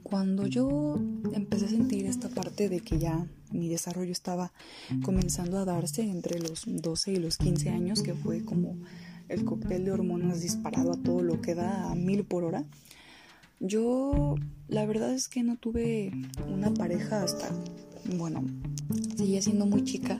Cuando 0.04 0.46
yo 0.46 1.00
empecé 1.32 1.66
a 1.66 1.68
sentir 1.68 2.06
esta 2.06 2.28
parte 2.28 2.68
de 2.68 2.80
que 2.80 2.98
ya 2.98 3.26
mi 3.50 3.68
desarrollo 3.68 4.12
estaba 4.12 4.52
comenzando 5.02 5.58
a 5.58 5.64
darse 5.64 6.02
entre 6.02 6.38
los 6.38 6.62
12 6.64 7.12
y 7.12 7.16
los 7.16 7.36
15 7.38 7.70
años, 7.70 8.02
que 8.02 8.14
fue 8.14 8.44
como 8.44 8.76
el 9.28 9.44
cóctel 9.44 9.84
de 9.84 9.92
hormonas 9.92 10.40
disparado 10.40 10.92
a 10.92 10.96
todo 10.96 11.22
lo 11.22 11.40
que 11.40 11.54
da 11.54 11.90
a 11.90 11.94
mil 11.94 12.24
por 12.24 12.44
hora. 12.44 12.64
Yo 13.60 14.36
la 14.68 14.86
verdad 14.86 15.12
es 15.12 15.28
que 15.28 15.42
no 15.42 15.56
tuve 15.56 16.12
una 16.46 16.72
pareja 16.72 17.22
hasta, 17.22 17.48
bueno, 18.16 18.44
seguía 19.16 19.42
siendo 19.42 19.66
muy 19.66 19.84
chica, 19.84 20.18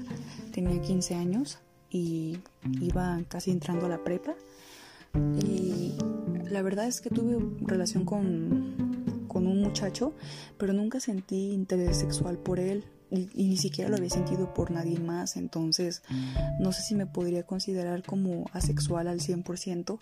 tenía 0.52 0.80
15 0.80 1.14
años 1.14 1.58
y 1.90 2.38
iba 2.80 3.22
casi 3.28 3.50
entrando 3.50 3.86
a 3.86 3.88
la 3.88 4.02
prepa. 4.02 4.34
Y 5.42 5.94
la 6.50 6.62
verdad 6.62 6.86
es 6.86 7.00
que 7.00 7.10
tuve 7.10 7.38
relación 7.60 8.04
con, 8.04 9.24
con 9.28 9.46
un 9.46 9.62
muchacho, 9.62 10.12
pero 10.58 10.72
nunca 10.72 11.00
sentí 11.00 11.52
interés 11.52 11.96
sexual 11.98 12.38
por 12.38 12.58
él 12.60 12.84
y, 13.10 13.48
ni 13.48 13.56
siquiera 13.56 13.90
lo 13.90 13.96
había 13.96 14.10
sentido 14.10 14.52
por 14.54 14.70
nadie 14.70 14.98
más, 14.98 15.36
entonces 15.36 16.02
no 16.60 16.72
sé 16.72 16.82
si 16.82 16.94
me 16.94 17.06
podría 17.06 17.44
considerar 17.44 18.02
como 18.02 18.46
asexual 18.52 19.08
al 19.08 19.20
100%, 19.20 19.98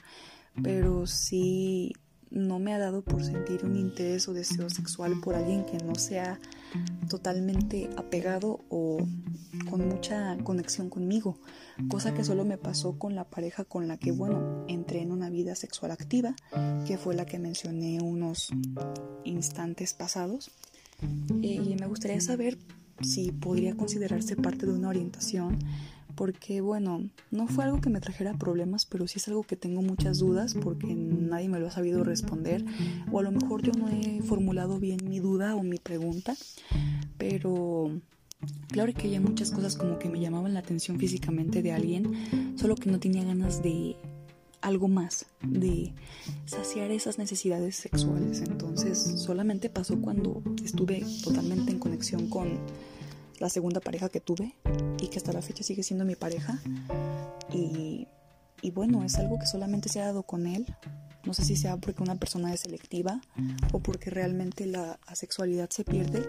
pero 0.63 1.07
sí 1.07 1.93
no 2.31 2.59
me 2.59 2.75
ha 2.75 2.79
dado 2.79 3.03
por 3.03 3.25
sentir 3.25 3.65
un 3.65 3.77
interés 3.77 4.29
o 4.29 4.35
deseo 4.35 4.69
sexual 4.69 5.21
por 5.23 5.35
alguien 5.35 5.65
que 5.65 5.79
no 5.79 5.95
sea 5.95 6.41
totalmente 7.09 7.89
apegado 7.97 8.65
o 8.69 8.99
con 9.71 9.89
mucha 9.89 10.37
conexión 10.43 10.91
conmigo, 10.91 11.39
cosa 11.89 12.15
que 12.15 12.25
solo 12.25 12.45
me 12.45 12.59
pasó 12.59 12.99
con 12.99 13.15
la 13.15 13.25
pareja 13.25 13.65
con 13.65 13.87
la 13.89 13.97
que, 13.97 14.11
bueno, 14.11 14.65
entré 14.69 15.01
en 15.01 15.13
una 15.13 15.31
vida 15.31 15.55
sexual 15.55 15.93
activa, 15.93 16.35
que 16.87 16.99
fue 16.99 17.15
la 17.15 17.27
que 17.27 17.39
mencioné 17.39 18.01
unos 18.01 18.49
instantes 19.25 19.95
pasados. 19.95 20.51
Y 21.43 21.77
me 21.79 21.87
gustaría 21.87 22.21
saber 22.21 22.59
si 23.03 23.33
podría 23.33 23.77
considerarse 23.77 24.37
parte 24.37 24.67
de 24.67 24.73
una 24.73 24.89
orientación, 24.89 25.59
porque 26.15 26.63
bueno, 26.63 27.09
no 27.31 27.47
fue 27.47 27.65
algo 27.65 27.81
que 27.81 27.91
me 27.91 28.01
trajera 28.01 28.35
problemas, 28.35 28.87
pero 28.87 29.07
sí 29.07 29.19
es 29.19 29.29
algo 29.29 29.45
que 29.45 29.55
tengo 29.55 29.83
muchas 29.83 30.19
dudas 30.19 30.55
porque 30.55 30.95
nadie 30.95 31.49
me 31.49 31.61
lo 31.61 31.69
ha 31.69 31.71
sabido 31.71 32.03
responder, 32.03 32.65
o 33.13 33.21
a 33.21 33.23
lo 33.23 33.31
mejor 33.31 33.63
yo 33.63 33.73
no 33.73 33.89
he 33.89 34.23
formulado 34.23 34.81
bien 34.81 34.99
mi 35.07 35.21
duda 35.21 35.55
o 35.55 35.63
mi 35.63 35.77
pregunta, 35.77 36.35
pero 37.19 37.91
claro 38.69 38.93
que 38.95 39.09
hay 39.09 39.21
muchas 39.21 39.51
cosas 39.51 39.77
como 39.77 39.99
que 39.99 40.09
me 40.09 40.21
llamaban 40.21 40.55
la 40.55 40.61
atención 40.61 40.99
físicamente 40.99 41.63
de 41.63 41.73
alguien, 41.73 42.57
solo 42.57 42.75
que 42.75 42.91
no 42.91 42.99
tenía 42.99 43.25
ganas 43.25 43.63
de 43.63 43.97
algo 44.61 44.89
más, 44.89 45.27
de 45.43 45.93
saciar 46.45 46.91
esas 46.91 47.19
necesidades 47.19 47.77
sexuales. 47.77 48.41
Entonces 48.41 48.99
solamente 48.99 49.71
pasó 49.71 50.01
cuando 50.01 50.43
estuve 50.65 51.05
totalmente 51.23 51.73
en 51.73 51.79
conexión 51.79 52.29
con 52.29 52.59
la 53.39 53.49
segunda 53.51 53.81
pareja 53.81 54.09
que 54.09 54.21
tuve 54.21 54.55
y 55.01 55.09
que 55.09 55.19
hasta 55.19 55.33
la 55.33 55.43
fecha 55.43 55.63
sigue 55.63 55.83
siendo 55.83 56.05
mi 56.05 56.17
pareja. 56.17 56.61
Y, 57.53 58.09
y 58.63 58.71
bueno, 58.71 59.05
es 59.05 59.17
algo 59.17 59.39
que 59.39 59.47
solamente 59.47 59.89
se 59.89 60.01
ha 60.01 60.07
dado 60.07 60.23
con 60.23 60.47
él. 60.47 60.67
No 61.25 61.35
sé 61.35 61.45
si 61.45 61.57
sea 61.57 61.77
porque 61.77 62.03
una 62.03 62.17
persona 62.17 62.55
es 62.55 62.61
selectiva 62.61 63.21
o 63.73 63.81
porque 63.81 64.11
realmente 64.11 64.65
la 64.67 64.99
asexualidad 65.07 65.71
se 65.71 65.85
pierde. 65.85 66.29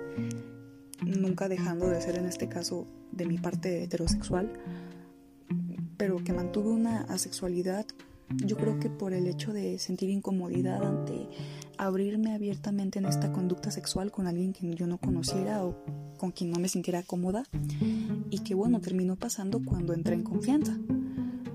nunca 1.01 1.47
dejando 1.47 1.87
de 1.87 2.01
ser 2.01 2.17
en 2.17 2.25
este 2.25 2.49
caso 2.49 2.87
de 3.11 3.25
mi 3.25 3.37
parte 3.37 3.83
heterosexual, 3.83 4.51
pero 5.97 6.23
que 6.23 6.33
mantuve 6.33 6.69
una 6.69 7.01
asexualidad, 7.03 7.85
yo 8.29 8.57
creo 8.57 8.79
que 8.79 8.89
por 8.89 9.13
el 9.13 9.27
hecho 9.27 9.53
de 9.53 9.79
sentir 9.79 10.09
incomodidad 10.09 10.83
ante 10.83 11.27
abrirme 11.77 12.33
abiertamente 12.33 12.99
en 12.99 13.05
esta 13.05 13.31
conducta 13.31 13.71
sexual 13.71 14.11
con 14.11 14.27
alguien 14.27 14.53
que 14.53 14.73
yo 14.73 14.87
no 14.87 14.97
conociera 14.97 15.63
o 15.63 15.83
con 16.17 16.31
quien 16.31 16.51
no 16.51 16.59
me 16.59 16.67
sintiera 16.67 17.03
cómoda 17.03 17.43
y 18.29 18.39
que 18.39 18.55
bueno, 18.55 18.81
terminó 18.81 19.15
pasando 19.15 19.61
cuando 19.63 19.93
entré 19.93 20.15
en 20.15 20.23
confianza. 20.23 20.77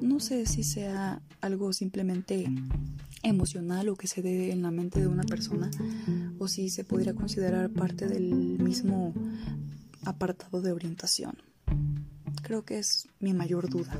No 0.00 0.20
sé 0.20 0.46
si 0.46 0.62
sea 0.62 1.20
algo 1.40 1.72
simplemente 1.72 2.46
emocional 3.22 3.88
o 3.88 3.96
que 3.96 4.06
se 4.06 4.22
dé 4.22 4.52
en 4.52 4.62
la 4.62 4.70
mente 4.70 5.00
de 5.00 5.06
una 5.06 5.22
persona 5.22 5.70
o 6.38 6.48
si 6.48 6.70
se 6.70 6.84
podría 6.84 7.14
considerar 7.14 7.70
parte 7.70 8.06
del 8.06 8.58
mismo 8.58 9.12
apartado 10.04 10.60
de 10.60 10.72
orientación. 10.72 11.36
Creo 12.42 12.64
que 12.64 12.78
es 12.78 13.08
mi 13.20 13.32
mayor 13.32 13.68
duda. 13.68 13.96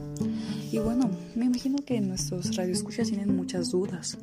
Y 0.71 0.79
bueno, 0.79 1.11
me 1.35 1.47
imagino 1.47 1.79
que 1.79 2.01
nuestros 2.01 2.57
radioescuchas 2.57 3.09
tienen 3.09 3.35
muchas 3.37 3.71
dudas, 3.71 4.19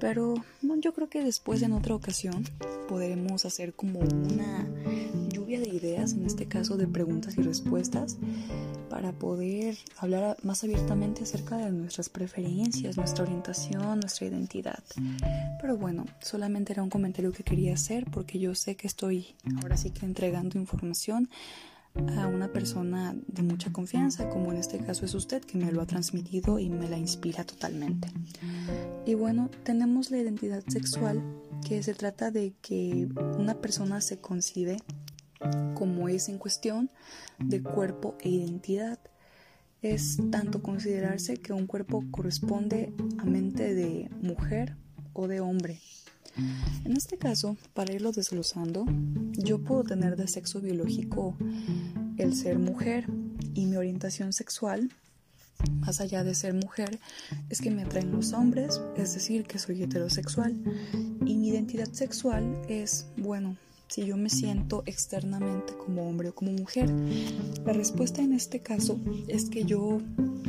pero 0.00 0.34
yo 0.80 0.92
creo 0.92 1.08
que 1.08 1.24
después 1.24 1.62
en 1.62 1.72
otra 1.72 1.94
ocasión 1.94 2.44
podremos 2.88 3.44
hacer 3.44 3.74
como 3.74 4.00
una 4.00 4.66
lluvia 5.30 5.60
de 5.60 5.68
ideas, 5.68 6.12
en 6.12 6.26
este 6.26 6.46
caso 6.46 6.76
de 6.76 6.86
preguntas 6.86 7.38
y 7.38 7.42
respuestas, 7.42 8.18
para 8.90 9.12
poder 9.12 9.76
hablar 9.98 10.36
más 10.42 10.62
abiertamente 10.62 11.22
acerca 11.22 11.56
de 11.56 11.70
nuestras 11.70 12.08
preferencias, 12.08 12.96
nuestra 12.96 13.24
orientación, 13.24 14.00
nuestra 14.00 14.26
identidad. 14.26 14.82
Pero 15.60 15.76
bueno, 15.76 16.04
solamente 16.20 16.72
era 16.72 16.82
un 16.82 16.90
comentario 16.90 17.32
que 17.32 17.42
quería 17.42 17.74
hacer 17.74 18.04
porque 18.10 18.38
yo 18.38 18.54
sé 18.54 18.76
que 18.76 18.86
estoy 18.86 19.34
ahora 19.62 19.76
sí 19.76 19.90
que 19.90 20.04
entregando 20.06 20.58
información 20.58 21.30
a 22.18 22.26
una 22.26 22.52
persona 22.52 23.14
de 23.26 23.42
mucha 23.42 23.72
confianza, 23.72 24.28
como 24.28 24.52
en 24.52 24.58
este 24.58 24.78
caso 24.78 25.04
es 25.04 25.14
usted, 25.14 25.42
que 25.44 25.58
me 25.58 25.70
lo 25.70 25.80
ha 25.80 25.86
transmitido 25.86 26.58
y 26.58 26.68
me 26.68 26.88
la 26.88 26.98
inspira 26.98 27.44
totalmente. 27.44 28.08
Y 29.06 29.14
bueno, 29.14 29.50
tenemos 29.62 30.10
la 30.10 30.18
identidad 30.18 30.64
sexual, 30.66 31.22
que 31.66 31.82
se 31.82 31.94
trata 31.94 32.30
de 32.30 32.54
que 32.60 33.08
una 33.38 33.54
persona 33.54 34.00
se 34.00 34.18
concibe 34.18 34.78
como 35.74 36.08
es 36.08 36.28
en 36.28 36.38
cuestión 36.38 36.90
de 37.38 37.62
cuerpo 37.62 38.16
e 38.20 38.28
identidad. 38.28 38.98
Es 39.82 40.18
tanto 40.30 40.62
considerarse 40.62 41.36
que 41.36 41.52
un 41.52 41.66
cuerpo 41.66 42.04
corresponde 42.10 42.92
a 43.18 43.24
mente 43.24 43.74
de 43.74 44.10
mujer 44.22 44.76
o 45.12 45.28
de 45.28 45.40
hombre. 45.40 45.78
En 46.84 46.96
este 46.96 47.16
caso, 47.16 47.56
para 47.74 47.92
irlo 47.92 48.12
desglosando, 48.12 48.84
yo 49.32 49.58
puedo 49.58 49.84
tener 49.84 50.16
de 50.16 50.28
sexo 50.28 50.60
biológico 50.60 51.36
el 52.18 52.34
ser 52.34 52.58
mujer 52.58 53.06
y 53.54 53.66
mi 53.66 53.76
orientación 53.76 54.32
sexual, 54.32 54.90
más 55.80 56.00
allá 56.00 56.24
de 56.24 56.34
ser 56.34 56.54
mujer, 56.54 56.98
es 57.50 57.60
que 57.60 57.70
me 57.70 57.82
atraen 57.82 58.12
los 58.12 58.32
hombres, 58.32 58.80
es 58.96 59.14
decir, 59.14 59.44
que 59.44 59.58
soy 59.58 59.82
heterosexual. 59.82 60.54
Y 61.24 61.36
mi 61.36 61.48
identidad 61.48 61.90
sexual 61.92 62.62
es, 62.68 63.06
bueno, 63.16 63.56
si 63.94 64.04
yo 64.04 64.16
me 64.16 64.28
siento 64.28 64.82
externamente 64.86 65.72
como 65.74 66.08
hombre 66.08 66.30
o 66.30 66.34
como 66.34 66.50
mujer? 66.50 66.90
La 67.64 67.72
respuesta 67.72 68.22
en 68.22 68.32
este 68.32 68.58
caso 68.58 68.98
es 69.28 69.48
que 69.48 69.64
yo 69.64 70.00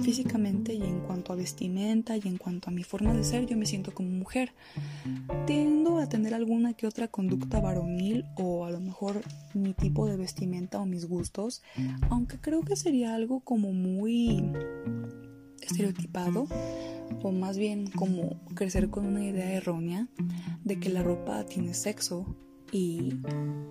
físicamente 0.02 0.74
y 0.74 0.82
en 0.82 1.02
cuanto 1.02 1.32
a 1.32 1.36
vestimenta 1.36 2.18
y 2.18 2.22
en 2.26 2.38
cuanto 2.38 2.72
a 2.72 2.74
mi 2.74 2.84
forma 2.84 3.14
de 3.14 3.24
ser, 3.24 3.46
yo 3.46 3.56
me 3.56 3.68
siento 3.68 3.94
como 3.94 4.10
mujer. 4.10 4.54
Tiendo 5.46 6.00
a 6.00 6.10
tener 6.10 6.34
alguna 6.34 6.74
que 6.74 6.88
otra 6.88 7.08
conducta 7.08 7.60
varonil 7.60 8.26
o 8.36 8.66
a 8.66 8.72
lo 8.72 8.80
mejor 8.80 9.22
mi 9.54 9.74
tipo 9.76 10.08
de 10.08 10.18
vestimenta 10.18 10.80
o 10.80 10.88
mis 10.88 11.06
gustos, 11.06 11.62
aunque 12.10 12.40
creo 12.40 12.64
que 12.64 12.76
sería 12.76 13.14
algo 13.14 13.42
como 13.42 13.74
muy 13.74 14.44
estereotipado 15.62 16.48
o 17.22 17.32
más 17.32 17.60
bien 17.60 17.92
como 17.92 18.44
crecer 18.56 18.90
con 18.90 19.06
una 19.06 19.24
idea 19.24 19.54
errónea 19.54 20.08
de 20.64 20.80
que 20.80 20.90
la 20.90 21.04
ropa 21.04 21.46
tiene 21.46 21.76
sexo 21.76 22.36
y 22.72 23.14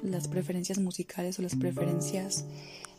las 0.02 0.28
preferencias 0.28 0.78
musicales 0.78 1.38
o 1.38 1.42
las 1.42 1.56
preferencias 1.56 2.46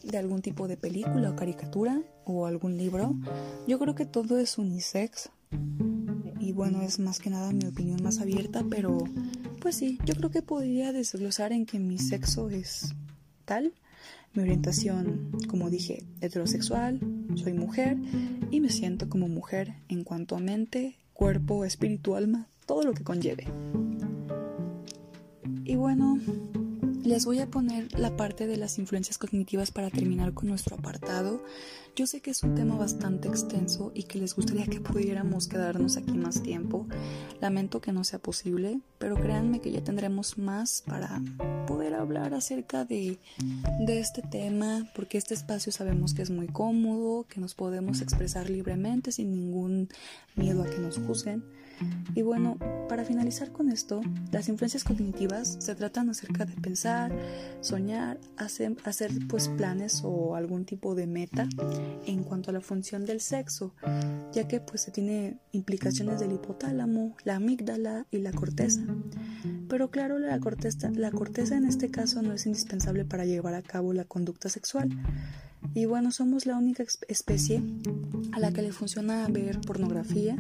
de 0.04 0.18
algún 0.18 0.42
tipo 0.42 0.68
de 0.68 0.78
película 0.78 1.32
o 1.32 1.36
caricatura 1.36 2.02
o 2.26 2.46
algún 2.46 2.78
libro. 2.78 3.16
Yo 3.68 3.80
creo 3.80 3.96
que 3.96 4.06
todo 4.06 4.38
es 4.38 4.58
unisex 4.58 5.30
y 6.40 6.52
bueno, 6.52 6.82
es 6.82 7.00
más 7.00 7.20
que 7.20 7.30
nada 7.30 7.52
mi 7.52 7.66
opinión 7.66 8.04
más 8.04 8.20
abierta, 8.20 8.64
pero 8.70 9.00
pues 9.62 9.76
sí, 9.78 9.98
yo 10.06 10.14
creo 10.14 10.30
que 10.30 10.42
podría 10.42 10.94
desglosar 10.94 11.52
en 11.52 11.66
que 11.66 11.80
mi 11.80 11.98
sexo 11.98 12.50
es 12.50 12.94
tal, 13.46 13.74
mi 14.34 14.44
orientación, 14.44 15.32
como 15.48 15.70
dije, 15.70 16.04
heterosexual, 16.22 17.00
soy 17.36 17.54
mujer 17.54 17.98
y 18.52 18.60
me 18.60 18.70
siento 18.70 19.10
como 19.10 19.28
mujer 19.28 19.74
en 19.88 20.04
cuanto 20.04 20.36
a 20.36 20.40
mente, 20.40 20.98
cuerpo, 21.14 21.66
espíritu, 21.66 22.16
alma, 22.16 22.48
todo 22.66 22.84
lo 22.84 22.94
que 22.94 23.04
conlleve. 23.04 23.48
Y 25.68 25.76
bueno, 25.78 26.20
les 27.04 27.26
voy 27.26 27.40
a 27.40 27.50
poner 27.50 27.92
la 28.00 28.16
parte 28.16 28.46
de 28.46 28.56
las 28.56 28.78
influencias 28.78 29.18
cognitivas 29.18 29.72
para 29.72 29.90
terminar 29.90 30.36
con 30.36 30.48
nuestro 30.48 30.76
apartado. 30.76 31.44
Yo 31.96 32.06
sé 32.06 32.22
que 32.22 32.30
es 32.30 32.44
un 32.44 32.54
tema 32.54 32.76
bastante 32.76 33.30
extenso 33.30 33.92
y 33.96 34.04
que 34.04 34.20
les 34.20 34.36
gustaría 34.36 34.68
que 34.68 34.80
pudiéramos 34.80 35.48
quedarnos 35.48 35.98
aquí 35.98 36.12
más 36.12 36.44
tiempo. 36.44 36.88
Lamento 37.42 37.82
que 37.82 37.92
no 37.92 38.04
sea 38.04 38.20
posible, 38.20 38.80
pero 39.00 39.16
créanme 39.16 39.60
que 39.60 39.72
ya 39.72 39.84
tendremos 39.84 40.38
más 40.38 40.84
para 40.86 41.20
poder 41.66 41.96
hablar 41.96 42.36
acerca 42.36 42.86
de, 42.86 43.18
de 43.88 44.00
este 44.00 44.22
tema, 44.22 44.88
porque 44.96 45.18
este 45.18 45.34
espacio 45.34 45.72
sabemos 45.72 46.14
que 46.14 46.22
es 46.22 46.30
muy 46.30 46.48
cómodo, 46.48 47.26
que 47.28 47.42
nos 47.42 47.56
podemos 47.56 48.02
expresar 48.02 48.52
libremente 48.52 49.12
sin 49.12 49.32
ningún 49.32 49.90
miedo 50.36 50.62
a 50.62 50.70
que 50.70 50.78
nos 50.78 51.00
juzguen. 51.00 51.44
Y 52.14 52.22
bueno, 52.22 52.58
para 52.88 53.04
finalizar 53.04 53.52
con 53.52 53.70
esto, 53.70 54.02
las 54.32 54.48
influencias 54.48 54.84
cognitivas 54.84 55.58
se 55.60 55.76
tratan 55.76 56.10
acerca 56.10 56.46
de 56.46 56.54
pensar, 56.54 57.12
soñar, 57.62 58.20
hacer, 58.38 58.78
hacer 58.86 59.12
pues 59.28 59.50
planes 59.50 60.02
o 60.04 60.36
algún 60.36 60.66
tipo 60.66 60.96
de 60.96 61.08
meta 61.08 61.48
en 62.06 62.24
cuanto 62.24 62.52
a 62.52 62.54
la 62.54 62.62
función 62.62 63.06
del 63.06 63.20
sexo, 63.22 63.74
ya 64.32 64.48
que 64.48 64.62
pues 64.62 64.82
se 64.82 64.92
tiene 64.92 65.40
implicaciones 65.52 66.20
del 66.20 66.32
hipotálamo, 66.32 67.16
la 67.24 67.36
amígdala 67.36 68.06
y 68.12 68.20
la 68.20 68.32
corteza. 68.32 68.82
Pero 69.68 69.90
claro, 69.90 70.20
la 70.20 70.40
corteza, 70.40 70.90
la 70.92 71.12
corteza 71.12 71.58
en 71.58 71.66
este 71.66 71.92
caso 71.92 72.22
no 72.22 72.34
es 72.34 72.46
indispensable 72.46 73.04
para 73.04 73.26
llevar 73.26 73.56
a 73.56 73.62
cabo 73.62 73.94
la 73.94 74.06
conducta 74.06 74.50
sexual. 74.50 74.90
Y 75.74 75.86
bueno, 75.86 76.12
somos 76.12 76.46
la 76.46 76.58
única 76.58 76.84
especie 77.08 77.62
a 78.32 78.40
la 78.40 78.52
que 78.52 78.62
le 78.62 78.72
funciona 78.72 79.28
ver 79.28 79.60
pornografía, 79.62 80.38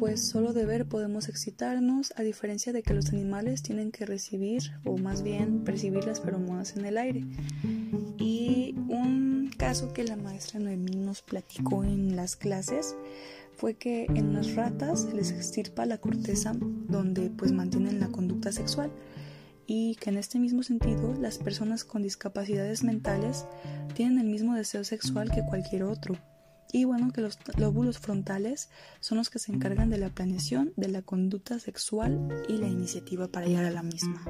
pues 0.00 0.26
solo 0.26 0.54
de 0.54 0.64
ver 0.64 0.86
podemos 0.86 1.28
excitarnos, 1.28 2.14
a 2.16 2.22
diferencia 2.22 2.72
de 2.72 2.82
que 2.82 2.94
los 2.94 3.10
animales 3.10 3.62
tienen 3.62 3.92
que 3.92 4.06
recibir 4.06 4.72
o 4.86 4.96
más 4.96 5.22
bien 5.22 5.62
percibir 5.62 6.06
las 6.06 6.22
feromonas 6.22 6.74
en 6.78 6.86
el 6.86 6.96
aire. 6.96 7.26
Y 8.16 8.74
un 8.88 9.50
caso 9.58 9.92
que 9.92 10.04
la 10.04 10.16
maestra 10.16 10.58
Noemí 10.58 10.96
nos 10.96 11.20
platicó 11.20 11.84
en 11.84 12.16
las 12.16 12.34
clases 12.34 12.96
fue 13.58 13.74
que 13.74 14.06
en 14.06 14.32
las 14.32 14.54
ratas 14.54 15.02
se 15.02 15.12
les 15.12 15.32
extirpa 15.32 15.84
la 15.84 15.98
corteza 15.98 16.54
donde 16.88 17.28
pues 17.28 17.52
mantienen 17.52 18.00
la 18.00 18.08
conducta 18.08 18.52
sexual 18.52 18.90
y 19.66 19.96
que 19.96 20.08
en 20.08 20.16
este 20.16 20.38
mismo 20.38 20.62
sentido 20.62 21.12
las 21.20 21.36
personas 21.36 21.84
con 21.84 22.02
discapacidades 22.02 22.84
mentales 22.84 23.44
tienen 23.94 24.18
el 24.18 24.28
mismo 24.28 24.54
deseo 24.54 24.82
sexual 24.82 25.30
que 25.30 25.44
cualquier 25.44 25.82
otro 25.82 26.16
y 26.72 26.84
bueno, 26.84 27.12
que 27.12 27.20
los 27.20 27.38
lóbulos 27.56 27.98
frontales 27.98 28.68
son 29.00 29.18
los 29.18 29.30
que 29.30 29.38
se 29.38 29.52
encargan 29.52 29.90
de 29.90 29.98
la 29.98 30.10
planeación, 30.10 30.72
de 30.76 30.88
la 30.88 31.02
conducta 31.02 31.58
sexual 31.58 32.44
y 32.48 32.58
la 32.58 32.68
iniciativa 32.68 33.28
para 33.28 33.46
llegar 33.46 33.64
a 33.64 33.70
la 33.70 33.82
misma. 33.82 34.24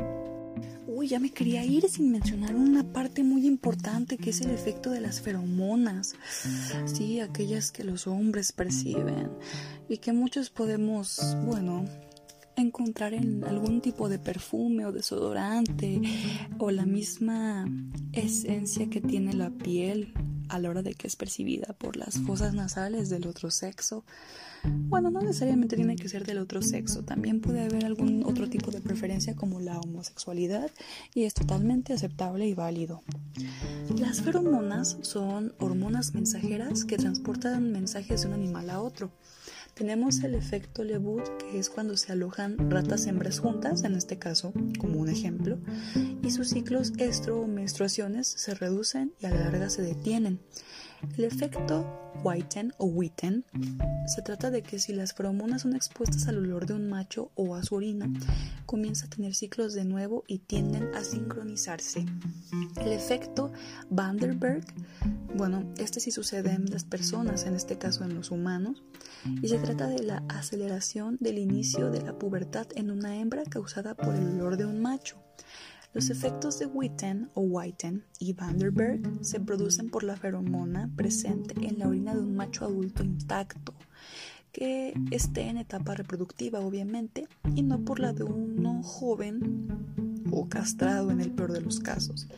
Uy, 0.87 1.09
ya 1.09 1.21
me 1.21 1.31
quería 1.31 1.65
ir 1.65 1.89
sin 1.89 2.11
mencionar 2.11 2.55
una 2.57 2.93
parte 2.93 3.23
muy 3.23 3.47
importante 3.47 4.19
que 4.19 4.31
es 4.31 4.41
el 4.41 4.51
efecto 4.51 4.91
de 4.91 5.01
las 5.01 5.21
feromonas. 5.21 6.15
Sí, 6.85 7.21
aquellas 7.21 7.71
que 7.71 7.85
los 7.85 8.07
hombres 8.07 8.53
perciben 8.53 9.31
y 9.89 9.99
que 9.99 10.13
muchos 10.13 10.51
podemos, 10.51 11.37
bueno, 11.45 11.85
encontrar 12.57 13.15
en 13.15 13.45
algún 13.45 13.81
tipo 13.81 14.09
de 14.09 14.19
perfume 14.19 14.87
o 14.87 14.93
desodorante 14.93 16.01
o 16.59 16.71
la 16.71 16.87
misma 16.87 17.67
esencia 18.13 18.89
que 18.91 19.01
tiene 19.01 19.33
la 19.33 19.51
piel 19.51 20.13
a 20.51 20.59
la 20.59 20.69
hora 20.69 20.83
de 20.83 20.95
que 20.95 21.07
es 21.07 21.17
percibida 21.17 21.73
por 21.79 21.97
las 21.97 22.19
fosas 22.19 22.55
nasales 22.55 23.09
del 23.09 23.27
otro 23.27 23.51
sexo. 23.51 24.05
Bueno, 24.65 25.11
no 25.11 25.21
necesariamente 25.21 25.77
tiene 25.77 25.97
que 25.97 26.09
ser 26.09 26.27
del 26.27 26.39
otro 26.39 26.61
sexo, 26.61 27.03
también 27.03 27.41
puede 27.41 27.63
haber 27.63 27.87
algún 27.87 28.25
otro 28.27 28.49
tipo 28.49 28.71
de 28.71 28.81
preferencia 28.81 29.35
como 29.35 29.61
la 29.61 29.79
homosexualidad 29.79 30.71
y 31.15 31.25
es 31.25 31.35
totalmente 31.35 31.95
aceptable 31.95 32.47
y 32.47 32.55
válido. 32.55 33.03
Las 33.97 34.21
feromonas 34.21 34.99
son 35.01 35.55
hormonas 35.59 36.15
mensajeras 36.15 36.85
que 36.85 36.99
transportan 36.99 37.73
mensajes 37.73 38.23
de 38.23 38.29
un 38.29 38.35
animal 38.35 38.69
a 38.71 38.81
otro. 38.83 39.11
Tenemos 39.75 40.23
el 40.23 40.35
efecto 40.35 40.85
Lewood, 40.85 41.23
que 41.39 41.59
es 41.59 41.71
cuando 41.71 41.97
se 41.97 42.13
alojan 42.13 42.71
ratas 42.71 43.07
hembras 43.07 43.39
juntas, 43.41 43.85
en 43.85 43.95
este 43.95 44.19
caso, 44.19 44.53
como 44.79 45.01
un 45.01 45.09
ejemplo, 45.09 45.59
y 46.23 46.31
sus 46.31 46.51
ciclos 46.51 46.93
estro 46.99 47.41
o 47.41 47.47
menstruaciones 47.47 48.29
se 48.29 48.55
reducen 48.55 49.15
y 49.21 49.27
a 49.27 49.31
la 49.31 49.45
larga 49.45 49.71
se 49.71 49.83
detienen. 49.83 50.41
El 51.17 51.25
efecto 51.25 51.85
Whiten 52.23 52.75
o 52.79 52.87
Witten 52.87 53.45
se 54.07 54.23
trata 54.23 54.51
de 54.51 54.63
que 54.63 54.79
si 54.79 54.93
las 54.93 55.15
feromonas 55.15 55.63
son 55.63 55.75
expuestas 55.75 56.29
al 56.29 56.39
olor 56.39 56.67
de 56.67 56.75
un 56.75 56.89
macho 56.89 57.31
o 57.35 57.55
a 57.55 57.63
su 57.63 57.77
orina, 57.77 58.11
comienza 58.67 59.07
a 59.07 59.11
tener 59.11 59.35
ciclos 59.35 59.73
de 59.73 59.85
nuevo 59.85 60.25
y 60.27 60.39
tienden 60.39 60.95
a 60.95 61.03
sincronizarse. 61.03 62.05
El 62.77 62.93
efecto 62.93 63.53
Vanderberg, 63.89 64.65
bueno, 65.35 65.73
este 65.79 66.01
sí 66.01 66.11
sucede 66.11 66.53
en 66.53 66.67
las 66.67 66.85
personas, 66.85 67.47
en 67.47 67.55
este 67.55 67.79
caso 67.79 68.05
en 68.05 68.15
los 68.15 68.31
humanos, 68.31 68.83
y 69.43 69.49
se 69.49 69.59
trata 69.59 69.87
de 69.87 70.03
la 70.03 70.23
aceleración 70.29 71.17
del 71.21 71.39
inicio 71.39 71.91
de 71.91 72.03
la 72.03 72.19
pubertad 72.19 72.67
en 72.75 72.91
una 72.91 73.17
hembra 73.17 73.45
causada 73.45 73.95
por 73.95 74.15
el 74.15 74.27
olor 74.41 74.57
de 74.57 74.67
un 74.67 74.81
macho. 74.81 75.17
Los 75.93 76.09
efectos 76.09 76.61
de 76.61 76.67
Witten 76.67 77.31
o 77.35 77.41
Whiten 77.41 78.05
y 78.21 78.33
Vanderberg 78.33 79.01
se 79.23 79.41
producen 79.41 79.91
por 79.91 80.05
la 80.05 80.17
feromona 80.17 80.89
presente 80.95 81.55
en 81.67 81.81
la 81.81 81.89
orina 81.89 82.15
de 82.15 82.21
un 82.21 82.37
macho 82.37 82.65
adulto 82.65 83.03
intacto, 83.03 83.75
que 84.53 84.95
esté 85.11 85.49
en 85.49 85.59
etapa 85.59 85.97
reproductiva 85.97 86.61
obviamente, 86.61 87.27
y 87.57 87.63
no 87.63 87.81
por 87.81 87.99
la 87.99 88.13
de 88.13 88.23
uno 88.23 88.85
joven 88.85 89.67
o 90.31 90.49
castrado 90.49 91.11
en 91.11 91.21
el 91.21 91.33
peor 91.33 91.53
de 91.53 91.61
los 91.61 91.81
casos. 91.81 92.29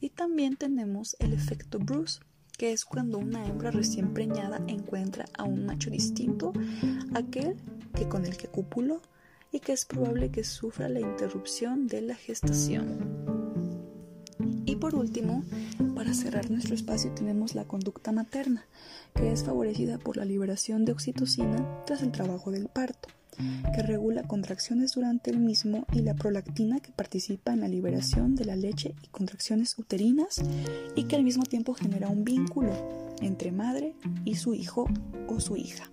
Y 0.00 0.10
también 0.10 0.56
tenemos 0.56 1.16
el 1.18 1.32
efecto 1.32 1.80
Bruce, 1.80 2.20
que 2.56 2.72
es 2.72 2.84
cuando 2.84 3.18
una 3.18 3.44
hembra 3.44 3.72
recién 3.72 4.14
preñada 4.14 4.62
encuentra 4.68 5.24
a 5.36 5.42
un 5.42 5.66
macho 5.66 5.90
distinto, 5.90 6.52
aquel 7.12 7.56
que 7.96 8.08
con 8.08 8.24
el 8.24 8.36
que 8.36 8.46
copuló 8.46 9.02
y 9.54 9.60
que 9.60 9.72
es 9.72 9.84
probable 9.84 10.32
que 10.32 10.42
sufra 10.42 10.88
la 10.88 10.98
interrupción 10.98 11.86
de 11.86 12.00
la 12.00 12.16
gestación. 12.16 12.98
Y 14.66 14.74
por 14.76 14.96
último, 14.96 15.44
para 15.94 16.12
cerrar 16.12 16.50
nuestro 16.50 16.74
espacio 16.74 17.12
tenemos 17.12 17.54
la 17.54 17.64
conducta 17.64 18.10
materna, 18.10 18.66
que 19.14 19.30
es 19.30 19.44
favorecida 19.44 19.98
por 19.98 20.16
la 20.16 20.24
liberación 20.24 20.84
de 20.84 20.90
oxitocina 20.90 21.84
tras 21.86 22.02
el 22.02 22.10
trabajo 22.10 22.50
del 22.50 22.66
parto, 22.66 23.08
que 23.36 23.82
regula 23.82 24.24
contracciones 24.24 24.94
durante 24.94 25.30
el 25.30 25.38
mismo 25.38 25.86
y 25.92 26.00
la 26.00 26.14
prolactina 26.14 26.80
que 26.80 26.90
participa 26.90 27.52
en 27.52 27.60
la 27.60 27.68
liberación 27.68 28.34
de 28.34 28.46
la 28.46 28.56
leche 28.56 28.96
y 29.04 29.06
contracciones 29.06 29.78
uterinas 29.78 30.42
y 30.96 31.04
que 31.04 31.14
al 31.14 31.22
mismo 31.22 31.44
tiempo 31.44 31.74
genera 31.74 32.08
un 32.08 32.24
vínculo 32.24 32.72
entre 33.20 33.52
madre 33.52 33.94
y 34.24 34.34
su 34.34 34.52
hijo 34.52 34.90
o 35.28 35.38
su 35.38 35.56
hija. 35.56 35.92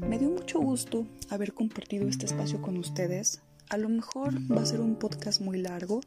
Me 0.00 0.18
dio 0.18 0.30
mucho 0.30 0.60
gusto 0.60 1.06
haber 1.30 1.52
compartido 1.52 2.08
este 2.08 2.26
espacio 2.26 2.60
con 2.60 2.76
ustedes. 2.76 3.40
A 3.68 3.76
lo 3.76 3.88
mejor 3.88 4.34
va 4.50 4.62
a 4.62 4.66
ser 4.66 4.80
un 4.80 4.96
podcast 4.96 5.40
muy 5.40 5.58
largo. 5.58 6.00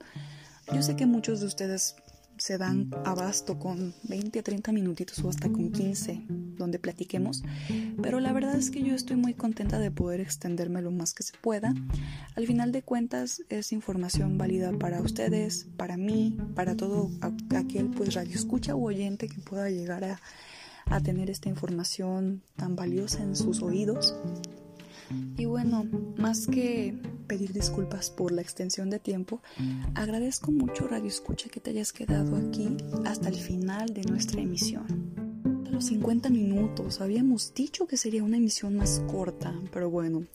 Yo 0.73 0.81
sé 0.81 0.95
que 0.95 1.05
muchos 1.05 1.39
de 1.39 1.47
ustedes 1.47 1.95
se 2.39 2.57
dan 2.57 2.89
abasto 3.05 3.59
con 3.59 3.93
20 4.03 4.39
a 4.39 4.43
30 4.43 4.71
minutitos 4.71 5.19
o 5.19 5.29
hasta 5.29 5.49
con 5.49 5.71
15 5.71 6.23
donde 6.57 6.79
platiquemos, 6.79 7.43
pero 8.01 8.19
la 8.19 8.31
verdad 8.31 8.55
es 8.55 8.71
que 8.71 8.81
yo 8.81 8.95
estoy 8.95 9.17
muy 9.17 9.33
contenta 9.33 9.77
de 9.77 9.91
poder 9.91 10.21
extenderme 10.21 10.81
lo 10.81 10.91
más 10.91 11.13
que 11.13 11.23
se 11.23 11.33
pueda. 11.37 11.73
Al 12.35 12.47
final 12.47 12.71
de 12.71 12.81
cuentas 12.81 13.43
es 13.49 13.71
información 13.71 14.37
válida 14.37 14.71
para 14.71 15.01
ustedes, 15.01 15.67
para 15.77 15.97
mí, 15.97 16.37
para 16.55 16.75
todo 16.75 17.09
aquel 17.55 17.89
pues 17.89 18.13
radio 18.13 18.35
escucha 18.35 18.75
o 18.75 18.83
oyente 18.83 19.27
que 19.27 19.39
pueda 19.41 19.69
llegar 19.69 20.03
a 20.05 20.21
a 20.89 20.99
tener 21.01 21.29
esta 21.29 21.49
información 21.49 22.41
tan 22.55 22.75
valiosa 22.75 23.23
en 23.23 23.35
sus 23.35 23.61
oídos. 23.61 24.15
Y 25.37 25.45
bueno, 25.45 25.85
más 26.17 26.47
que 26.47 26.95
pedir 27.27 27.53
disculpas 27.53 28.09
por 28.09 28.31
la 28.31 28.41
extensión 28.41 28.89
de 28.89 28.99
tiempo, 28.99 29.41
agradezco 29.95 30.51
mucho 30.51 30.87
Radio 30.87 31.07
Escucha 31.07 31.49
que 31.49 31.59
te 31.59 31.71
hayas 31.71 31.93
quedado 31.93 32.35
aquí 32.35 32.77
hasta 33.05 33.29
el 33.29 33.35
final 33.35 33.93
de 33.93 34.03
nuestra 34.03 34.41
emisión. 34.41 35.18
50 35.81 36.29
minutos. 36.29 37.01
Habíamos 37.01 37.53
dicho 37.53 37.87
que 37.87 37.97
sería 37.97 38.23
una 38.23 38.37
emisión 38.37 38.75
más 38.75 39.01
corta, 39.07 39.53
pero 39.71 39.89
bueno, 39.89 40.25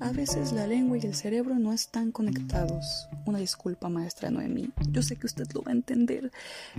a 0.00 0.12
veces 0.12 0.52
la 0.52 0.66
lengua 0.66 0.98
y 0.98 1.06
el 1.06 1.14
cerebro 1.14 1.58
no 1.58 1.72
están 1.72 2.12
conectados. 2.12 3.08
Una 3.26 3.38
disculpa, 3.38 3.88
maestra 3.88 4.30
Noemí. 4.30 4.70
Yo 4.90 5.02
sé 5.02 5.16
que 5.16 5.26
usted 5.26 5.46
lo 5.54 5.62
va 5.62 5.72
a 5.72 5.74
entender. 5.74 6.30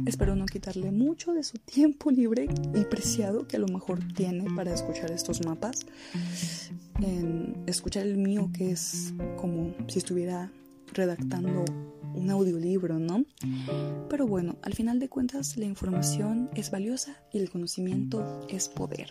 Espero 0.06 0.36
no 0.36 0.46
quitarle 0.46 0.92
mucho 0.92 1.34
de 1.34 1.44
su 1.44 1.58
tiempo 1.58 2.12
libre 2.12 2.48
y 2.74 2.86
preciado 2.86 3.48
que 3.48 3.58
a 3.58 3.60
lo 3.60 3.68
mejor 3.68 4.00
tiene 4.16 4.46
para 4.56 4.74
escuchar 4.74 5.12
estos 5.12 5.46
mapas. 5.46 5.86
En 7.02 7.64
escuchar 7.68 8.06
el 8.06 8.18
mío, 8.18 8.50
que 8.56 8.72
es 8.72 9.14
como 9.38 9.74
si 9.88 10.00
estuviera 10.00 10.52
redactando 10.94 11.66
un 12.14 12.30
audiolibro, 12.30 13.00
¿no? 13.00 13.26
Pero 14.10 14.28
bueno, 14.28 14.58
al 14.62 14.74
final 14.74 15.00
de 15.00 15.10
cuentas 15.10 15.58
la 15.58 15.66
información 15.66 16.50
es 16.56 16.72
valiosa 16.72 17.18
y 17.32 17.40
el 17.40 17.50
conocimiento 17.50 18.46
es 18.50 18.70
poder. 18.70 19.10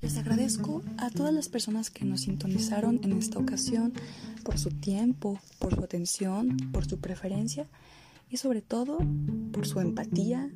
Les 0.00 0.18
agradezco 0.18 0.82
a 0.98 1.10
todas 1.10 1.32
las 1.32 1.48
personas 1.48 1.90
que 1.90 2.04
nos 2.04 2.22
sintonizaron 2.22 3.00
en 3.02 3.12
esta 3.14 3.38
ocasión 3.38 3.94
por 4.44 4.58
su 4.58 4.70
tiempo, 4.70 5.40
por 5.58 5.74
su 5.74 5.82
atención, 5.82 6.56
por 6.72 6.84
su 6.84 7.00
preferencia 7.00 7.66
y 8.28 8.36
sobre 8.36 8.60
todo 8.60 8.98
por 9.52 9.66
su 9.66 9.80
empatía 9.80 10.50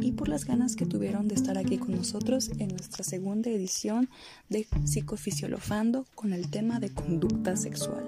y 0.00 0.12
por 0.12 0.28
las 0.28 0.44
ganas 0.44 0.74
que 0.74 0.86
tuvieron 0.86 1.28
de 1.28 1.34
estar 1.34 1.58
aquí 1.58 1.78
con 1.78 1.94
nosotros 1.94 2.50
en 2.58 2.68
nuestra 2.68 3.04
segunda 3.04 3.50
edición 3.50 4.08
de 4.48 4.66
Psicofisiolofando 4.84 6.06
con 6.14 6.32
el 6.32 6.50
tema 6.50 6.80
de 6.80 6.90
conducta 6.90 7.56
sexual. 7.56 8.06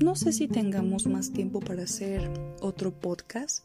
No 0.00 0.14
sé 0.14 0.32
si 0.32 0.48
tengamos 0.48 1.06
más 1.06 1.32
tiempo 1.32 1.60
para 1.60 1.84
hacer 1.84 2.30
otro 2.60 2.92
podcast, 2.92 3.64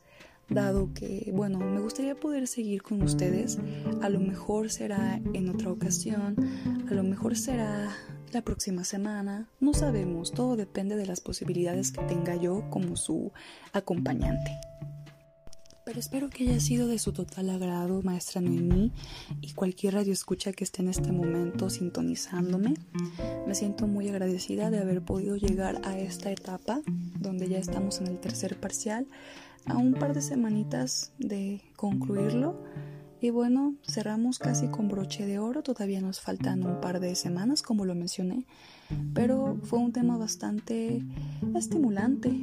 dado 0.49 0.93
que, 0.93 1.31
bueno, 1.33 1.59
me 1.59 1.79
gustaría 1.79 2.15
poder 2.15 2.47
seguir 2.47 2.81
con 2.81 3.01
ustedes. 3.01 3.57
A 4.01 4.09
lo 4.09 4.19
mejor 4.19 4.69
será 4.69 5.21
en 5.33 5.49
otra 5.49 5.71
ocasión, 5.71 6.35
a 6.89 6.93
lo 6.93 7.03
mejor 7.03 7.37
será 7.37 7.95
la 8.31 8.41
próxima 8.41 8.83
semana, 8.83 9.49
no 9.59 9.73
sabemos, 9.73 10.31
todo 10.31 10.55
depende 10.55 10.95
de 10.95 11.05
las 11.05 11.19
posibilidades 11.19 11.91
que 11.91 12.01
tenga 12.03 12.35
yo 12.35 12.69
como 12.69 12.95
su 12.95 13.31
acompañante. 13.73 14.51
Pero 15.83 15.99
espero 15.99 16.29
que 16.29 16.43
haya 16.43 16.59
sido 16.59 16.87
de 16.87 16.99
su 16.99 17.11
total 17.11 17.49
agrado, 17.49 18.01
maestra 18.03 18.39
Noemí, 18.39 18.91
y 19.41 19.53
cualquier 19.53 19.95
radio 19.95 20.13
escucha 20.13 20.51
que 20.51 20.63
esté 20.63 20.81
en 20.83 20.89
este 20.89 21.11
momento 21.11 21.69
sintonizándome. 21.69 22.75
Me 23.47 23.55
siento 23.55 23.87
muy 23.87 24.07
agradecida 24.07 24.69
de 24.69 24.79
haber 24.79 25.01
podido 25.01 25.37
llegar 25.37 25.81
a 25.83 25.97
esta 25.97 26.31
etapa, 26.31 26.81
donde 27.19 27.49
ya 27.49 27.57
estamos 27.57 27.99
en 27.99 28.07
el 28.07 28.19
tercer 28.19 28.59
parcial, 28.59 29.07
a 29.65 29.77
un 29.77 29.93
par 29.93 30.13
de 30.13 30.21
semanitas 30.21 31.13
de 31.17 31.61
concluirlo. 31.75 32.61
Y 33.21 33.29
bueno, 33.29 33.75
cerramos 33.87 34.39
casi 34.39 34.67
con 34.67 34.87
broche 34.87 35.27
de 35.27 35.37
oro, 35.37 35.61
todavía 35.61 36.01
nos 36.01 36.19
faltan 36.19 36.65
un 36.65 36.81
par 36.81 36.99
de 36.99 37.13
semanas, 37.13 37.61
como 37.61 37.85
lo 37.85 37.93
mencioné, 37.93 38.47
pero 39.13 39.59
fue 39.61 39.77
un 39.77 39.91
tema 39.91 40.17
bastante 40.17 41.03
estimulante, 41.55 42.35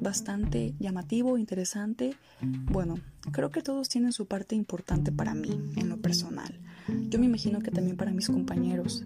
bastante 0.00 0.74
llamativo, 0.80 1.38
interesante. 1.38 2.16
Bueno, 2.42 2.96
creo 3.30 3.50
que 3.52 3.62
todos 3.62 3.88
tienen 3.88 4.12
su 4.12 4.26
parte 4.26 4.56
importante 4.56 5.12
para 5.12 5.32
mí, 5.32 5.60
en 5.76 5.88
lo 5.88 5.98
personal. 5.98 6.58
Yo 7.08 7.20
me 7.20 7.26
imagino 7.26 7.60
que 7.60 7.70
también 7.70 7.96
para 7.96 8.10
mis 8.10 8.26
compañeros. 8.26 9.04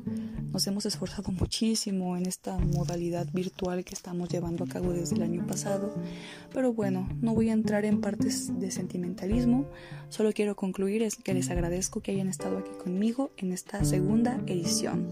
Nos 0.52 0.66
hemos 0.66 0.84
esforzado 0.84 1.30
muchísimo 1.30 2.16
en 2.16 2.26
esta 2.26 2.58
modalidad 2.58 3.28
virtual 3.32 3.84
que 3.84 3.94
estamos 3.94 4.28
llevando 4.28 4.64
a 4.64 4.66
cabo 4.66 4.92
desde 4.92 5.14
el 5.14 5.22
año 5.22 5.46
pasado. 5.46 5.94
Pero 6.52 6.72
bueno, 6.72 7.08
no 7.20 7.34
voy 7.34 7.50
a 7.50 7.52
entrar 7.52 7.84
en 7.84 8.00
partes 8.00 8.58
de 8.58 8.72
sentimentalismo. 8.72 9.66
Solo 10.08 10.32
quiero 10.32 10.56
concluir 10.56 11.02
es 11.02 11.14
que 11.14 11.34
les 11.34 11.50
agradezco 11.50 12.00
que 12.00 12.10
hayan 12.10 12.28
estado 12.28 12.58
aquí 12.58 12.72
conmigo 12.82 13.30
en 13.36 13.52
esta 13.52 13.84
segunda 13.84 14.40
edición. 14.46 15.08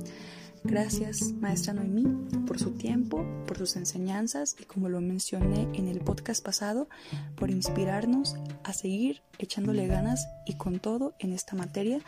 Gracias, 0.65 1.33
maestra 1.33 1.73
Noemí, 1.73 2.05
por 2.47 2.59
su 2.59 2.73
tiempo, 2.73 3.25
por 3.47 3.59
sus 3.59 3.77
enseñanzas 3.77 4.57
y 4.61 4.65
como 4.65 4.89
lo 4.89 5.01
mencioné 5.01 5.69
en 5.75 5.89
el 5.89 6.01
podcast 6.01 6.45
pasado, 6.45 6.89
por 7.37 7.51
inspirarnos 7.51 8.37
a 8.65 8.73
seguir 8.73 9.23
echándole 9.39 9.87
ganas 9.87 10.27
y 10.47 10.55
con 10.55 10.81
todo 10.81 11.15
en 11.21 11.33
esta 11.33 11.57
materia, 11.57 12.01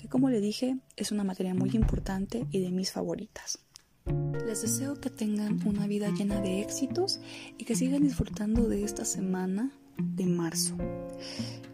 que 0.00 0.08
como 0.08 0.30
le 0.30 0.40
dije 0.40 0.78
es 0.96 1.12
una 1.12 1.24
materia 1.24 1.54
muy 1.54 1.70
importante 1.70 2.46
y 2.50 2.60
de 2.60 2.70
mis 2.70 2.92
favoritas. 2.92 3.58
Les 4.46 4.62
deseo 4.62 5.00
que 5.00 5.10
tengan 5.10 5.60
una 5.66 5.86
vida 5.86 6.10
llena 6.10 6.40
de 6.40 6.60
éxitos 6.60 7.20
y 7.56 7.64
que 7.64 7.76
sigan 7.76 8.02
disfrutando 8.02 8.68
de 8.68 8.82
esta 8.82 9.04
semana 9.04 9.72
de 9.96 10.26
marzo. 10.26 10.76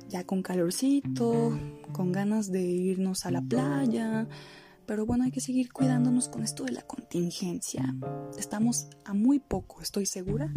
Ya 0.08 0.24
con 0.24 0.42
calorcito, 0.42 1.58
con 1.92 2.12
ganas 2.12 2.50
de 2.50 2.62
irnos 2.62 3.24
a 3.26 3.30
la 3.30 3.40
playa, 3.40 4.26
pero 4.88 5.04
bueno, 5.04 5.24
hay 5.24 5.30
que 5.30 5.42
seguir 5.42 5.70
cuidándonos 5.70 6.30
con 6.30 6.42
esto 6.42 6.64
de 6.64 6.72
la 6.72 6.80
contingencia. 6.80 7.94
Estamos 8.38 8.88
a 9.04 9.12
muy 9.12 9.38
poco, 9.38 9.82
estoy 9.82 10.06
segura, 10.06 10.50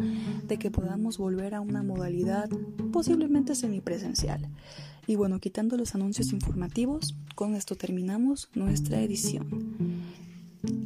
de 0.48 0.58
que 0.58 0.72
podamos 0.72 1.18
volver 1.18 1.54
a 1.54 1.60
una 1.60 1.84
modalidad 1.84 2.50
posiblemente 2.94 3.56
semipresencial. 3.56 4.48
Y 5.06 5.18
bueno, 5.18 5.42
quitando 5.42 5.76
los 5.76 5.96
anuncios 5.96 6.32
informativos, 6.32 7.14
con 7.36 7.56
esto 7.56 7.76
terminamos 7.76 8.50
nuestra 8.54 9.02
edición. 9.02 9.50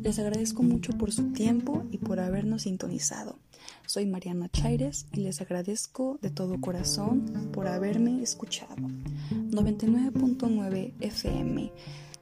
Les 0.02 0.18
agradezco 0.18 0.64
mucho 0.64 0.94
por 0.94 1.12
su 1.12 1.32
tiempo 1.32 1.86
y 1.92 2.00
por 2.00 2.20
habernos 2.20 2.64
sintonizado. 2.64 3.38
Soy 3.86 4.08
Mariana 4.08 4.50
Chaires 4.50 5.06
y 5.14 5.18
les 5.18 5.40
agradezco 5.40 6.18
de 6.20 6.32
todo 6.32 6.60
corazón 6.60 7.52
por 7.54 7.68
haberme 7.68 8.24
escuchado. 8.24 8.76
99.9 9.52 10.94
FM, 11.00 11.72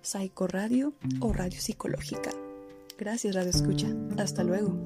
Psycho 0.03 0.47
Radio 0.47 0.93
o 1.21 1.33
Radio 1.33 1.59
Psicológica. 1.59 2.31
Gracias, 2.97 3.33
Radio 3.33 3.49
Escucha. 3.49 3.87
Hasta 4.17 4.43
luego. 4.43 4.77